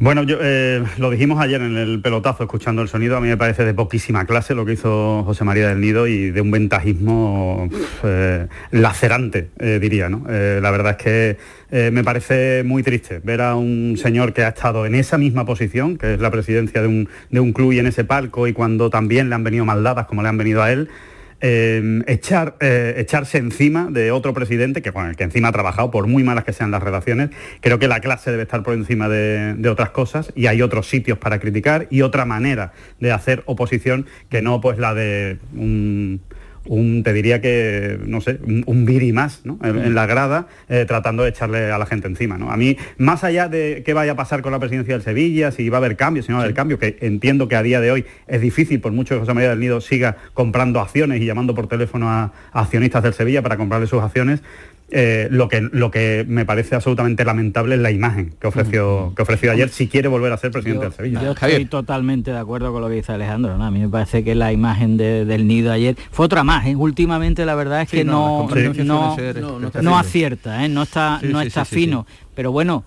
Bueno, 0.00 0.22
yo, 0.22 0.38
eh, 0.40 0.84
lo 0.98 1.10
dijimos 1.10 1.40
ayer 1.40 1.60
en 1.60 1.76
el 1.76 2.00
pelotazo, 2.00 2.44
escuchando 2.44 2.82
el 2.82 2.88
sonido, 2.88 3.16
a 3.16 3.20
mí 3.20 3.26
me 3.26 3.36
parece 3.36 3.64
de 3.64 3.74
poquísima 3.74 4.26
clase 4.26 4.54
lo 4.54 4.64
que 4.64 4.74
hizo 4.74 5.24
José 5.24 5.42
María 5.42 5.68
del 5.70 5.80
Nido 5.80 6.06
y 6.06 6.30
de 6.30 6.40
un 6.40 6.52
ventajismo 6.52 7.68
eh, 8.04 8.46
lacerante, 8.70 9.48
diría. 9.58 10.08
¿no? 10.08 10.22
La 10.28 10.70
verdad 10.70 10.96
es 10.96 11.36
que 11.70 11.90
me 11.90 12.04
parece 12.04 12.62
muy 12.64 12.84
triste 12.84 13.20
ver 13.24 13.40
a 13.40 13.56
un 13.56 13.96
señor 14.00 14.32
que 14.32 14.44
ha 14.44 14.48
estado 14.48 14.86
en 14.86 14.94
esa 14.94 15.18
misma 15.18 15.44
posición, 15.44 15.98
que 15.98 16.14
es 16.14 16.20
la 16.20 16.30
presidencia 16.30 16.80
de 16.80 16.86
un, 16.86 17.08
de 17.30 17.40
un 17.40 17.52
club 17.52 17.72
y 17.72 17.80
en 17.80 17.88
ese 17.88 18.04
palco, 18.04 18.46
y 18.46 18.52
cuando 18.52 18.90
también 18.90 19.28
le 19.28 19.34
han 19.34 19.42
venido 19.42 19.64
maldadas 19.64 20.06
como 20.06 20.22
le 20.22 20.28
han 20.28 20.38
venido 20.38 20.62
a 20.62 20.70
él, 20.70 20.88
eh, 21.40 22.02
echar, 22.06 22.56
eh, 22.60 22.94
echarse 22.98 23.38
encima 23.38 23.88
de 23.90 24.10
otro 24.10 24.34
presidente 24.34 24.82
que 24.82 24.92
con 24.92 25.06
el 25.06 25.16
que 25.16 25.24
encima 25.24 25.48
ha 25.48 25.52
trabajado, 25.52 25.90
por 25.90 26.06
muy 26.06 26.24
malas 26.24 26.44
que 26.44 26.52
sean 26.52 26.70
las 26.70 26.82
relaciones, 26.82 27.30
creo 27.60 27.78
que 27.78 27.88
la 27.88 28.00
clase 28.00 28.30
debe 28.30 28.42
estar 28.42 28.62
por 28.62 28.74
encima 28.74 29.08
de, 29.08 29.54
de 29.54 29.68
otras 29.68 29.90
cosas 29.90 30.32
y 30.34 30.46
hay 30.46 30.62
otros 30.62 30.88
sitios 30.88 31.18
para 31.18 31.38
criticar 31.38 31.86
y 31.90 32.02
otra 32.02 32.24
manera 32.24 32.72
de 33.00 33.12
hacer 33.12 33.42
oposición 33.46 34.06
que 34.28 34.42
no 34.42 34.60
pues 34.60 34.78
la 34.78 34.94
de 34.94 35.38
un, 35.54 36.20
un, 36.68 37.02
te 37.02 37.12
diría 37.12 37.40
que, 37.40 37.98
no 38.06 38.20
sé, 38.20 38.38
un, 38.44 38.62
un 38.66 38.84
viri 38.84 39.12
más 39.12 39.40
¿no? 39.44 39.58
en, 39.62 39.78
en 39.78 39.94
la 39.94 40.06
grada, 40.06 40.46
eh, 40.68 40.84
tratando 40.86 41.24
de 41.24 41.30
echarle 41.30 41.70
a 41.70 41.78
la 41.78 41.86
gente 41.86 42.06
encima. 42.06 42.38
¿no? 42.38 42.50
A 42.50 42.56
mí, 42.56 42.76
más 42.96 43.24
allá 43.24 43.48
de 43.48 43.82
qué 43.84 43.94
vaya 43.94 44.12
a 44.12 44.16
pasar 44.16 44.42
con 44.42 44.52
la 44.52 44.58
presidencia 44.58 44.94
del 44.94 45.02
Sevilla, 45.02 45.50
si 45.50 45.68
va 45.68 45.78
a 45.78 45.80
haber 45.80 45.96
cambios, 45.96 46.26
si 46.26 46.32
no 46.32 46.36
va 46.36 46.42
a 46.42 46.44
haber 46.44 46.54
cambio, 46.54 46.78
que 46.78 46.98
entiendo 47.00 47.48
que 47.48 47.56
a 47.56 47.62
día 47.62 47.80
de 47.80 47.90
hoy 47.90 48.04
es 48.26 48.40
difícil, 48.40 48.80
por 48.80 48.92
mucho 48.92 49.14
que 49.14 49.20
José 49.20 49.34
María 49.34 49.50
del 49.50 49.60
Nido 49.60 49.80
siga 49.80 50.16
comprando 50.34 50.80
acciones 50.80 51.20
y 51.20 51.26
llamando 51.26 51.54
por 51.54 51.66
teléfono 51.66 52.08
a, 52.08 52.32
a 52.52 52.60
accionistas 52.60 53.02
del 53.02 53.14
Sevilla 53.14 53.42
para 53.42 53.56
comprarle 53.56 53.86
sus 53.86 54.02
acciones, 54.02 54.42
eh, 54.90 55.28
lo, 55.30 55.48
que, 55.48 55.60
lo 55.72 55.90
que 55.90 56.24
me 56.26 56.46
parece 56.46 56.74
absolutamente 56.74 57.24
lamentable 57.24 57.74
es 57.74 57.80
la 57.80 57.90
imagen 57.90 58.34
que 58.40 58.46
ofreció, 58.46 59.12
que 59.14 59.22
ofreció 59.22 59.52
ayer 59.52 59.68
si 59.68 59.86
quiere 59.88 60.08
volver 60.08 60.32
a 60.32 60.36
ser 60.38 60.50
presidente 60.50 60.84
del 60.84 60.92
Sevilla. 60.94 61.22
Yo 61.22 61.32
estoy 61.32 61.66
totalmente 61.66 62.30
de 62.30 62.38
acuerdo 62.38 62.72
con 62.72 62.80
lo 62.80 62.88
que 62.88 62.94
dice 62.94 63.12
Alejandro. 63.12 63.58
¿no? 63.58 63.64
A 63.64 63.70
mí 63.70 63.80
me 63.80 63.88
parece 63.88 64.24
que 64.24 64.34
la 64.34 64.52
imagen 64.52 64.96
de- 64.96 65.24
del 65.26 65.46
nido 65.46 65.72
ayer 65.72 65.96
fue 66.10 66.26
otra 66.26 66.42
más. 66.44 66.66
¿eh? 66.66 66.74
Últimamente 66.74 67.44
la 67.44 67.54
verdad 67.54 67.82
es 67.82 67.90
Sí, 67.90 67.98
que 67.98 68.04
no, 68.04 68.48
no, 68.84 69.14
no, 69.82 69.98
acierta, 69.98 70.64
¿eh? 70.64 70.68
no 70.68 70.82
está, 70.82 71.18
Sí, 71.20 71.28
no 71.28 71.40
sí, 71.42 71.46
está 71.48 71.64
sí, 71.64 71.74
sí, 71.74 71.80
fino. 71.82 72.06
Pero 72.34 72.52
bueno, 72.52 72.84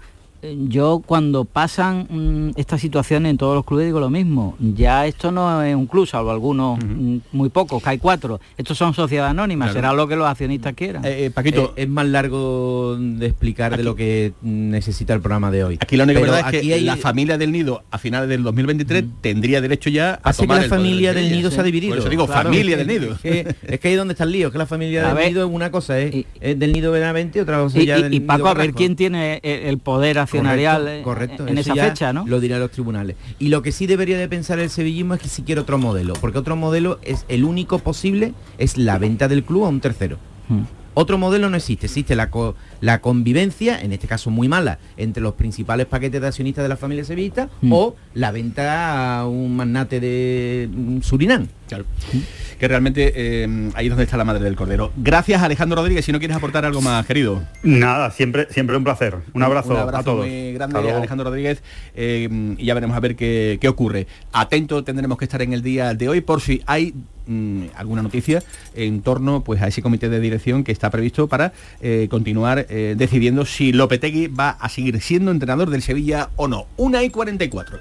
yo 0.67 1.01
cuando 1.05 1.45
pasan 1.45 2.07
mm, 2.09 2.59
estas 2.59 2.81
situaciones 2.81 3.29
en 3.29 3.37
todos 3.37 3.55
los 3.55 3.65
clubes 3.65 3.85
digo 3.85 3.99
lo 3.99 4.09
mismo. 4.09 4.55
Ya 4.59 5.05
esto 5.05 5.31
no 5.31 5.61
es 5.63 5.75
un 5.75 5.85
club, 5.87 6.07
salvo 6.07 6.31
algunos 6.31 6.79
mm, 6.83 7.17
muy 7.31 7.49
pocos, 7.49 7.81
que 7.83 7.89
hay 7.89 7.97
cuatro. 7.97 8.39
Estos 8.57 8.77
son 8.77 8.93
sociedades 8.93 9.31
anónimas, 9.31 9.67
Claro. 9.71 9.77
será 9.79 9.93
lo 9.93 10.07
que 10.07 10.15
los 10.15 10.27
accionistas 10.27 10.73
quieran. 10.73 11.03
Eh, 11.05 11.31
Paquito, 11.33 11.73
Eh, 11.77 11.83
es 11.83 11.89
más 11.89 12.07
largo 12.07 12.97
de 12.99 13.25
explicar 13.27 13.77
de 13.77 13.83
lo 13.83 13.95
que 13.95 14.33
necesita 14.41 15.13
el 15.13 15.21
programa 15.21 15.51
de 15.51 15.63
hoy. 15.63 15.77
Aquí 15.79 15.95
la 15.97 16.03
única 16.05 16.19
Pero 16.19 16.31
verdad 16.33 16.53
es 16.53 16.61
que 16.61 16.73
hay- 16.73 16.81
la 16.81 16.97
familia 16.97 17.37
del 17.37 17.51
nido 17.51 17.83
a 17.91 17.97
finales 17.97 18.27
del 18.29 18.43
2023 18.43 19.03
tendría 19.21 19.61
derecho 19.61 19.89
ya 19.89 20.19
a 20.23 20.29
Hace 20.31 20.47
que 20.47 20.53
la 20.53 20.63
el 20.63 20.69
familia 20.69 21.13
del 21.13 21.31
nido 21.31 21.51
se 21.51 21.59
ha 21.59 21.63
dividido. 21.63 21.91
Por 21.91 21.99
eso 21.99 22.09
digo, 22.09 22.25
Claro, 22.25 22.49
familia 22.49 22.77
es 22.77 22.87
del 22.87 23.01
nido. 23.01 23.13
Es 23.15 23.19
que, 23.21 23.55
es 23.67 23.79
que 23.79 23.87
ahí 23.89 23.95
donde 23.95 24.13
está 24.13 24.23
el 24.23 24.31
lío, 24.31 24.51
que 24.51 24.57
la 24.57 24.65
familia 24.65 25.03
A 25.03 25.07
del 25.09 25.15
ver, 25.15 25.27
nido 25.29 25.45
es 25.45 25.51
una 25.53 25.71
cosa, 25.71 25.99
es, 25.99 26.13
y- 26.15 26.25
es 26.39 26.57
del 26.57 26.71
nido 26.73 26.91
Benavente, 26.91 27.41
otra 27.41 27.59
cosa 27.59 27.79
Y, 27.79 27.85
ya 27.85 27.97
y- 27.99 28.03
del 28.03 28.13
y 28.13 28.19
nido 28.19 28.27
Paco, 28.27 28.47
a 28.47 28.53
ver 28.53 28.73
quién 28.73 28.95
tiene 28.95 29.39
el, 29.43 29.59
el 29.67 29.77
poder 29.77 30.17
accionarial 30.31 30.81
Correcto, 30.81 30.99
eh, 30.99 31.03
correcto, 31.03 31.47
en 31.47 31.57
esa 31.57 31.75
fecha, 31.75 32.13
¿no? 32.13 32.25
Lo 32.25 32.39
dirán 32.39 32.59
los 32.59 32.71
tribunales. 32.71 33.15
Y 33.39 33.49
lo 33.49 33.61
que 33.61 33.71
sí 33.71 33.87
debería 33.87 34.17
de 34.17 34.27
pensar 34.27 34.59
el 34.59 34.69
sevillismo 34.69 35.13
es 35.13 35.21
que 35.21 35.27
si 35.27 35.43
quiere 35.43 35.61
otro 35.61 35.77
modelo, 35.77 36.13
porque 36.13 36.37
otro 36.37 36.55
modelo 36.55 36.99
es 37.03 37.25
el 37.27 37.43
único 37.43 37.79
posible, 37.79 38.33
es 38.57 38.77
la 38.77 38.97
venta 38.97 39.27
del 39.27 39.43
club 39.43 39.65
a 39.65 39.69
un 39.69 39.81
tercero. 39.81 40.17
Hmm. 40.47 40.63
Otro 40.93 41.17
modelo 41.17 41.49
no 41.49 41.57
existe, 41.57 41.85
existe 41.85 42.15
la, 42.15 42.29
co- 42.29 42.55
la 42.81 42.99
convivencia, 42.99 43.79
en 43.81 43.93
este 43.93 44.07
caso 44.07 44.29
muy 44.29 44.47
mala, 44.49 44.77
entre 44.97 45.23
los 45.23 45.33
principales 45.35 45.85
paquetes 45.85 46.19
de 46.21 46.27
accionistas 46.27 46.63
de 46.63 46.69
la 46.69 46.77
familia 46.77 47.03
sevillista 47.05 47.49
Mm. 47.61 47.73
o 47.73 47.95
la 48.13 48.31
venta 48.31 49.19
a 49.19 49.27
un 49.27 49.55
magnate 49.55 49.99
de 49.99 50.69
mm, 50.71 51.01
Surinam. 51.01 51.47
Claro. 51.69 51.85
Que 52.59 52.67
realmente 52.67 53.13
eh, 53.15 53.69
ahí 53.75 53.85
es 53.85 53.89
donde 53.91 54.03
está 54.03 54.17
la 54.17 54.25
madre 54.25 54.43
del 54.43 54.55
cordero. 54.57 54.91
Gracias 54.97 55.41
Alejandro 55.41 55.77
Rodríguez, 55.77 56.03
si 56.03 56.11
no 56.11 56.19
quieres 56.19 56.35
aportar 56.35 56.65
algo 56.65 56.81
más, 56.81 57.05
querido. 57.05 57.41
Nada, 57.63 58.11
siempre, 58.11 58.47
siempre 58.51 58.75
un 58.75 58.83
placer. 58.83 59.15
Un 59.33 59.43
abrazo, 59.43 59.69
Un 59.71 59.77
abrazo 59.77 59.97
a 59.97 60.03
todos. 60.03 60.27
muy 60.27 60.53
grande. 60.53 60.91
Alejandro 60.91 61.23
Rodríguez, 61.29 61.63
eh, 61.95 62.27
y 62.57 62.65
ya 62.65 62.73
veremos 62.73 62.97
a 62.97 62.99
ver 62.99 63.15
qué, 63.15 63.57
qué 63.61 63.69
ocurre. 63.69 64.07
Atento 64.33 64.83
tendremos 64.83 65.17
que 65.17 65.25
estar 65.25 65.41
en 65.41 65.53
el 65.53 65.61
día 65.61 65.93
de 65.93 66.09
hoy 66.09 66.19
por 66.21 66.41
si 66.41 66.61
hay 66.65 66.93
mm, 67.31 67.69
alguna 67.75 68.01
noticia 68.01 68.43
en 68.75 69.01
torno 69.01 69.43
pues 69.43 69.61
a 69.61 69.67
ese 69.67 69.81
comité 69.81 70.09
de 70.09 70.19
dirección 70.19 70.63
que 70.63 70.71
está 70.71 70.89
previsto 70.89 71.27
para 71.27 71.53
eh, 71.81 72.07
continuar 72.09 72.65
eh, 72.69 72.95
decidiendo 72.97 73.45
si 73.45 73.71
Lopetegui 73.71 74.27
va 74.27 74.51
a 74.51 74.69
seguir 74.69 75.01
siendo 75.01 75.31
entrenador 75.31 75.69
del 75.69 75.81
Sevilla 75.81 76.29
o 76.35 76.47
no. 76.47 76.67
Una 76.77 77.03
y 77.03 77.09
44. 77.09 77.79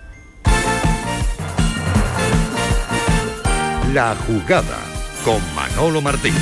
La 3.92 4.14
jugada 4.26 4.78
con 5.24 5.40
Manolo 5.54 6.00
Martín. 6.00 6.34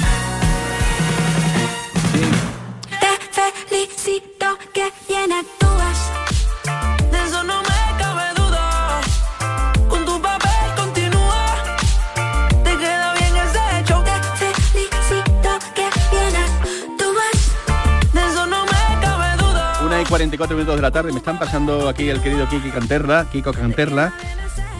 44 20.18 20.56
minutos 20.56 20.74
de 20.74 20.82
la 20.82 20.90
tarde. 20.90 21.12
Me 21.12 21.18
están 21.18 21.38
pasando 21.38 21.88
aquí 21.88 22.08
el 22.08 22.20
querido 22.20 22.48
Kiki 22.48 22.70
Canterla, 22.70 23.28
Kiko 23.30 23.52
Canterla, 23.52 24.12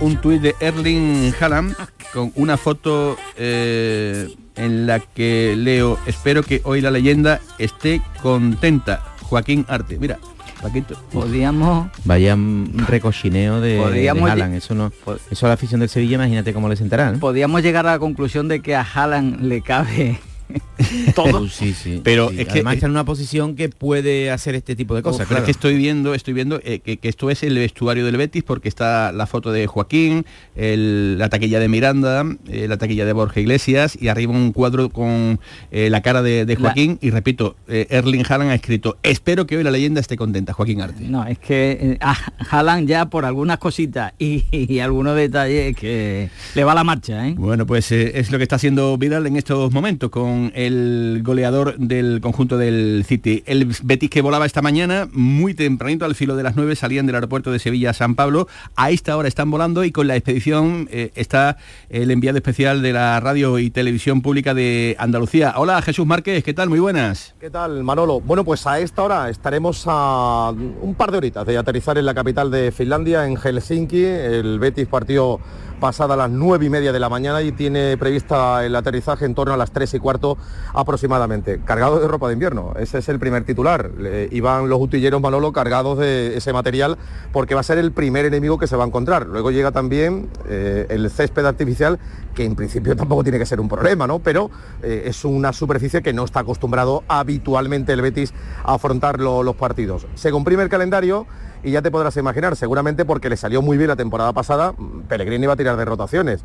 un 0.01 0.16
tuit 0.16 0.43
de 0.43 0.57
Erling 0.59 1.32
Haaland 1.41 1.76
con 2.12 2.32
una 2.34 2.57
foto 2.57 3.16
eh, 3.36 4.34
en 4.57 4.89
la 4.89 4.99
que 4.99 5.55
leo, 5.57 5.97
espero 6.07 6.43
que 6.43 6.61
hoy 6.64 6.80
la 6.80 6.91
leyenda 6.91 7.41
esté 7.59 8.03
contenta. 8.20 9.05
Joaquín 9.22 9.64
Arte. 9.68 9.97
Mira, 10.01 10.18
Paquito. 10.61 11.01
Podíamos... 11.12 11.89
Vaya 12.05 12.34
un 12.34 12.84
recochineo 12.89 13.61
de, 13.61 13.74
de 13.74 13.80
Podríamos 13.80 14.28
Haaland. 14.28 14.57
Eso 14.57 14.74
no, 14.74 14.91
eso 15.30 15.47
a 15.47 15.51
la 15.51 15.55
afición 15.55 15.78
del 15.78 15.89
Sevilla, 15.89 16.16
imagínate 16.16 16.53
cómo 16.53 16.68
le 16.68 16.74
sentará. 16.74 17.12
¿eh? 17.12 17.18
Podíamos 17.18 17.62
llegar 17.62 17.86
a 17.86 17.93
la 17.93 17.99
conclusión 18.01 18.49
de 18.49 18.61
que 18.61 18.74
a 18.74 18.82
Haaland 18.82 19.43
le 19.43 19.62
cabe 19.62 20.18
todo. 21.14 21.42
Uh, 21.42 21.49
sí, 21.49 21.74
sí. 21.74 22.01
Pero 22.03 22.30
sí. 22.30 22.40
es 22.40 22.46
que- 22.46 22.53
además 22.53 22.74
está 22.74 22.86
en 22.86 22.92
una 22.92 23.05
posición 23.05 23.55
que 23.57 23.68
puede 23.68 24.30
hacer 24.30 24.55
este 24.55 24.76
tipo 24.76 24.94
de 24.94 25.03
cosas. 25.03 25.26
Claro. 25.26 25.42
es 25.42 25.44
que 25.46 25.51
estoy 25.51 25.76
viendo, 25.76 26.14
estoy 26.14 26.34
viendo 26.34 26.61
eh, 26.64 26.80
que, 26.80 26.96
que 26.96 27.09
esto 27.09 27.30
es 27.30 27.42
el 27.42 27.57
vestuario 27.59 28.05
del 28.05 28.16
Betis 28.16 28.42
porque 28.42 28.68
está 28.68 29.12
la 29.12 29.26
foto 29.26 29.53
de 29.53 29.66
Joaquín, 29.66 30.24
el- 30.57 31.18
la 31.18 31.28
taquilla 31.28 31.61
de 31.61 31.68
Miranda, 31.68 32.24
eh, 32.49 32.66
la 32.68 32.76
taquilla 32.78 33.05
de 33.05 33.12
Borja 33.12 33.40
Iglesias 33.40 33.96
y 34.01 34.09
arriba 34.09 34.32
un 34.32 34.53
cuadro 34.53 34.88
con 34.90 35.40
eh, 35.70 35.90
la 35.90 36.01
cara 36.03 36.22
de, 36.22 36.44
de 36.46 36.55
La- 36.55 36.61
Joaquín 36.61 36.99
y 37.01 37.11
repito, 37.11 37.57
eh, 37.68 37.86
Erling 37.90 38.24
Haaland 38.28 38.51
ha 38.51 38.55
escrito, 38.55 38.96
espero 39.03 39.46
que 39.46 39.57
hoy 39.57 39.64
la 39.64 39.70
leyenda 39.70 40.01
esté 40.01 40.16
contenta, 40.16 40.53
Joaquín 40.53 40.80
Arte. 40.80 41.05
No, 41.09 41.26
es 41.26 41.38
que 41.38 41.72
eh, 41.80 41.99
a 42.01 42.16
Haaland 42.51 42.88
ya 42.88 43.07
por 43.07 43.24
algunas 43.24 43.59
cositas 43.59 44.12
y, 44.18 44.44
y 44.53 44.78
algunos 44.80 45.16
detalles 45.16 45.76
que 45.76 46.30
le 46.55 46.64
va 46.64 46.74
la 46.74 46.84
marcha, 46.84 47.26
¿eh? 47.28 47.34
Bueno, 47.36 47.66
pues 47.66 47.90
es 47.92 48.30
lo 48.30 48.38
que 48.38 48.44
está 48.44 48.57
haciendo 48.57 48.96
Vidal 48.99 49.26
en 49.26 49.36
estos 49.36 49.72
momentos 49.72 50.11
con 50.11 50.38
el 50.55 51.22
goleador 51.24 51.76
del 51.78 52.20
conjunto 52.20 52.57
del 52.59 53.05
City. 53.07 53.43
El 53.47 53.72
Betis 53.82 54.11
que 54.11 54.22
volaba 54.22 54.47
esta 54.47 54.62
mañana, 54.62 55.09
muy 55.12 55.55
tempranito, 55.55 56.05
al 56.05 56.14
filo 56.14 56.36
de 56.36 56.43
las 56.43 56.57
9, 56.57 56.76
salían 56.76 57.07
del 57.07 57.14
aeropuerto 57.16 57.53
de 57.53 57.59
Sevilla 57.59 57.91
a 57.91 57.95
San 57.95 58.14
Pablo. 58.14 58.49
A 58.76 58.91
esta 58.91 59.16
hora 59.16 59.28
están 59.28 59.51
volando 59.51 59.84
y 59.84 59.93
con 59.93 60.07
la 60.07 60.16
expedición 60.16 60.89
eh, 60.91 61.12
está 61.14 61.57
el 61.89 62.11
enviado 62.11 62.39
especial 62.39 62.82
de 62.82 62.93
la 62.93 63.20
radio 63.20 63.59
y 63.59 63.70
televisión 63.70 64.22
pública 64.22 64.55
de 64.55 64.97
Andalucía. 64.99 65.55
Hola, 65.57 65.80
Jesús 65.82 66.07
Márquez, 66.07 66.45
¿qué 66.45 66.55
tal? 66.55 66.68
Muy 66.68 66.80
buenas. 66.80 67.34
¿Qué 67.41 67.51
tal, 67.51 67.82
Manolo? 67.84 68.20
Bueno, 68.20 68.45
pues 68.45 68.66
a 68.66 68.78
esta 68.78 69.03
hora 69.03 69.30
estaremos 69.30 69.84
a 69.86 70.53
un 70.82 70.95
par 70.95 71.11
de 71.11 71.18
horitas 71.18 71.47
de 71.47 71.57
aterrizar 71.57 71.99
en 71.99 72.07
la 72.07 72.14
capital 72.14 72.51
de 72.51 72.72
Finlandia, 72.72 73.26
en 73.26 73.36
Helsinki. 73.36 74.05
El 74.05 74.59
Betis 74.59 74.86
partió 74.89 75.41
pasada 75.78 76.16
las 76.16 76.30
nueve 76.30 76.66
y 76.66 76.70
media 76.70 76.93
de 76.93 77.01
la 77.01 77.09
mañana 77.09 77.41
y 77.43 77.53
tiene 77.53 77.97
prevista 77.97 78.64
el 78.64 78.74
aterrizaje 78.74 79.24
en 79.24 79.34
torno 79.34 79.55
a 79.55 79.57
las 79.57 79.70
tres 79.70 79.95
y 79.95 79.99
cuarto 79.99 80.28
aproximadamente. 80.74 81.61
Cargado 81.64 82.01
de 82.01 82.09
ropa 82.09 82.26
de 82.29 82.35
invierno, 82.35 82.72
ese 82.79 82.99
es 82.99 83.09
el 83.09 83.18
primer 83.18 83.45
titular. 83.45 83.91
Iban 84.31 84.68
los 84.68 84.81
utilleros 84.81 85.20
Manolo 85.20 85.53
cargados 85.53 85.99
de 85.99 86.37
ese 86.37 86.53
material 86.53 86.99
porque 87.33 87.55
va 87.55 87.61
a 87.61 87.64
ser 87.64 87.79
el 87.79 87.93
primer 87.93 88.24
enemigo 88.24 88.59
que 88.59 88.66
se 88.66 88.76
va 88.76 88.85
a 88.85 88.87
encontrar. 88.87 89.26
Luego 89.26 89.51
llega 89.51 89.70
también 89.72 90.29
eh, 90.49 90.87
el 90.91 91.11
césped 91.11 91.45
artificial 91.47 91.99
que 92.35 92.45
en 92.45 92.55
principio 92.55 92.95
tampoco 92.97 93.22
tiene 93.22 93.39
que 93.39 93.47
ser 93.47 93.61
un 93.61 93.68
problema, 93.68 94.07
¿no? 94.07 94.20
Pero 94.20 94.51
eh, 94.83 95.05
es 95.07 95.24
una 95.24 95.53
superficie 95.53 96.03
que 96.03 96.12
no 96.12 96.24
está 96.24 96.41
acostumbrado 96.41 97.03
habitualmente 97.09 97.93
el 97.93 98.01
Betis 98.03 98.33
a 98.64 98.74
afrontar 98.74 99.18
lo- 99.20 99.43
los 99.43 99.57
partidos. 99.57 100.07
Se 100.14 100.31
comprime 100.31 100.62
el 100.62 100.68
calendario 100.68 101.26
y 101.62 101.72
ya 101.72 101.82
te 101.82 101.90
podrás 101.90 102.16
imaginar, 102.16 102.56
seguramente 102.56 103.04
porque 103.04 103.28
le 103.28 103.36
salió 103.36 103.62
muy 103.62 103.76
bien 103.76 103.88
la 103.88 103.96
temporada 103.96 104.32
pasada, 104.32 104.74
Pellegrini 105.09 105.46
va 105.46 105.54
a 105.54 105.56
tirar 105.56 105.76
de 105.76 105.84
rotaciones. 105.84 106.44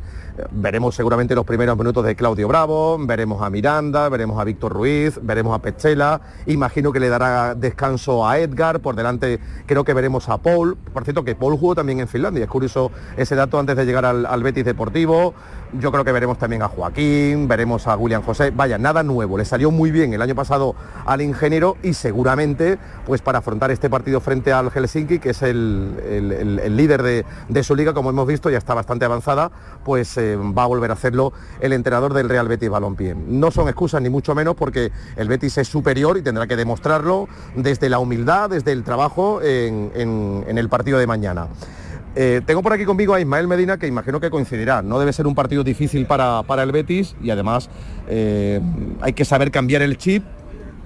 Veremos 0.50 0.94
seguramente 0.94 1.34
los 1.34 1.44
primeros 1.44 1.76
minutos 1.76 2.04
de 2.04 2.16
Claudio 2.16 2.48
Bravo, 2.48 2.98
veremos 2.98 3.42
a 3.42 3.50
Miranda, 3.50 4.08
veremos 4.08 4.40
a 4.40 4.44
Víctor 4.44 4.72
Ruiz, 4.72 5.18
veremos 5.22 5.54
a 5.54 5.62
Pechela, 5.62 6.20
imagino 6.46 6.92
que 6.92 7.00
le 7.00 7.08
dará 7.08 7.54
descanso 7.54 8.26
a 8.26 8.38
Edgar, 8.38 8.80
por 8.80 8.96
delante 8.96 9.40
creo 9.66 9.84
que 9.84 9.94
veremos 9.94 10.28
a 10.28 10.38
Paul, 10.38 10.76
por 10.92 11.04
cierto 11.04 11.24
que 11.24 11.34
Paul 11.34 11.56
jugó 11.58 11.74
también 11.74 12.00
en 12.00 12.08
Finlandia, 12.08 12.44
es 12.44 12.50
curioso 12.50 12.90
ese 13.16 13.34
dato 13.34 13.58
antes 13.58 13.76
de 13.76 13.86
llegar 13.86 14.04
al 14.04 14.42
Betis 14.42 14.64
Deportivo, 14.64 15.34
yo 15.78 15.90
creo 15.92 16.04
que 16.04 16.12
veremos 16.12 16.38
también 16.38 16.62
a 16.62 16.68
Joaquín, 16.68 17.48
veremos 17.48 17.86
a 17.86 17.96
William 17.96 18.22
José, 18.22 18.50
vaya, 18.50 18.78
nada 18.78 19.02
nuevo, 19.02 19.36
le 19.38 19.44
salió 19.44 19.70
muy 19.70 19.90
bien 19.90 20.12
el 20.14 20.22
año 20.22 20.34
pasado 20.34 20.74
al 21.06 21.20
ingeniero 21.20 21.76
y 21.82 21.94
seguramente 21.94 22.78
pues 23.06 23.20
para 23.22 23.38
afrontar 23.38 23.70
este 23.70 23.90
partido 23.90 24.20
frente 24.20 24.52
al 24.52 24.70
Helsinki, 24.70 25.18
que 25.18 25.30
es 25.30 25.42
el, 25.42 25.94
el- 26.60 26.76
líder 26.76 27.02
de, 27.02 27.24
de 27.48 27.62
su 27.62 27.74
liga, 27.76 27.92
como 27.94 28.10
hemos 28.10 28.26
visto, 28.26 28.50
ya 28.50 28.58
está 28.58 28.74
bastante 28.74 29.04
avanzada, 29.04 29.50
pues 29.84 30.16
eh, 30.16 30.36
va 30.36 30.64
a 30.64 30.66
volver 30.66 30.90
a 30.90 30.94
hacerlo 30.94 31.32
el 31.60 31.72
entrenador 31.72 32.14
del 32.14 32.28
Real 32.28 32.48
Betis 32.48 32.68
Balompié. 32.70 33.14
No 33.14 33.50
son 33.50 33.68
excusas 33.68 34.02
ni 34.02 34.08
mucho 34.10 34.34
menos 34.34 34.54
porque 34.56 34.90
el 35.16 35.28
Betis 35.28 35.58
es 35.58 35.68
superior 35.68 36.16
y 36.18 36.22
tendrá 36.22 36.46
que 36.46 36.56
demostrarlo 36.56 37.28
desde 37.54 37.88
la 37.88 37.98
humildad, 37.98 38.50
desde 38.50 38.72
el 38.72 38.82
trabajo 38.84 39.40
en- 39.42 39.92
en 39.94 40.58
el 40.58 40.68
partido 40.68 40.98
de 40.98 41.06
mañana. 41.06 41.48
Eh, 42.16 42.40
tengo 42.46 42.62
por 42.62 42.72
aquí 42.72 42.84
conmigo 42.84 43.14
a 43.14 43.20
Ismael 43.20 43.48
Medina, 43.48 43.78
que 43.78 43.86
imagino 43.86 44.20
que 44.20 44.30
coincidirá. 44.30 44.82
No 44.82 44.98
debe 44.98 45.12
ser 45.12 45.26
un 45.26 45.34
partido 45.34 45.64
difícil 45.64 46.06
para, 46.06 46.42
para 46.44 46.62
el 46.62 46.70
Betis 46.70 47.16
y 47.22 47.30
además 47.30 47.68
eh, 48.08 48.60
hay 49.00 49.12
que 49.12 49.24
saber 49.24 49.50
cambiar 49.50 49.82
el 49.82 49.98
chip. 49.98 50.24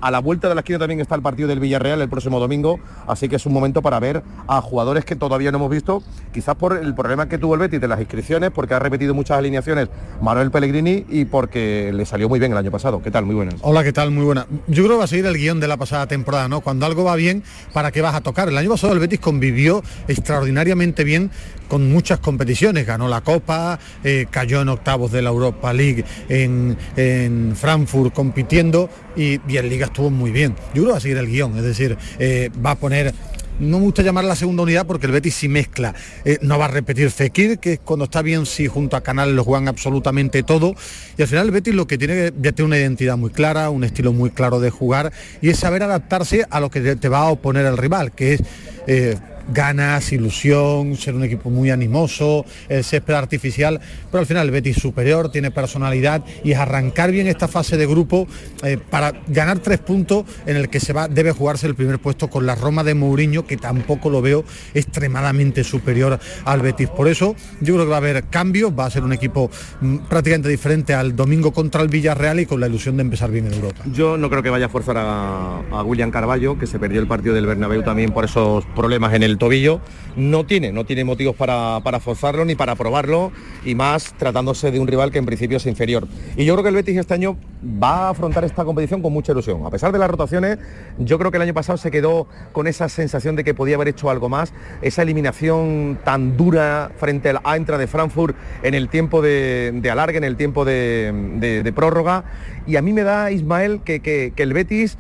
A 0.01 0.11
la 0.11 0.21
vuelta 0.21 0.49
de 0.49 0.55
la 0.55 0.61
esquina 0.61 0.79
también 0.79 1.01
está 1.01 1.17
el 1.17 1.23
partido 1.23 1.49
del 1.49 1.59
Villarreal 1.59 2.01
el 2.01 2.09
próximo 2.09 2.39
domingo, 2.39 2.79
así 3.09 3.29
que 3.29 3.37
es 3.37 3.47
un 3.47 3.53
momento 3.53 3.83
para 3.83 3.99
ver 3.99 4.23
a 4.47 4.61
jugadores 4.61 5.05
que 5.05 5.17
todavía 5.17 5.51
no 5.51 5.59
hemos 5.59 5.71
visto, 5.71 6.03
quizás 6.33 6.55
por 6.55 6.77
el 6.77 6.95
problema 6.95 7.29
que 7.29 7.37
tuvo 7.37 7.55
el 7.55 7.61
Betis 7.61 7.81
de 7.81 7.89
las 7.89 7.99
inscripciones, 7.99 8.53
porque 8.53 8.75
ha 8.75 8.79
repetido 8.79 9.13
muchas 9.13 9.39
alineaciones 9.39 9.89
Manuel 10.23 10.53
Pellegrini 10.53 11.05
y 11.09 11.25
porque 11.25 11.91
le 11.93 12.07
salió 12.07 12.29
muy 12.29 12.39
bien 12.39 12.53
el 12.53 12.59
año 12.59 12.71
pasado. 12.71 13.03
¿Qué 13.03 13.11
tal? 13.11 13.25
Muy 13.25 13.35
buenas. 13.35 13.57
Hola, 13.63 13.83
¿qué 13.83 13.93
tal? 13.93 14.13
Muy 14.13 14.25
buena. 14.25 14.47
Yo 14.69 14.85
creo 14.85 14.97
que 14.97 14.99
va 14.99 15.05
a 15.05 15.09
seguir 15.09 15.27
el 15.27 15.37
guion 15.37 15.59
de 15.59 15.67
la 15.67 15.77
pasada 15.77 16.07
temporada, 16.07 16.49
¿no? 16.49 16.61
Cuando 16.61 16.87
algo 16.87 17.03
va 17.03 17.17
bien, 17.17 17.43
¿para 17.73 17.91
qué 17.91 18.01
vas 18.01 18.15
a 18.15 18.21
tocar? 18.21 18.49
El 18.49 18.57
año 18.57 18.71
pasado 18.71 18.93
el 18.93 19.01
Betis 19.01 19.19
convivió 19.19 19.83
extraordinariamente 20.07 21.03
bien 21.03 21.33
con 21.69 21.91
muchas 21.91 22.21
competiciones. 22.21 22.87
Ganó 22.87 23.09
la 23.09 23.21
Copa, 23.21 23.79
eh, 24.05 24.27
cayó 24.31 24.63
en 24.63 24.69
octavos 24.69 25.11
de 25.13 25.23
la 25.23 25.31
Europa 25.31 25.73
League 25.73 26.05
en, 26.29 26.77
en 26.97 27.55
Frankfurt 27.57 28.15
compitiendo 28.15 28.89
y, 29.17 29.41
y 29.49 29.57
en 29.57 29.69
Liga 29.69 29.88
estuvo 29.89 30.11
muy 30.11 30.31
bien. 30.31 30.55
Yo 30.75 30.83
creo 30.83 30.93
va 30.93 30.99
a 30.99 31.01
seguir 31.01 31.19
el 31.19 31.27
guion, 31.27 31.57
es 31.57 31.65
decir, 31.65 31.97
eh, 32.19 32.51
va 32.65 32.73
a 32.73 32.75
poner 32.77 33.13
no 33.61 33.79
me 33.81 33.87
gusta 33.87 34.03
llamar 34.03 34.25
la 34.25 34.37
segunda 34.37 34.63
unidad 34.63 34.87
porque 34.87 35.07
el 35.07 35.13
Betis 35.13 35.35
sí 35.35 35.49
mezcla. 35.49 35.93
Eh, 36.25 36.39
no 36.43 36.61
va 36.61 36.67
a 36.67 36.69
repetir 36.69 37.11
Fekir, 37.11 37.59
que 37.59 37.79
cuando 37.79 38.05
está 38.05 38.23
bien 38.23 38.47
sí 38.47 38.69
junto 38.69 38.97
a 38.97 39.01
Canales 39.01 39.35
lo 39.35 39.43
juegan 39.43 39.67
absolutamente 39.67 40.45
todo. 40.45 40.77
Y 41.17 41.23
al 41.23 41.27
final 41.27 41.47
el 41.47 41.51
Betis 41.51 41.75
lo 41.75 41.89
que 41.89 41.99
tiene 41.99 42.33
ya 42.41 42.53
tiene 42.53 42.67
una 42.69 42.79
identidad 42.79 43.17
muy 43.17 43.31
clara, 43.31 43.71
un 43.71 43.83
estilo 43.83 44.13
muy 44.13 44.31
claro 44.31 44.61
de 44.61 44.71
jugar 44.71 45.13
y 45.43 45.49
es 45.49 45.59
saber 45.59 45.83
adaptarse 45.83 46.47
a 46.49 46.61
lo 46.61 46.71
que 46.71 46.81
te- 46.81 46.95
te 46.95 47.09
va 47.09 47.23
a 47.23 47.31
oponer 47.31 47.67
el 47.67 47.77
rival, 47.77 48.13
que 48.13 48.35
es 48.35 48.43
eh, 48.87 49.17
ganas, 49.49 50.13
ilusión, 50.13 50.97
ser 50.97 51.15
un 51.15 51.25
equipo 51.25 51.51
muy 51.51 51.71
animoso, 51.71 52.45
el 52.69 52.85
césped 52.85 53.15
artificial, 53.15 53.81
pero 54.11 54.21
al 54.21 54.27
final 54.27 54.47
el 54.47 54.53
Betis 54.53 54.77
superior, 54.77 55.31
tiene 55.31 55.51
personalidad 55.51 56.25
y 56.45 56.53
es 56.53 56.59
arrancar 56.59 57.11
bien 57.11 57.27
esta 57.27 57.49
fase 57.49 57.77
de 57.77 57.87
grupo 57.87 58.27
eh, 58.63 58.79
para 58.79 59.13
ganar 59.29 59.59
tres 59.61 59.79
puntos 59.79 60.25
en 60.47 60.57
el 60.57 60.69
que 60.69 60.81
se 60.81 60.93
va, 60.93 61.09
debe 61.09 61.33
jugarse 61.33 61.67
el 61.67 61.75
primer 61.75 61.99
puesto 61.99 62.29
con 62.29 62.47
la 62.47 62.55
Roma 62.55 62.85
de 62.85 62.95
Mourinho, 62.95 63.47
que 63.47 63.57
tampoco 63.57 64.11
lo 64.11 64.23
veo 64.23 64.45
extremadamente 64.75 65.65
superior 65.65 66.19
al 66.45 66.61
Betis. 66.61 66.89
Por 66.89 67.09
eso 67.09 67.35
yo 67.61 67.75
creo 67.75 67.87
que 67.87 67.91
va 67.91 67.97
a 67.97 67.99
haber 67.99 68.25
cambios, 68.25 68.73
va 68.79 68.87
a 68.87 68.91
ser 68.91 69.05
un 69.05 69.13
equipo 69.13 69.51
mm, 69.81 69.99
prácticamente 70.09 70.49
diferente 70.49 70.95
al 70.95 71.17
domingo 71.17 71.53
contra 71.53 71.83
el 71.83 71.89
Villarreal 71.89 72.41
y 72.41 72.47
con 72.47 72.61
la 72.61 72.67
ilusión 72.67 72.97
de 72.97 73.03
empezar 73.03 73.31
bien 73.31 73.47
en 73.47 73.55
Europa. 73.55 73.83
Yo 73.93 74.17
no 74.17 74.29
creo 74.29 74.43
que 74.43 74.51
vaya 74.51 74.67
a 74.67 74.69
forzar 74.69 74.97
a, 74.99 75.63
a 75.71 75.83
William 75.83 76.11
Carballo, 76.11 76.59
que 76.59 76.67
se 76.67 76.79
perdió 76.79 77.01
el 77.01 77.07
partido 77.07 77.35
del 77.35 77.47
Bernabéu 77.47 77.83
también 77.83 78.13
por 78.13 78.25
esos 78.25 78.65
problemas 78.77 79.15
en 79.15 79.23
el 79.23 79.38
tobillo. 79.39 79.81
No 80.17 80.45
tiene, 80.47 80.73
no 80.73 80.85
tiene 80.85 81.05
motivos 81.05 81.37
para, 81.37 81.79
para 81.85 82.01
forzarlo 82.01 82.45
ni 82.45 82.57
para 82.57 82.75
probarlo, 82.75 83.31
y 83.65 83.77
más 83.77 84.15
tratándose 84.19 84.73
de 84.73 84.81
un 84.81 84.89
rival 84.89 85.13
que 85.13 85.19
en 85.19 85.27
principio 85.27 85.59
es 85.59 85.67
inferior. 85.67 86.09
Y 86.37 86.45
yo 86.45 86.55
creo 86.55 86.65
que 86.65 86.69
el 86.71 86.75
Betis 86.75 86.97
este 86.97 87.15
año 87.15 87.37
va 87.81 88.07
a 88.07 88.11
afrontar 88.11 88.43
esta 88.45 88.65
competición 88.65 89.01
con 89.01 89.13
mucha 89.13 89.31
ilusión. 89.31 89.65
A 89.65 89.71
pesar 89.71 89.93
de 89.93 89.99
las 89.99 90.11
rotaciones, 90.11 90.59
yo 90.99 91.19
creo 91.19 91.31
que 91.31 91.37
el 91.37 91.43
año 91.43 91.55
pasado 91.55 91.77
se 91.79 91.93
quedó 91.93 92.27
con 92.53 92.67
esa 92.67 92.89
sensación 92.89 93.37
de 93.37 93.45
que 93.45 93.55
podía 93.55 93.77
haber 93.77 93.87
hecho 93.89 94.11
algo 94.11 94.29
más, 94.29 94.53
esa 94.83 95.03
eliminación 95.03 95.99
tan 96.05 96.37
dura 96.37 96.91
frente 96.97 97.29
al 97.29 97.41
Eintracht 97.45 97.79
de 97.81 97.87
Frankfurt 97.87 98.37
en 98.65 98.75
el 98.75 98.89
tiempo 98.89 99.23
de, 99.23 99.71
de 99.75 99.91
alargue, 99.91 100.19
en 100.19 100.25
el 100.25 100.37
tiempo 100.37 100.65
de, 100.65 101.13
de- 101.37 101.63
de 101.63 101.73
prórroga. 101.73 102.25
Y 102.67 102.75
a 102.77 102.83
mí 102.83 102.93
me 102.93 103.03
da, 103.05 103.31
Ismael, 103.31 103.83
que, 103.85 104.01
que- 104.01 104.33
que 104.35 104.43
el 104.43 104.53
Betis 104.53 104.99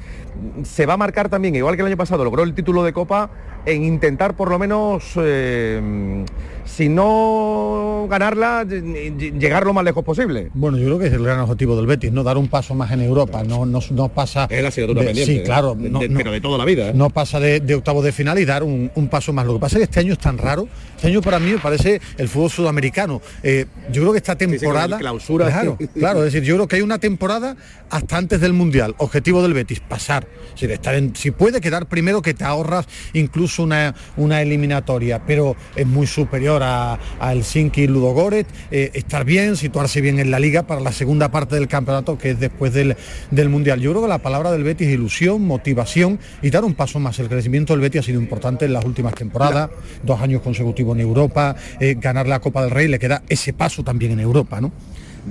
se 0.62 0.86
va 0.86 0.94
a 0.94 0.96
marcar 0.96 1.28
también, 1.28 1.56
igual 1.56 1.74
que 1.74 1.80
el 1.82 1.88
año 1.88 1.96
pasado 1.96 2.22
logró 2.24 2.44
el 2.44 2.54
título 2.54 2.84
de 2.84 2.92
Copa, 2.92 3.30
en 3.66 3.84
intentar 3.84 4.34
por 4.34 4.50
lo 4.50 4.58
menos, 4.58 5.12
eh, 5.16 6.24
si 6.68 6.88
no 6.88 8.06
ganarla, 8.10 8.64
ll- 8.64 9.38
llegar 9.38 9.64
lo 9.64 9.72
más 9.72 9.84
lejos 9.84 10.04
posible. 10.04 10.50
Bueno, 10.54 10.78
yo 10.78 10.84
creo 10.86 10.98
que 10.98 11.06
es 11.06 11.12
el 11.12 11.22
gran 11.24 11.40
objetivo 11.40 11.76
del 11.76 11.86
Betis, 11.86 12.12
¿no? 12.12 12.22
Dar 12.22 12.36
un 12.38 12.48
paso 12.48 12.74
más 12.74 12.90
en 12.92 13.00
Europa, 13.02 13.42
no, 13.42 13.66
no, 13.66 13.80
no 13.90 14.08
pasa... 14.08 14.46
Es 14.50 14.62
la 14.62 14.68
asignatura 14.68 15.00
de- 15.00 15.06
pendiente, 15.06 15.32
Sí, 15.32 15.38
¿eh? 15.40 15.42
claro. 15.42 15.74
De- 15.74 15.90
no- 15.90 15.98
de- 16.00 16.08
pero 16.10 16.30
de 16.30 16.40
toda 16.40 16.58
la 16.58 16.64
vida. 16.64 16.88
¿eh? 16.88 16.92
No 16.94 17.10
pasa 17.10 17.40
de, 17.40 17.60
de 17.60 17.74
octavo 17.74 18.02
de 18.02 18.12
final 18.12 18.38
y 18.38 18.44
dar 18.44 18.62
un, 18.62 18.90
un 18.94 19.08
paso 19.08 19.32
más. 19.32 19.46
Lo 19.46 19.54
que 19.54 19.60
pasa 19.60 19.76
es 19.76 19.78
que 19.80 19.84
este 19.84 20.00
año 20.00 20.12
es 20.12 20.18
tan 20.18 20.38
raro. 20.38 20.68
Este 20.96 21.08
año 21.08 21.20
para 21.20 21.38
mí 21.38 21.50
me 21.52 21.58
parece 21.58 22.00
el 22.16 22.28
fútbol 22.28 22.50
sudamericano. 22.50 23.20
Eh, 23.42 23.66
yo 23.90 24.02
creo 24.02 24.12
que 24.12 24.18
esta 24.18 24.32
sí, 24.32 24.38
temporada... 24.46 24.98
clausura. 24.98 25.46
Claro, 25.46 25.78
claro. 25.94 26.24
Es 26.24 26.32
decir, 26.32 26.46
yo 26.46 26.54
creo 26.56 26.68
que 26.68 26.76
hay 26.76 26.82
una 26.82 26.98
temporada 26.98 27.56
hasta 27.90 28.16
antes 28.16 28.40
del 28.40 28.52
Mundial. 28.52 28.94
Objetivo 28.98 29.42
del 29.42 29.54
Betis, 29.54 29.80
pasar. 29.80 30.26
Decir, 30.52 30.70
estar 30.70 30.94
en- 30.94 31.14
si 31.16 31.30
puede 31.30 31.60
quedar 31.60 31.86
primero 31.86 32.22
que 32.22 32.34
te 32.34 32.44
ahorras 32.44 32.86
incluso 33.12 33.62
una, 33.62 33.94
una 34.16 34.42
eliminatoria, 34.42 35.22
pero 35.26 35.56
es 35.76 35.86
muy 35.86 36.06
superior 36.06 36.57
superior 36.58 36.62
a, 36.62 36.98
a 37.20 37.32
Helsinki 37.32 37.86
Ludogorets, 37.86 38.50
eh, 38.70 38.90
estar 38.94 39.24
bien, 39.24 39.56
situarse 39.56 40.00
bien 40.00 40.18
en 40.18 40.30
la 40.30 40.38
liga 40.38 40.64
para 40.64 40.80
la 40.80 40.92
segunda 40.92 41.30
parte 41.30 41.54
del 41.54 41.68
campeonato 41.68 42.18
que 42.18 42.30
es 42.30 42.40
después 42.40 42.72
del, 42.72 42.96
del 43.30 43.48
Mundial. 43.48 43.80
Yo 43.80 43.90
creo 43.90 44.02
que 44.02 44.08
la 44.08 44.18
palabra 44.18 44.50
del 44.50 44.64
Betis 44.64 44.88
es 44.88 44.94
ilusión, 44.94 45.44
motivación 45.44 46.18
y 46.42 46.50
dar 46.50 46.64
un 46.64 46.74
paso 46.74 46.98
más. 46.98 47.18
El 47.18 47.28
crecimiento 47.28 47.72
del 47.72 47.80
Betis 47.80 48.00
ha 48.00 48.04
sido 48.04 48.20
importante 48.20 48.64
en 48.64 48.72
las 48.72 48.84
últimas 48.84 49.14
temporadas, 49.14 49.70
dos 50.02 50.20
años 50.20 50.42
consecutivos 50.42 50.96
en 50.96 51.02
Europa, 51.02 51.56
eh, 51.80 51.96
ganar 51.98 52.26
la 52.26 52.40
Copa 52.40 52.62
del 52.62 52.70
Rey, 52.70 52.88
le 52.88 52.98
queda 52.98 53.22
ese 53.28 53.52
paso 53.52 53.82
también 53.82 54.12
en 54.12 54.20
Europa, 54.20 54.60
¿no? 54.60 54.72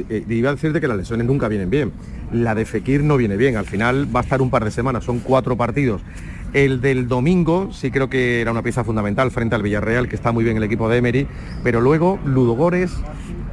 Eh, 0.10 0.24
iba 0.30 0.50
a 0.50 0.54
decirte 0.54 0.80
que 0.80 0.88
las 0.88 0.98
lesiones 0.98 1.26
nunca 1.26 1.48
vienen 1.48 1.70
bien. 1.70 1.92
La 2.32 2.54
de 2.54 2.66
Fekir 2.66 3.04
no 3.04 3.18
viene 3.18 3.38
bien. 3.38 3.56
Al 3.56 3.66
final 3.66 4.14
va 4.14 4.20
a 4.20 4.24
estar 4.24 4.42
un 4.42 4.50
par 4.50 4.64
de 4.64 4.72
semanas, 4.72 5.06
son 5.06 5.20
cuatro 5.20 5.56
partidos. 5.56 6.02
El 6.54 6.82
del 6.82 7.08
domingo 7.08 7.70
sí 7.72 7.92
creo 7.92 8.10
que 8.10 8.42
era 8.42 8.52
una 8.52 8.64
pieza 8.64 8.84
fundamental 8.84 9.32
frente 9.32 9.56
al 9.56 9.62
Villarreal, 9.62 10.08
que 10.08 10.16
está 10.16 10.32
muy 10.32 10.44
bien 10.44 10.58
el 10.58 10.64
equipo 10.64 10.88
de 10.90 10.98
Emery, 10.98 11.28
pero 11.64 11.82
luego 11.82 12.20
Ludogores, 12.26 12.92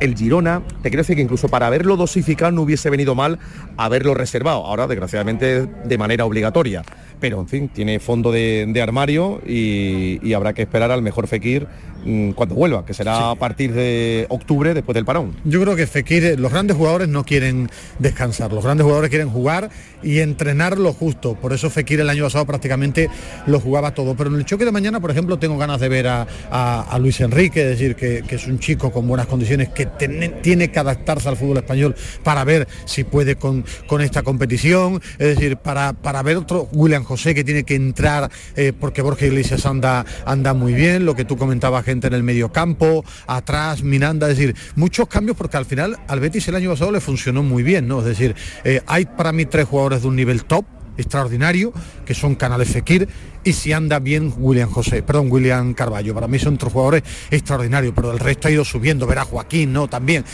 el 0.01 0.17
Girona, 0.17 0.63
te 0.83 0.91
quiero 0.91 1.03
decir 1.03 1.17
que 1.17 1.23
incluso 1.23 1.49
para 1.49 1.67
haberlo 1.67 1.97
dosificado 1.97 2.51
no 2.53 2.63
hubiese 2.63 2.91
venido 2.91 3.15
mal 3.15 3.39
haberlo 3.77 4.15
reservado, 4.15 4.65
ahora 4.67 4.87
desgraciadamente 4.87 5.67
de 5.67 5.99
manera 5.99 6.25
obligatoria. 6.25 6.83
Pero 7.21 7.41
en 7.41 7.49
fin, 7.49 7.69
tiene 7.69 8.01
fondo 8.01 8.33
de, 8.33 8.67
de 8.69 8.83
armario 8.83 9.41
y, 9.47 10.19
y 10.23 10.35
habrá 10.35 10.53
que 10.53 10.63
esperar 10.63 10.91
al 10.91 11.01
mejor 11.01 11.27
Fekir 11.27 11.67
mm, 12.05 12.33
cuando 12.33 12.55
vuelva, 12.55 12.85
que 12.85 12.93
será 12.93 13.31
a 13.31 13.35
partir 13.37 13.73
de 13.73 14.27
octubre 14.29 14.75
después 14.75 14.95
del 14.95 15.05
parón. 15.07 15.35
Yo 15.45 15.61
creo 15.63 15.75
que 15.77 15.87
Fekir, 15.87 16.39
los 16.39 16.53
grandes 16.53 16.77
jugadores 16.77 17.09
no 17.09 17.25
quieren 17.25 17.71
descansar, 17.99 18.53
los 18.53 18.65
grandes 18.65 18.85
jugadores 18.85 19.09
quieren 19.11 19.31
jugar 19.31 19.71
y 20.03 20.19
entrenar 20.19 20.77
lo 20.79 20.93
justo. 20.93 21.35
Por 21.35 21.53
eso 21.55 21.71
Fekir 21.71 22.01
el 22.01 22.11
año 22.11 22.25
pasado 22.25 22.45
prácticamente 22.45 23.09
lo 23.47 23.59
jugaba 23.61 23.95
todo. 23.95 24.15
Pero 24.17 24.29
en 24.31 24.37
el 24.37 24.45
choque 24.45 24.65
de 24.67 24.73
mañana, 24.73 25.01
por 25.01 25.11
ejemplo, 25.11 25.39
tengo 25.39 25.57
ganas 25.57 25.81
de 25.81 25.89
ver 25.89 26.09
a, 26.09 26.27
a- 26.51 26.83
a 26.83 26.99
Luis 26.99 27.21
Enrique, 27.21 27.63
es 27.63 27.69
decir, 27.79 27.95
que, 27.97 28.23
que 28.27 28.35
es 28.35 28.47
un 28.47 28.59
chico 28.59 28.91
con 28.93 29.07
buenas 29.09 29.27
condiciones, 29.29 29.69
que 29.71 29.84
tiene, 29.87 30.71
que 30.71 30.79
adaptarse 30.79 31.29
al 31.29 31.37
fútbol 31.37 31.59
español 31.59 31.95
para 32.23 32.45
ver 32.45 32.69
si 32.85 33.05
puede 33.05 33.37
con, 33.37 33.65
con 33.87 34.01
esta 34.01 34.23
competición. 34.23 35.01
Es 35.19 35.37
decir, 35.37 35.57
para, 35.57 35.93
para 35.93 36.23
ver 36.23 36.37
otro 36.37 36.69
William 36.73 37.05
José 37.05 37.35
que 37.35 37.45
tiene 37.45 37.65
que 37.65 37.75
entrar, 37.75 38.31
eh, 38.57 38.73
porque 38.79 39.03
Borja 39.03 39.27
Iglesias 39.27 39.67
anda, 39.67 40.05
anda 40.25 40.55
muy 40.55 40.73
bien, 40.73 41.05
lo 41.05 41.15
que 41.15 41.25
tú 41.25 41.37
comentabas, 41.37 41.85
gente 41.85 42.07
en 42.07 42.15
el 42.15 42.23
medio 42.23 42.53
campo, 42.53 43.05
atrás, 43.27 43.83
Miranda, 43.83 44.31
es 44.31 44.39
decir, 44.39 44.57
muchos 44.77 45.09
cambios 45.09 45.37
porque 45.37 45.57
al 45.57 45.65
final 45.65 45.99
al 46.09 46.21
Betis 46.21 46.49
el 46.49 46.55
año 46.55 46.71
pasado 46.71 46.93
le 46.93 47.01
funcionó 47.01 47.43
muy 47.43 47.63
bien, 47.63 47.89
¿no? 47.89 48.01
Es 48.01 48.07
decir, 48.07 48.35
eh, 48.65 48.81
hay 48.87 49.07
para 49.07 49.33
mí 49.33 49.45
tres 49.47 49.67
jugadores 49.67 50.03
de 50.03 50.09
un 50.09 50.17
nivel 50.17 50.45
top 50.45 50.65
extraordinario, 50.97 51.73
que 52.05 52.15
son 52.15 52.35
Canales 52.35 52.69
Fekir, 52.69 53.09
y 53.45 53.53
si 53.53 53.73
anda 53.73 53.99
bien 53.99 54.33
William 54.37 54.71
José, 54.71 55.03
perdón, 55.03 55.31
William 55.31 55.75
Carballo. 55.75 56.15
Para 56.15 56.29
mí 56.29 56.39
son 56.39 56.57
tres 56.57 56.73
jugadores 56.73 57.03
extraordinarios, 57.31 57.93
pero 57.95 58.13
el 58.13 58.19
resto 58.19 58.49
ha 58.49 58.51
ido 58.51 58.65
subiendo, 58.65 59.07
ver 59.07 59.19
a 59.19 59.25
Joaquín, 59.25 59.73
¿no? 59.73 59.89
También. 59.89 60.25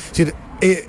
Eh, 0.61 0.86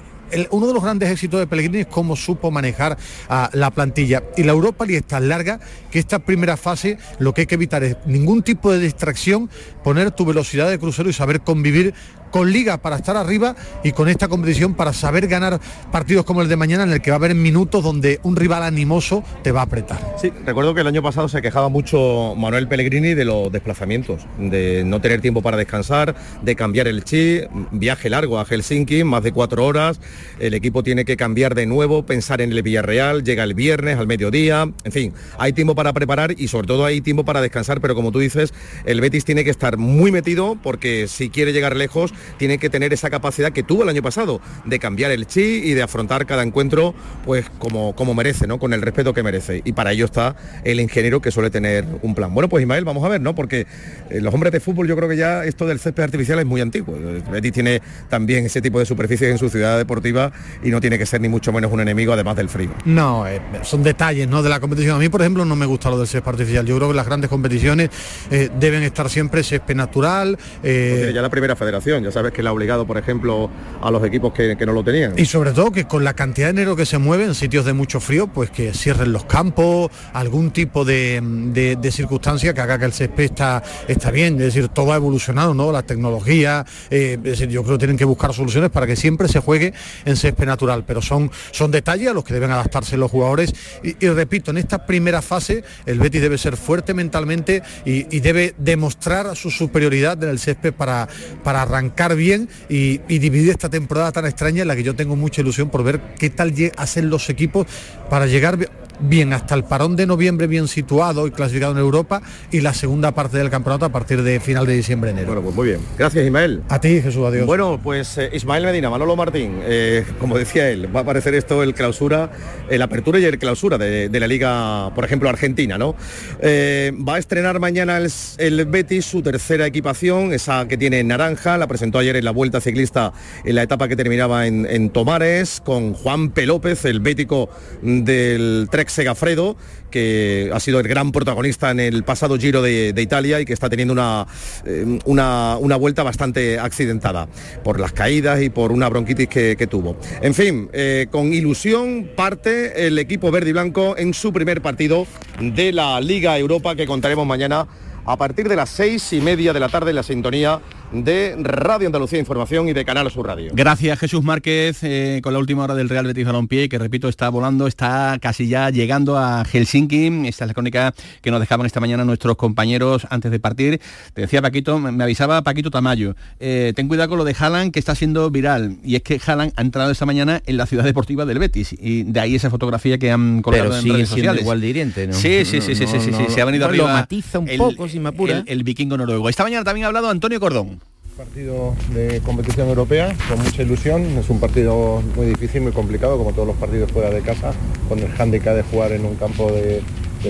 uno 0.52 0.68
de 0.68 0.74
los 0.74 0.84
grandes 0.84 1.10
éxitos 1.10 1.40
de 1.40 1.48
Pellegrini 1.48 1.80
es 1.80 1.88
cómo 1.88 2.16
supo 2.16 2.52
manejar 2.52 2.98
a 3.28 3.50
la 3.54 3.72
plantilla. 3.72 4.24
Y 4.38 4.44
la 4.44 4.54
Europa 4.54 4.86
League 4.86 5.00
es 5.00 5.06
tan 5.06 5.28
larga 5.28 5.60
que 5.90 6.00
esta 6.00 6.20
primera 6.20 6.58
fase 6.58 6.98
lo 7.20 7.34
que 7.34 7.42
hay 7.42 7.48
que 7.48 7.56
evitar 7.56 7.84
es 7.84 7.98
ningún 8.06 8.42
tipo 8.42 8.72
de 8.72 8.80
distracción, 8.80 9.50
poner 9.84 10.12
tu 10.12 10.26
velocidad 10.26 10.70
de 10.70 10.80
crucero 10.80 11.10
y 11.10 11.14
saber 11.14 11.42
convivir 11.42 11.94
con 12.32 12.52
liga 12.52 12.78
para 12.78 12.96
estar 12.96 13.16
arriba 13.18 13.56
y 13.84 13.92
con 13.92 14.10
esta 14.10 14.28
competición 14.28 14.74
para 14.74 14.94
saber 14.94 15.28
ganar 15.28 15.60
partidos 15.92 16.26
como 16.26 16.42
el 16.42 16.50
de 16.50 16.56
mañana 16.56 16.84
en 16.84 16.92
el 16.92 17.02
que 17.02 17.12
va 17.12 17.16
a 17.16 17.20
haber 17.20 17.36
minutos 17.36 17.84
donde 17.84 18.20
un 18.24 18.36
rival 18.36 18.64
animoso 18.64 19.24
te 19.44 19.52
va 19.52 19.62
a 19.62 19.64
apretar. 19.64 20.16
Sí, 20.20 20.32
recuerdo 20.46 20.74
que 20.74 20.82
el 20.82 20.88
año 20.88 21.04
pasado 21.04 21.28
se 21.28 21.42
quejaba 21.42 21.70
mucho 21.70 22.34
Manuel 22.36 22.68
Pellegrini 22.68 23.14
de 23.14 23.26
los 23.26 23.52
desplazamientos, 23.52 24.26
de 24.38 24.84
no 24.86 25.02
tener 25.02 25.22
tiempo 25.22 25.42
para 25.42 25.58
descansar, 25.58 26.16
de 26.42 26.56
cambiar 26.56 26.88
el 26.88 27.04
chip, 27.04 27.50
viaje 27.72 28.10
largo 28.10 28.40
a 28.40 28.46
Helsinki, 28.46 29.04
más 29.04 29.24
de 29.24 29.32
cuatro 29.32 29.66
horas, 29.66 30.00
el 30.40 30.54
equipo 30.54 30.84
tiene 30.84 31.06
que 31.06 31.18
cambiar 31.18 31.56
de 31.56 31.66
nuevo, 31.66 32.06
pensar 32.06 32.42
en 32.42 32.52
el 32.52 32.62
Villarreal, 32.64 33.24
llega 33.24 33.44
el 33.44 33.54
viernes 33.54 33.98
al 33.98 34.08
mediodía, 34.08 34.70
en 34.84 34.92
fin, 34.92 35.14
hay 35.38 35.54
tiempo 35.54 35.76
para 35.76 35.94
preparar 35.94 36.34
y 36.38 36.48
sobre 36.48 36.68
todo 36.68 36.86
hay 36.86 37.02
tiempo 37.02 37.26
para 37.26 37.42
descansar, 37.42 37.82
pero 37.82 37.96
como 37.96 38.12
tú 38.12 38.20
dices, 38.20 38.54
el 38.86 39.02
Betis 39.02 39.26
tiene 39.26 39.44
que 39.44 39.50
estar 39.50 39.78
muy 39.78 40.12
metido 40.12 40.58
porque 40.62 41.08
si 41.08 41.30
quiere 41.30 41.54
llegar 41.54 41.76
lejos, 41.76 42.14
tiene 42.38 42.58
que 42.58 42.70
tener 42.70 42.94
esa 42.94 43.10
capacidad 43.10 43.52
que 43.52 43.64
tuvo 43.64 43.84
el 43.84 43.90
año 43.90 44.02
pasado 44.02 44.42
de 44.66 44.80
cambiar 44.80 45.12
el 45.12 45.28
chip 45.28 45.64
y 45.66 45.74
de 45.74 45.82
afrontar 45.84 46.26
cada 46.26 46.44
encuentro 46.44 46.94
pues 47.26 47.46
como, 47.60 47.96
como 47.96 48.14
merece, 48.14 48.48
¿no? 48.48 48.60
Con 48.60 48.74
el 48.74 48.82
respeto 48.82 49.14
que 49.14 49.24
merece. 49.24 49.62
Y 49.66 49.74
para 49.74 49.92
ello 49.92 50.06
está 50.06 50.36
el 50.64 50.80
ingeniero 50.80 51.22
que 51.22 51.32
suele 51.32 51.50
tener 51.50 51.86
un 52.02 52.16
plan. 52.16 52.34
Bueno, 52.34 52.50
pues 52.50 52.62
Ismael, 52.62 52.86
vamos 52.86 53.04
a 53.04 53.10
ver, 53.10 53.22
¿no? 53.22 53.36
Porque 53.36 53.66
eh, 54.10 54.22
los 54.22 54.34
hombres 54.34 54.52
de 54.52 54.60
fútbol 54.60 54.88
yo 54.88 54.96
creo 54.96 55.10
que 55.10 55.18
ya 55.18 55.46
esto 55.46 55.66
del 55.66 55.80
césped 55.80 56.04
artificial 56.04 56.40
es 56.40 56.46
muy 56.46 56.62
antiguo. 56.62 56.96
Betis 57.32 57.52
tiene 57.52 57.82
también 58.10 58.46
ese 58.46 58.62
tipo 58.62 58.80
de 58.80 58.86
superficies 58.86 59.32
en 59.32 59.38
su 59.38 59.50
ciudad 59.50 59.78
deportiva 59.78 60.32
y 60.64 60.70
no 60.70 60.80
tiene 60.82 60.98
que 60.98 61.06
ser 61.06 61.22
ni 61.22 61.30
mucho 61.30 61.52
menos 61.52 61.72
un 61.72 61.80
enemigo 61.80 62.14
además 62.14 62.36
del 62.36 62.50
frío. 62.50 62.72
No, 62.86 63.28
eh, 63.28 63.42
son 63.64 63.84
detalles 63.84 64.28
¿no? 64.28 64.44
de 64.44 64.50
la 64.50 64.60
competición. 64.60 64.96
A 64.96 65.00
mí, 65.00 65.10
por 65.10 65.22
ejemplo, 65.22 65.46
no 65.46 65.56
me 65.56 65.66
gusta 65.66 65.90
lo 65.90 65.98
del 65.98 66.08
césped 66.08 66.30
artificial. 66.30 66.66
Yo 66.66 66.78
creo 66.78 66.90
que 66.90 66.96
las 66.96 67.06
grandes 67.06 67.30
competiciones 67.30 67.90
eh, 68.30 68.50
deben 68.60 68.84
estar 68.84 69.10
siempre 69.10 69.44
césped 69.44 69.76
natural. 69.76 70.38
eh, 70.64 71.12
ya 71.14 71.22
la 71.22 71.30
primera 71.30 71.56
federación, 71.56 72.04
ya 72.04 72.11
sabes 72.12 72.32
que 72.32 72.44
la 72.44 72.50
ha 72.50 72.54
obligado, 72.54 72.86
por 72.86 72.98
ejemplo, 72.98 73.50
a 73.82 73.92
los 73.92 74.04
equipos 74.04 74.34
que, 74.34 74.56
no 74.66 74.74
lo 74.74 74.84
tenían. 74.84 75.14
Y 75.18 75.26
sobre 75.26 75.52
todo 75.52 75.72
que 75.72 75.86
con 75.86 76.04
la 76.04 76.14
cantidad 76.14 76.48
de 76.48 76.54
dinero 76.54 76.76
que 76.76 76.86
se 76.86 76.98
mueve 76.98 77.26
en 77.26 77.36
sitios 77.36 77.66
de 77.66 77.74
mucho 77.74 78.00
frío, 78.00 78.28
pues 78.28 78.50
que 78.50 78.74
cierren 78.74 79.12
los 79.12 79.26
campos, 79.26 79.92
algún 80.14 80.52
tipo 80.52 80.86
de, 80.86 81.78
circunstancia 81.92 82.54
que 82.54 82.62
haga 82.62 82.80
que 82.80 82.86
el 82.86 82.94
césped 82.94 83.24
está, 83.24 83.64
está 83.88 84.12
bien. 84.12 84.36
Es 84.36 84.54
decir, 84.54 84.70
todo 84.70 84.94
ha 84.94 84.96
evolucionado, 84.96 85.54
¿no? 85.54 85.72
La 85.72 85.84
tecnología, 85.84 86.66
eh, 86.90 87.18
es 87.18 87.24
decir, 87.24 87.50
yo 87.50 87.64
creo 87.64 87.78
que 87.78 87.80
tienen 87.80 87.98
que 87.98 88.06
buscar 88.06 88.34
soluciones 88.34 88.70
para 88.70 88.88
que 88.88 88.96
siempre 88.96 89.28
se 89.28 89.40
juegue 89.40 89.74
en 90.06 90.16
césped 90.16 90.46
natural, 90.46 90.84
pero 90.86 91.02
son, 91.02 91.32
son 91.52 91.72
detalles 91.72 92.10
a 92.10 92.14
los 92.14 92.24
que 92.24 92.34
deben 92.34 92.52
adaptarse 92.52 92.98
los 92.98 93.12
jugadores. 93.12 93.54
Y, 93.84 94.06
y 94.06 94.10
repito, 94.10 94.52
en 94.52 94.58
esta 94.58 94.86
primera 94.86 95.22
fase 95.22 95.64
el 95.86 96.00
Betis 96.00 96.22
debe 96.22 96.38
ser 96.38 96.58
fuerte 96.58 96.94
mentalmente 96.94 97.64
y, 97.86 98.16
y 98.16 98.20
debe 98.20 98.54
demostrar 98.58 99.36
su 99.36 99.52
superioridad 99.52 100.22
en 100.24 100.30
el 100.30 100.40
césped 100.40 100.74
para, 100.74 101.08
para 101.44 101.62
arrancar 101.62 102.01
bien 102.10 102.50
y, 102.70 103.02
y 103.08 103.20
dividir 103.20 103.52
esta 103.52 103.70
temporada 103.70 104.12
tan 104.12 104.26
extraña 104.26 104.62
en 104.62 104.68
la 104.68 104.76
que 104.76 104.84
yo 104.84 104.96
tengo 104.96 105.16
mucha 105.16 105.42
ilusión 105.42 105.70
por 105.70 105.84
ver 105.84 106.02
qué 106.20 106.30
tal 106.30 106.54
hacen 106.78 107.10
los 107.10 107.30
equipos 107.30 107.68
para 108.10 108.26
llegar 108.28 108.58
bien 109.02 109.34
hasta 109.34 109.56
el 109.56 109.64
parón 109.64 109.96
de 109.96 110.06
noviembre 110.06 110.48
bien 110.48 110.68
situado 110.68 111.28
y 111.28 111.32
clasificado 111.32 111.72
en 111.74 111.80
Europa 111.80 112.22
y 112.52 112.62
la 112.62 112.74
segunda 112.74 113.12
parte 113.14 113.38
del 113.38 113.50
campeonato 113.50 113.86
a 113.86 113.90
partir 113.90 114.22
de 114.24 114.40
final 114.40 114.66
de 114.66 114.74
diciembre 114.74 115.12
enero. 115.12 115.28
Bueno, 115.28 115.42
pues 115.42 115.56
muy 115.56 115.68
bien. 115.68 115.80
Gracias, 115.98 116.26
Ismael. 116.26 116.62
A 116.70 116.80
ti, 116.80 117.02
Jesús, 117.02 117.26
adiós. 117.26 117.46
Bueno, 117.46 117.80
pues 117.82 118.18
eh, 118.18 118.30
Ismael 118.34 118.64
Medina, 118.64 118.90
Manolo 118.90 119.16
Martín, 119.16 119.60
eh, 119.64 120.06
como 120.20 120.38
decía 120.38 120.70
él, 120.70 120.94
va 120.94 121.00
a 121.00 121.04
aparecer 121.04 121.34
esto 121.34 121.64
el 121.64 121.74
clausura, 121.74 122.32
el 122.70 122.82
apertura 122.82 123.20
y 123.20 123.26
el 123.26 123.40
clausura 123.40 123.78
de, 123.78 124.10
de 124.10 124.20
la 124.20 124.28
liga, 124.28 124.94
por 124.94 125.06
ejemplo, 125.06 125.30
argentina, 125.30 125.78
¿no? 125.78 125.96
Eh, 126.42 126.92
va 127.08 127.16
a 127.16 127.20
estrenar 127.20 127.60
mañana 127.60 127.98
el, 127.98 128.12
el 128.38 128.66
Betis 128.66 129.06
su 129.06 129.22
tercera 129.22 129.66
equipación, 129.66 130.34
esa 130.34 130.68
que 130.68 130.78
tiene 130.78 131.00
en 131.00 131.08
naranja, 131.08 131.58
la 131.58 131.68
presentó 131.68 132.00
ayer 132.00 132.16
en 132.16 132.26
la 132.26 132.32
Vuelta 132.32 132.62
Ciclista 132.62 133.14
en 133.44 133.56
la 133.56 133.64
etapa 133.64 133.88
que 133.88 133.96
terminaba 133.96 134.48
en, 134.48 134.66
en 134.70 134.90
Tomares, 134.90 135.62
con 135.64 135.94
Juan 135.94 136.30
P. 136.32 136.46
López, 136.46 136.86
el 136.86 137.00
bético 137.00 137.50
del 137.82 138.68
Trek 138.70 138.91
Segafredo, 138.92 139.56
que 139.90 140.52
ha 140.54 140.60
sido 140.60 140.80
el 140.80 140.88
gran 140.88 141.12
protagonista 141.12 141.72
en 141.72 141.80
el 141.80 142.04
pasado 142.04 142.38
Giro 142.38 142.62
de, 142.62 142.94
Italia 143.02 143.40
y 143.40 143.46
que 143.46 143.54
está 143.54 143.70
teniendo 143.70 143.94
una, 143.94 144.28
eh, 144.66 145.00
una, 145.06 145.58
una 145.58 145.76
vuelta 145.76 146.04
bastante 146.04 146.60
accidentada 146.60 147.28
por 147.64 147.80
las 147.80 147.92
caídas 147.94 148.42
y 148.42 148.50
por 148.50 148.72
una 148.72 148.90
bronquitis 148.90 149.28
que, 149.28 149.56
que 149.58 149.68
tuvo. 149.68 149.98
En 150.22 150.34
fin, 150.34 150.70
eh, 150.74 151.08
con 151.10 151.34
ilusión 151.34 152.12
parte 152.16 152.88
el 152.88 153.00
equipo 153.00 153.32
verde 153.32 153.50
y 153.50 153.54
blanco 153.54 153.96
en 153.98 154.14
su 154.14 154.32
primer 154.32 154.62
partido 154.62 155.08
de 155.40 155.72
la 155.72 156.00
Liga 156.00 156.38
Europa 156.38 156.76
que 156.76 156.86
contaremos 156.86 157.26
mañana 157.26 157.68
a 158.06 158.18
partir 158.18 158.50
de 158.50 158.56
las 158.56 158.70
seis 158.70 159.14
y 159.14 159.22
media 159.22 159.54
de 159.54 159.60
la 159.60 159.70
tarde 159.70 159.92
en 159.92 159.96
la 159.96 160.04
sintonía 160.04 160.62
de 160.92 161.36
Radio 161.40 161.88
Andalucía 161.88 162.20
Información 162.20 162.68
y 162.68 162.74
de 162.74 162.84
Canal 162.84 163.10
Sur 163.10 163.26
Radio. 163.28 163.52
Gracias 163.54 163.98
Jesús 163.98 164.24
Márquez 164.24 164.80
eh, 164.84 165.22
con 165.24 165.32
la 165.32 165.40
última 165.40 165.64
hora 165.64 165.74
del 165.74 165.88
Real 165.88 166.06
Betis 166.06 166.26
Balompié 166.26 166.68
que 166.68 166.78
repito 166.78 167.08
está 167.08 167.30
volando, 167.30 167.66
está 167.66 168.18
casi 168.22 168.50
ya 168.50 168.70
llegando 168.70 169.18
a 169.18 169.46
Helsinki. 169.46 170.28
Esta 170.28 170.44
es 170.44 170.48
la 170.50 170.54
crónica 170.54 170.94
que 171.22 171.32
nos 171.32 171.40
dejaban 171.40 171.66
esta 171.66 171.80
mañana 171.80 172.04
nuestros 172.04 172.36
compañeros 172.36 173.08
antes 173.10 173.32
de 173.32 173.40
partir. 173.40 173.80
Te 174.14 174.22
decía 174.22 174.42
Paquito, 174.42 174.80
me 174.80 175.02
avisaba 175.04 175.42
Paquito 175.44 175.72
Tamayo, 175.72 176.16
eh, 176.42 176.74
ten 176.76 176.90
cuidado 176.90 177.08
con 177.10 177.20
lo 177.20 177.24
de 177.24 177.36
Haaland 177.40 177.72
que 177.72 177.80
está 177.80 177.96
siendo 177.96 178.30
viral 178.30 178.76
y 178.84 178.96
es 178.96 179.02
que 179.04 179.20
Haaland 179.26 179.54
ha 179.56 179.62
entrado 179.62 179.92
esta 179.92 180.06
mañana 180.06 180.42
en 180.46 180.58
la 180.58 180.66
ciudad 180.66 180.84
deportiva 180.84 181.26
del 181.26 181.40
Betis 181.40 181.74
y 181.80 182.04
de 182.04 182.20
ahí 182.20 182.36
esa 182.36 182.50
fotografía 182.50 182.98
que 182.98 183.12
han 183.12 183.42
colgado 183.42 183.70
Pero 183.70 183.76
en 183.78 183.82
sigue 183.82 183.94
redes 183.96 184.10
sociales. 184.10 184.42
igual 184.42 184.60
de 184.60 184.68
hiriente, 184.68 185.08
¿no? 185.08 185.14
Sí, 185.14 185.46
sí, 185.46 185.62
sí, 185.62 185.74
sí, 185.74 185.88
sí, 185.88 185.96
No, 185.96 186.02
sí, 186.02 186.12
sí, 186.12 186.24
no, 186.24 186.30
se 186.30 186.42
ha 186.42 186.46
venido 186.46 186.68
bueno, 186.68 186.84
lo 186.84 186.88
arriba. 186.90 187.00
matiza 187.02 187.40
un 187.40 187.48
el- 187.48 187.58
poco, 187.58 187.88
si 187.88 188.00
me 188.02 188.10
apura. 188.10 188.40
El, 188.40 188.44
el 188.48 188.64
vikingo 188.66 188.98
noruego. 188.98 189.30
Esta 189.30 189.44
mañana 189.44 189.64
también 189.64 189.86
ha 189.86 189.88
hablado 189.88 190.10
Antonio 190.10 190.38
Cordón. 190.42 190.81
Partido 191.22 191.76
de 191.94 192.20
competición 192.22 192.68
europea 192.68 193.16
con 193.30 193.38
mucha 193.44 193.62
ilusión. 193.62 194.02
Es 194.18 194.32
un 194.32 194.40
partido 194.40 195.04
muy 195.16 195.28
difícil, 195.28 195.62
muy 195.62 195.72
complicado, 195.72 196.18
como 196.18 196.34
todos 196.34 196.48
los 196.48 196.58
partidos 196.58 196.92
fuera 196.92 197.12
de 197.12 197.22
casa, 197.22 197.54
con 197.88 198.00
el 198.00 198.10
hándicap 198.14 198.56
de 198.56 198.64
jugar 198.64 198.92
en 198.92 199.06
un 199.06 199.14
campo 199.18 199.52
de, 199.52 199.84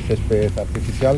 césped 0.06 0.52
artificial. 0.60 1.18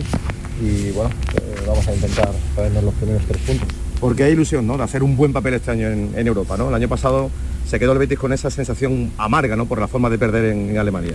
Y 0.62 0.92
bueno, 0.92 1.10
eh, 1.10 1.56
vamos 1.66 1.88
a 1.88 1.96
intentar 1.96 2.30
traernos 2.54 2.84
los 2.84 2.94
primeros 2.94 3.24
tres 3.28 3.42
puntos. 3.42 3.68
porque 4.00 4.24
hay 4.26 4.34
ilusión 4.34 4.68
¿no? 4.68 4.78
de 4.78 4.84
hacer 4.84 5.02
un 5.02 5.18
buen 5.18 5.34
papel 5.34 5.56
este 5.56 5.72
año 5.72 5.88
en, 5.90 6.28
Europa. 6.28 6.56
¿no? 6.56 6.70
El 6.70 6.76
año 6.76 6.88
pasado 6.88 7.32
se 7.66 7.80
quedó 7.80 7.94
el 7.94 7.98
Betis 7.98 8.20
con 8.20 8.32
esa 8.32 8.52
sensación 8.52 9.12
amarga 9.18 9.56
¿no? 9.56 9.66
por 9.66 9.80
la 9.80 9.88
forma 9.88 10.12
de 10.12 10.20
perder 10.20 10.54
en 10.54 10.78
Alemania. 10.78 11.14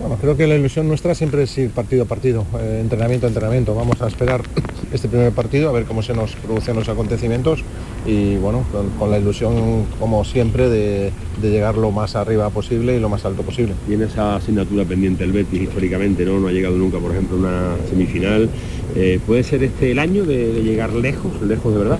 Bueno, 0.00 0.18
creo 0.20 0.36
que 0.36 0.46
la 0.46 0.54
ilusión 0.54 0.88
nuestra 0.88 1.14
siempre 1.14 1.42
es 1.44 1.58
ir 1.58 1.70
partido 1.70 2.04
a 2.04 2.06
partido, 2.06 2.44
eh, 2.60 2.78
entrenamiento 2.80 3.26
a 3.26 3.28
entrenamiento. 3.28 3.74
Vamos 3.74 4.00
a 4.02 4.06
esperar 4.06 4.42
este 4.92 5.08
primer 5.08 5.32
partido 5.32 5.68
a 5.68 5.72
ver 5.72 5.84
cómo 5.84 6.02
se 6.02 6.12
nos 6.14 6.34
producen 6.36 6.76
los 6.76 6.88
acontecimientos 6.88 7.64
y 8.06 8.36
bueno, 8.36 8.64
con, 8.70 8.90
con 8.90 9.10
la 9.10 9.18
ilusión 9.18 9.84
como 9.98 10.24
siempre 10.24 10.68
de, 10.68 11.12
de 11.40 11.50
llegar 11.50 11.76
lo 11.76 11.90
más 11.90 12.14
arriba 12.14 12.50
posible 12.50 12.96
y 12.96 13.00
lo 13.00 13.08
más 13.08 13.24
alto 13.24 13.42
posible. 13.42 13.72
Tiene 13.86 14.04
esa 14.04 14.36
asignatura 14.36 14.84
pendiente 14.84 15.24
el 15.24 15.32
Betis 15.32 15.62
históricamente, 15.62 16.24
¿no? 16.24 16.38
No 16.38 16.48
ha 16.48 16.52
llegado 16.52 16.76
nunca, 16.76 16.98
por 16.98 17.12
ejemplo, 17.12 17.36
a 17.36 17.40
una 17.40 17.76
semifinal. 17.88 18.48
Eh, 18.94 19.18
¿Puede 19.26 19.42
ser 19.42 19.64
este 19.64 19.90
el 19.90 19.98
año 19.98 20.24
de, 20.24 20.52
de 20.52 20.62
llegar 20.62 20.92
lejos, 20.92 21.40
lejos 21.42 21.72
de 21.72 21.78
verdad? 21.80 21.98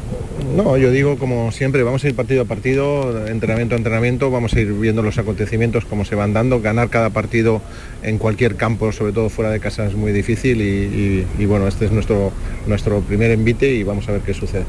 No, 0.55 0.77
yo 0.77 0.91
digo 0.91 1.19
como 1.19 1.51
siempre, 1.51 1.83
vamos 1.83 2.05
a 2.05 2.09
ir 2.09 2.15
partido 2.15 2.43
a 2.43 2.45
partido, 2.45 3.27
entrenamiento 3.27 3.75
a 3.75 3.79
entrenamiento, 3.79 4.31
vamos 4.31 4.55
a 4.55 4.61
ir 4.61 4.73
viendo 4.73 5.03
los 5.03 5.19
acontecimientos, 5.19 5.85
cómo 5.85 6.05
se 6.05 6.15
van 6.15 6.33
dando, 6.33 6.61
ganar 6.61 6.89
cada 6.89 7.11
partido 7.11 7.61
en 8.03 8.19
cualquier 8.19 8.57
campo, 8.57 8.93
sobre 8.93 9.13
todo 9.13 9.29
fuera 9.29 9.51
de 9.51 9.61
casa, 9.61 9.87
es 9.87 9.95
muy 9.95 10.13
difícil 10.13 10.61
y, 10.61 11.47
bueno, 11.47 11.67
este 11.67 11.87
es 11.87 11.93
nuestro, 11.93 12.33
nuestro 12.67 13.01
primer 13.01 13.31
envite 13.31 13.73
y 13.73 13.83
vamos 13.83 14.09
a 14.09 14.13
ver 14.13 14.21
qué 14.23 14.35
sucede. 14.35 14.65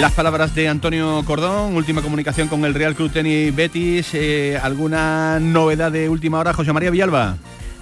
Las 0.00 0.12
palabras 0.12 0.54
de 0.54 0.68
Antonio 0.68 1.22
Cordón, 1.26 1.76
última 1.76 2.00
comunicación 2.00 2.48
con 2.48 2.64
el 2.64 2.72
Real 2.72 2.94
Club 2.94 3.12
Tenis 3.12 3.54
Betis, 3.54 4.10
eh, 4.14 4.58
¿alguna 4.62 5.38
novedad 5.38 5.92
de 5.92 6.08
última 6.08 6.38
hora, 6.38 6.54
José 6.54 6.72
María 6.72 6.90
Villalba? 6.90 7.36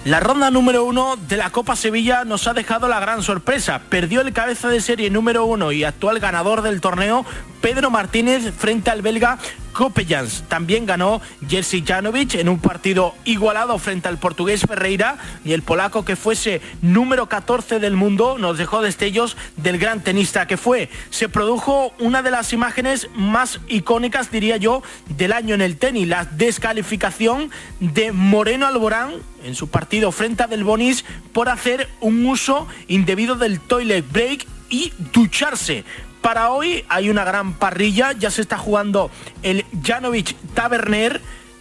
La 0.07 0.19
ronda 0.19 0.51
número 0.51 0.85
uno 0.85 1.17
de 1.29 1.37
la 1.37 1.51
Copa 1.51 1.77
Sevilla 1.77 2.25
nos 2.25 2.47
ha 2.47 2.55
dejado 2.55 2.89
la 2.89 3.01
gran 3.01 3.23
sorpresa. 3.23 3.83
Perdió 3.91 4.23
el 4.23 4.33
cabeza 4.33 4.69
de 4.69 4.81
serie 4.81 5.11
número 5.11 5.45
uno 5.45 5.73
y 5.73 5.85
actual 5.85 6.21
ganador 6.21 6.63
del 6.63 6.81
torneo, 6.81 7.27
Pedro 7.61 7.91
Martínez, 7.91 8.51
frente 8.57 8.89
al 8.89 9.03
belga 9.03 9.39
Kopejans. 9.75 10.45
También 10.49 10.87
ganó 10.87 11.21
Jerzy 11.47 11.85
Janovic 11.87 12.37
en 12.37 12.49
un 12.49 12.59
partido 12.59 13.15
igualado 13.27 13.79
frente 13.79 14.09
al 14.09 14.19
portugués 14.19 14.63
Ferreira 14.63 15.19
y 15.45 15.53
el 15.53 15.63
polaco 15.63 16.03
que 16.05 16.17
fuese 16.17 16.63
número 16.81 17.29
14 17.29 17.79
del 17.79 17.95
mundo 17.95 18.39
nos 18.39 18.57
dejó 18.57 18.81
destellos 18.81 19.37
del 19.59 19.79
gran 19.79 20.01
tenista 20.01 20.47
que 20.47 20.57
fue. 20.57 20.89
Se 21.11 21.29
produjo 21.29 21.93
una 21.99 22.23
de 22.23 22.31
las 22.31 22.55
imágenes 22.55 23.09
más 23.15 23.61
icónicas, 23.69 24.31
diría 24.31 24.57
yo, 24.57 24.83
del 25.11 25.35
año 25.35 25.55
en 25.55 25.61
el 25.61 25.77
tenis, 25.77 26.09
la 26.09 26.25
descalificación 26.25 27.51
de 27.81 28.13
Moreno 28.13 28.67
Alborán 28.67 29.13
en 29.45 29.55
su 29.55 29.69
partido 29.69 30.13
frente 30.13 30.43
a 30.43 30.47
Del 30.47 30.65
Bonis 30.65 31.05
por 31.33 31.49
hacer 31.49 31.89
un 32.01 32.27
uso 32.27 32.67
indebido 32.89 33.37
del 33.37 33.61
toilet 33.61 34.05
break 34.11 34.47
y 34.69 34.93
ducharse. 35.13 35.85
Para 36.21 36.51
hoy 36.51 36.85
hay 36.89 37.09
una 37.09 37.25
gran 37.25 37.55
parrilla, 37.55 38.13
ya 38.13 38.31
se 38.31 38.43
está 38.43 38.59
jugando 38.59 39.11
el 39.43 39.65
Janovic 39.83 40.37
Taberner, 40.55 41.21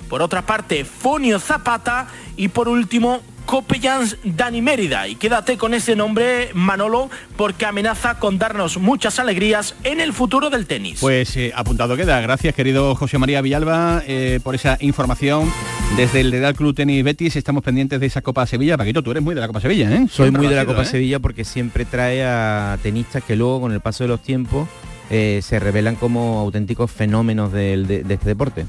por 0.10 0.22
otra 0.22 0.42
parte 0.42 0.84
Fonio 0.84 1.40
Zapata 1.40 2.08
y 2.36 2.50
por 2.50 2.68
último 2.68 3.22
Copellans 3.50 4.16
Dani 4.24 4.62
Mérida. 4.62 5.08
Y 5.08 5.16
quédate 5.16 5.58
con 5.58 5.74
ese 5.74 5.96
nombre, 5.96 6.52
Manolo, 6.54 7.10
porque 7.36 7.66
amenaza 7.66 8.20
con 8.20 8.38
darnos 8.38 8.78
muchas 8.78 9.18
alegrías 9.18 9.74
en 9.84 10.00
el 10.00 10.14
futuro 10.14 10.52
del 10.52 10.68
tenis. 10.68 11.00
Pues 11.02 11.36
eh, 11.36 11.52
apuntado 11.56 11.98
queda. 11.98 12.22
Gracias, 12.22 12.54
querido 12.54 12.94
José 12.94 13.18
María 13.18 13.42
Villalba, 13.42 14.04
eh, 14.06 14.40
por 14.44 14.54
esa 14.54 14.78
información. 14.82 15.52
Desde 15.98 16.22
el 16.22 16.32
Real 16.32 16.54
Club 16.54 16.76
Tenis 16.76 17.04
Betis 17.04 17.36
estamos 17.38 17.64
pendientes 17.64 18.00
de 18.00 18.06
esa 18.06 18.22
Copa 18.22 18.46
Sevilla. 18.46 18.78
Paquito, 18.78 19.02
tú 19.02 19.10
eres 19.10 19.24
muy 19.24 19.34
de 19.34 19.42
la 19.42 19.48
Copa 19.48 19.62
Sevilla, 19.62 19.90
¿eh? 19.96 20.06
Soy 20.12 20.26
Siempre 20.26 20.42
muy 20.44 20.48
de 20.48 20.56
la 20.56 20.62
sido, 20.62 20.74
Copa 20.74 20.84
¿eh? 20.84 20.92
Sevilla 20.92 21.18
porque 21.18 21.44
siempre 21.44 21.86
trae 21.86 22.24
a 22.24 22.78
tenistas 22.84 23.24
que 23.24 23.36
luego 23.36 23.62
con 23.62 23.72
el 23.72 23.80
paso 23.80 24.04
de 24.04 24.10
los 24.10 24.22
tiempos 24.22 24.68
eh, 25.10 25.40
se 25.44 25.60
revelan 25.60 25.96
como 25.96 26.40
auténticos 26.40 26.92
fenómenos 26.92 27.52
de, 27.52 28.04
de 28.04 28.14
este 28.14 28.30
deporte. 28.30 28.66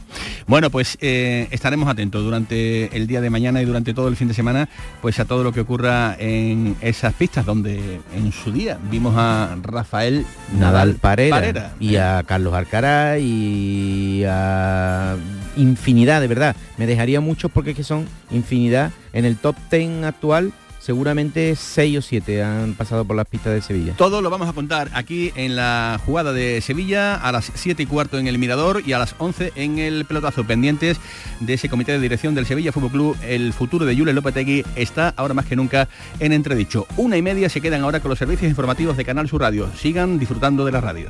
Bueno, 0.46 0.70
pues 0.70 0.98
eh, 1.00 1.48
estaremos 1.50 1.88
atentos 1.88 2.24
durante 2.24 2.96
el 2.96 3.06
día 3.06 3.20
de 3.20 3.30
mañana 3.30 3.62
y 3.62 3.64
durante 3.64 3.94
todo 3.94 4.08
el 4.08 4.16
fin 4.16 4.28
de 4.28 4.34
semana, 4.34 4.68
pues 5.00 5.20
a 5.20 5.24
todo 5.24 5.44
lo 5.44 5.52
que 5.52 5.60
ocurra 5.60 6.16
en 6.18 6.76
esas 6.80 7.14
pistas 7.14 7.46
donde 7.46 8.00
en 8.16 8.32
su 8.32 8.50
día 8.50 8.78
vimos 8.90 9.14
a 9.16 9.56
Rafael 9.62 10.26
Nadal 10.58 10.94
Parera, 10.94 11.36
Parera. 11.36 11.72
y 11.78 11.96
a 11.96 12.22
Carlos 12.26 12.54
Alcaraz 12.54 13.20
y 13.20 14.24
a 14.26 15.16
infinidad, 15.56 16.20
de 16.20 16.26
verdad. 16.26 16.56
Me 16.78 16.86
dejaría 16.86 17.20
muchos 17.20 17.50
porque 17.50 17.70
es 17.70 17.76
que 17.76 17.84
son 17.84 18.06
infinidad. 18.30 18.90
En 19.12 19.24
el 19.24 19.36
top 19.36 19.56
10 19.70 20.04
actual 20.04 20.52
seguramente 20.90 21.54
6 21.54 21.98
o 21.98 22.02
7 22.02 22.42
han 22.42 22.74
pasado 22.74 23.04
por 23.04 23.14
las 23.14 23.24
pistas 23.28 23.52
de 23.52 23.62
Sevilla. 23.62 23.94
Todo 23.96 24.20
lo 24.22 24.28
vamos 24.28 24.48
a 24.48 24.52
contar 24.52 24.90
aquí 24.92 25.30
en 25.36 25.54
la 25.54 26.00
jugada 26.04 26.32
de 26.32 26.60
Sevilla 26.62 27.14
a 27.14 27.30
las 27.30 27.52
7 27.54 27.84
y 27.84 27.86
cuarto 27.86 28.18
en 28.18 28.26
el 28.26 28.38
Mirador 28.38 28.82
y 28.84 28.92
a 28.92 28.98
las 28.98 29.14
11 29.18 29.52
en 29.54 29.78
el 29.78 30.04
pelotazo. 30.04 30.42
Pendientes 30.42 30.98
de 31.38 31.54
ese 31.54 31.68
comité 31.68 31.92
de 31.92 32.00
dirección 32.00 32.34
del 32.34 32.44
Sevilla 32.44 32.72
Fútbol 32.72 32.90
Club. 32.90 33.16
El 33.22 33.52
futuro 33.52 33.84
de 33.86 33.96
Julen 33.96 34.16
Lopetegui 34.16 34.64
está 34.74 35.14
ahora 35.16 35.32
más 35.32 35.46
que 35.46 35.54
nunca 35.54 35.86
en 36.18 36.32
entredicho. 36.32 36.88
Una 36.96 37.16
y 37.16 37.22
media 37.22 37.48
se 37.48 37.60
quedan 37.60 37.82
ahora 37.82 38.00
con 38.00 38.08
los 38.08 38.18
servicios 38.18 38.50
informativos 38.50 38.96
de 38.96 39.04
Canal 39.04 39.28
Sur 39.28 39.42
Radio. 39.42 39.68
Sigan 39.76 40.18
disfrutando 40.18 40.64
de 40.64 40.72
la 40.72 40.80
radio. 40.80 41.06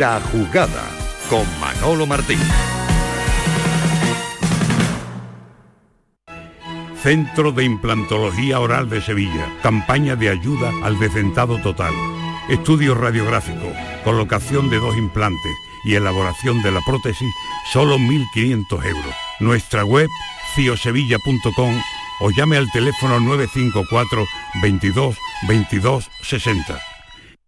La 0.00 0.18
jugada 0.18 0.88
con 1.28 1.44
Manolo 1.60 2.06
Martín. 2.06 2.38
Centro 7.02 7.52
de 7.52 7.64
Implantología 7.64 8.60
Oral 8.60 8.88
de 8.88 9.02
Sevilla. 9.02 9.46
Campaña 9.62 10.16
de 10.16 10.30
ayuda 10.30 10.72
al 10.84 10.98
decentado 10.98 11.58
total. 11.58 11.92
Estudio 12.48 12.94
radiográfico, 12.94 13.70
colocación 14.02 14.70
de 14.70 14.78
dos 14.78 14.96
implantes 14.96 15.52
y 15.84 15.96
elaboración 15.96 16.62
de 16.62 16.72
la 16.72 16.80
prótesis, 16.80 17.28
solo 17.70 17.98
1.500 17.98 18.86
euros. 18.86 19.14
Nuestra 19.40 19.84
web, 19.84 20.08
ciosevilla.com 20.54 21.78
o 22.20 22.30
llame 22.30 22.56
al 22.56 22.70
teléfono 22.70 23.20
954 23.20 24.24
22 24.62 25.18
22 25.46 26.10
60. 26.22 26.89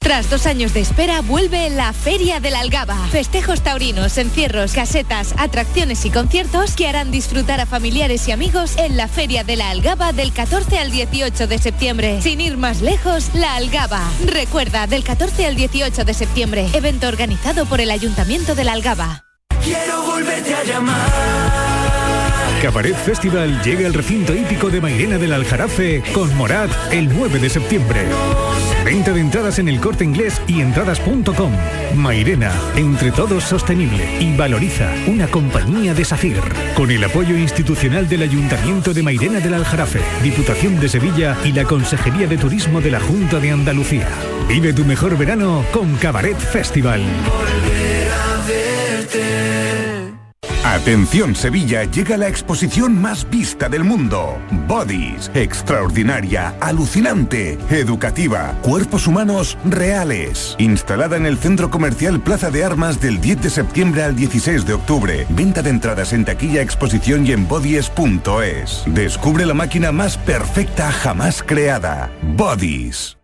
Tras 0.02 0.28
dos 0.28 0.46
años 0.46 0.74
de 0.74 0.80
espera, 0.80 1.20
vuelve 1.20 1.70
la 1.70 1.92
Feria 1.92 2.40
de 2.40 2.50
la 2.50 2.60
Algaba. 2.60 2.96
Festejos 3.10 3.62
taurinos, 3.62 4.18
encierros, 4.18 4.72
casetas, 4.72 5.32
atracciones 5.38 6.04
y 6.04 6.10
conciertos 6.10 6.74
que 6.74 6.88
harán 6.88 7.12
disfrutar 7.12 7.60
a 7.60 7.66
familiares 7.66 8.26
y 8.26 8.32
amigos 8.32 8.76
en 8.78 8.96
la 8.96 9.06
Feria 9.06 9.44
de 9.44 9.56
la 9.56 9.70
Algaba 9.70 10.12
del 10.12 10.32
14 10.32 10.78
al 10.78 10.90
18 10.90 11.46
de 11.46 11.58
septiembre. 11.58 12.20
Sin 12.20 12.40
ir 12.40 12.56
más 12.56 12.80
lejos, 12.80 13.30
la 13.34 13.54
Algaba. 13.54 14.02
Recuerda, 14.26 14.88
del 14.88 15.04
14 15.04 15.46
al 15.46 15.54
18 15.54 16.04
de 16.04 16.14
septiembre, 16.14 16.68
evento 16.74 17.06
organizado 17.06 17.64
por 17.66 17.80
el 17.80 17.90
Ayuntamiento 17.92 18.56
de 18.56 18.64
la 18.64 18.72
Algaba. 18.72 19.24
Quiero 19.62 20.02
volverte 20.02 20.52
a 20.52 20.64
llamar. 20.64 21.61
Cabaret 22.62 22.94
Festival 22.94 23.60
llega 23.64 23.88
al 23.88 23.92
recinto 23.92 24.32
hípico 24.32 24.70
de 24.70 24.80
Mairena 24.80 25.18
del 25.18 25.32
Aljarafe 25.32 26.00
con 26.12 26.32
Morat 26.36 26.70
el 26.92 27.08
9 27.08 27.40
de 27.40 27.50
septiembre. 27.50 28.02
Venta 28.84 29.10
de 29.10 29.20
entradas 29.20 29.58
en 29.58 29.68
el 29.68 29.80
corte 29.80 30.04
inglés 30.04 30.40
y 30.46 30.60
entradas.com. 30.60 31.52
Mairena, 31.96 32.52
entre 32.76 33.10
todos 33.10 33.42
sostenible 33.42 34.16
y 34.20 34.36
valoriza 34.36 34.94
una 35.08 35.26
compañía 35.26 35.92
de 35.92 36.04
SACIR. 36.04 36.40
Con 36.76 36.92
el 36.92 37.02
apoyo 37.02 37.36
institucional 37.36 38.08
del 38.08 38.22
Ayuntamiento 38.22 38.94
de 38.94 39.02
Mairena 39.02 39.40
del 39.40 39.54
Aljarafe, 39.54 40.00
Diputación 40.22 40.78
de 40.78 40.88
Sevilla 40.88 41.36
y 41.44 41.50
la 41.50 41.64
Consejería 41.64 42.28
de 42.28 42.38
Turismo 42.38 42.80
de 42.80 42.92
la 42.92 43.00
Junta 43.00 43.40
de 43.40 43.50
Andalucía. 43.50 44.08
Vive 44.46 44.72
tu 44.72 44.84
mejor 44.84 45.18
verano 45.18 45.64
con 45.72 45.96
Cabaret 45.96 46.38
Festival. 46.38 47.02
Atención 50.64 51.34
Sevilla, 51.34 51.82
llega 51.84 52.16
la 52.16 52.28
exposición 52.28 53.00
más 53.00 53.28
vista 53.28 53.68
del 53.68 53.82
mundo. 53.82 54.38
Bodies, 54.68 55.28
extraordinaria, 55.34 56.54
alucinante, 56.60 57.58
educativa, 57.68 58.54
cuerpos 58.62 59.08
humanos 59.08 59.58
reales. 59.64 60.54
Instalada 60.58 61.16
en 61.16 61.26
el 61.26 61.36
Centro 61.36 61.68
Comercial 61.68 62.20
Plaza 62.20 62.52
de 62.52 62.64
Armas 62.64 63.00
del 63.00 63.20
10 63.20 63.42
de 63.42 63.50
septiembre 63.50 64.04
al 64.04 64.14
16 64.14 64.64
de 64.64 64.74
octubre. 64.74 65.26
Venta 65.30 65.62
de 65.62 65.70
entradas 65.70 66.12
en 66.12 66.24
taquilla, 66.24 66.62
exposición 66.62 67.26
y 67.26 67.32
en 67.32 67.48
bodies.es. 67.48 68.84
Descubre 68.86 69.44
la 69.44 69.54
máquina 69.54 69.90
más 69.90 70.16
perfecta 70.16 70.92
jamás 70.92 71.42
creada. 71.42 72.12
Bodies. 72.36 73.18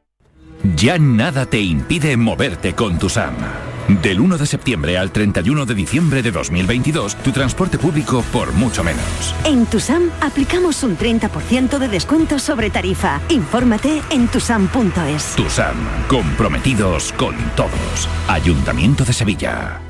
Ya 0.75 0.99
nada 0.99 1.47
te 1.47 1.61
impide 1.61 2.17
moverte 2.17 2.75
con 2.75 2.99
tu 2.99 3.09
SAM. 3.09 3.37
Del 3.89 4.21
1 4.21 4.37
de 4.37 4.47
septiembre 4.47 4.99
al 4.99 5.11
31 5.11 5.65
de 5.65 5.75
diciembre 5.75 6.23
de 6.23 6.31
2022, 6.31 7.17
tu 7.17 7.33
transporte 7.33 7.79
público 7.79 8.23
por 8.33 8.53
mucho 8.53 8.85
menos. 8.85 9.35
En 9.45 9.65
Tusam 9.65 10.11
aplicamos 10.21 10.83
un 10.83 10.99
30% 10.99 11.79
de 11.79 11.89
descuento 11.89 12.39
sobre 12.39 12.69
tarifa. 12.69 13.21
Infórmate 13.31 14.03
en 14.11 14.29
tusam.es. 14.29 15.35
Tusam, 15.37 15.77
comprometidos 16.07 17.13
con 17.13 17.35
todos. 17.57 18.09
Ayuntamiento 18.29 19.05
de 19.05 19.13
Sevilla. 19.15 19.88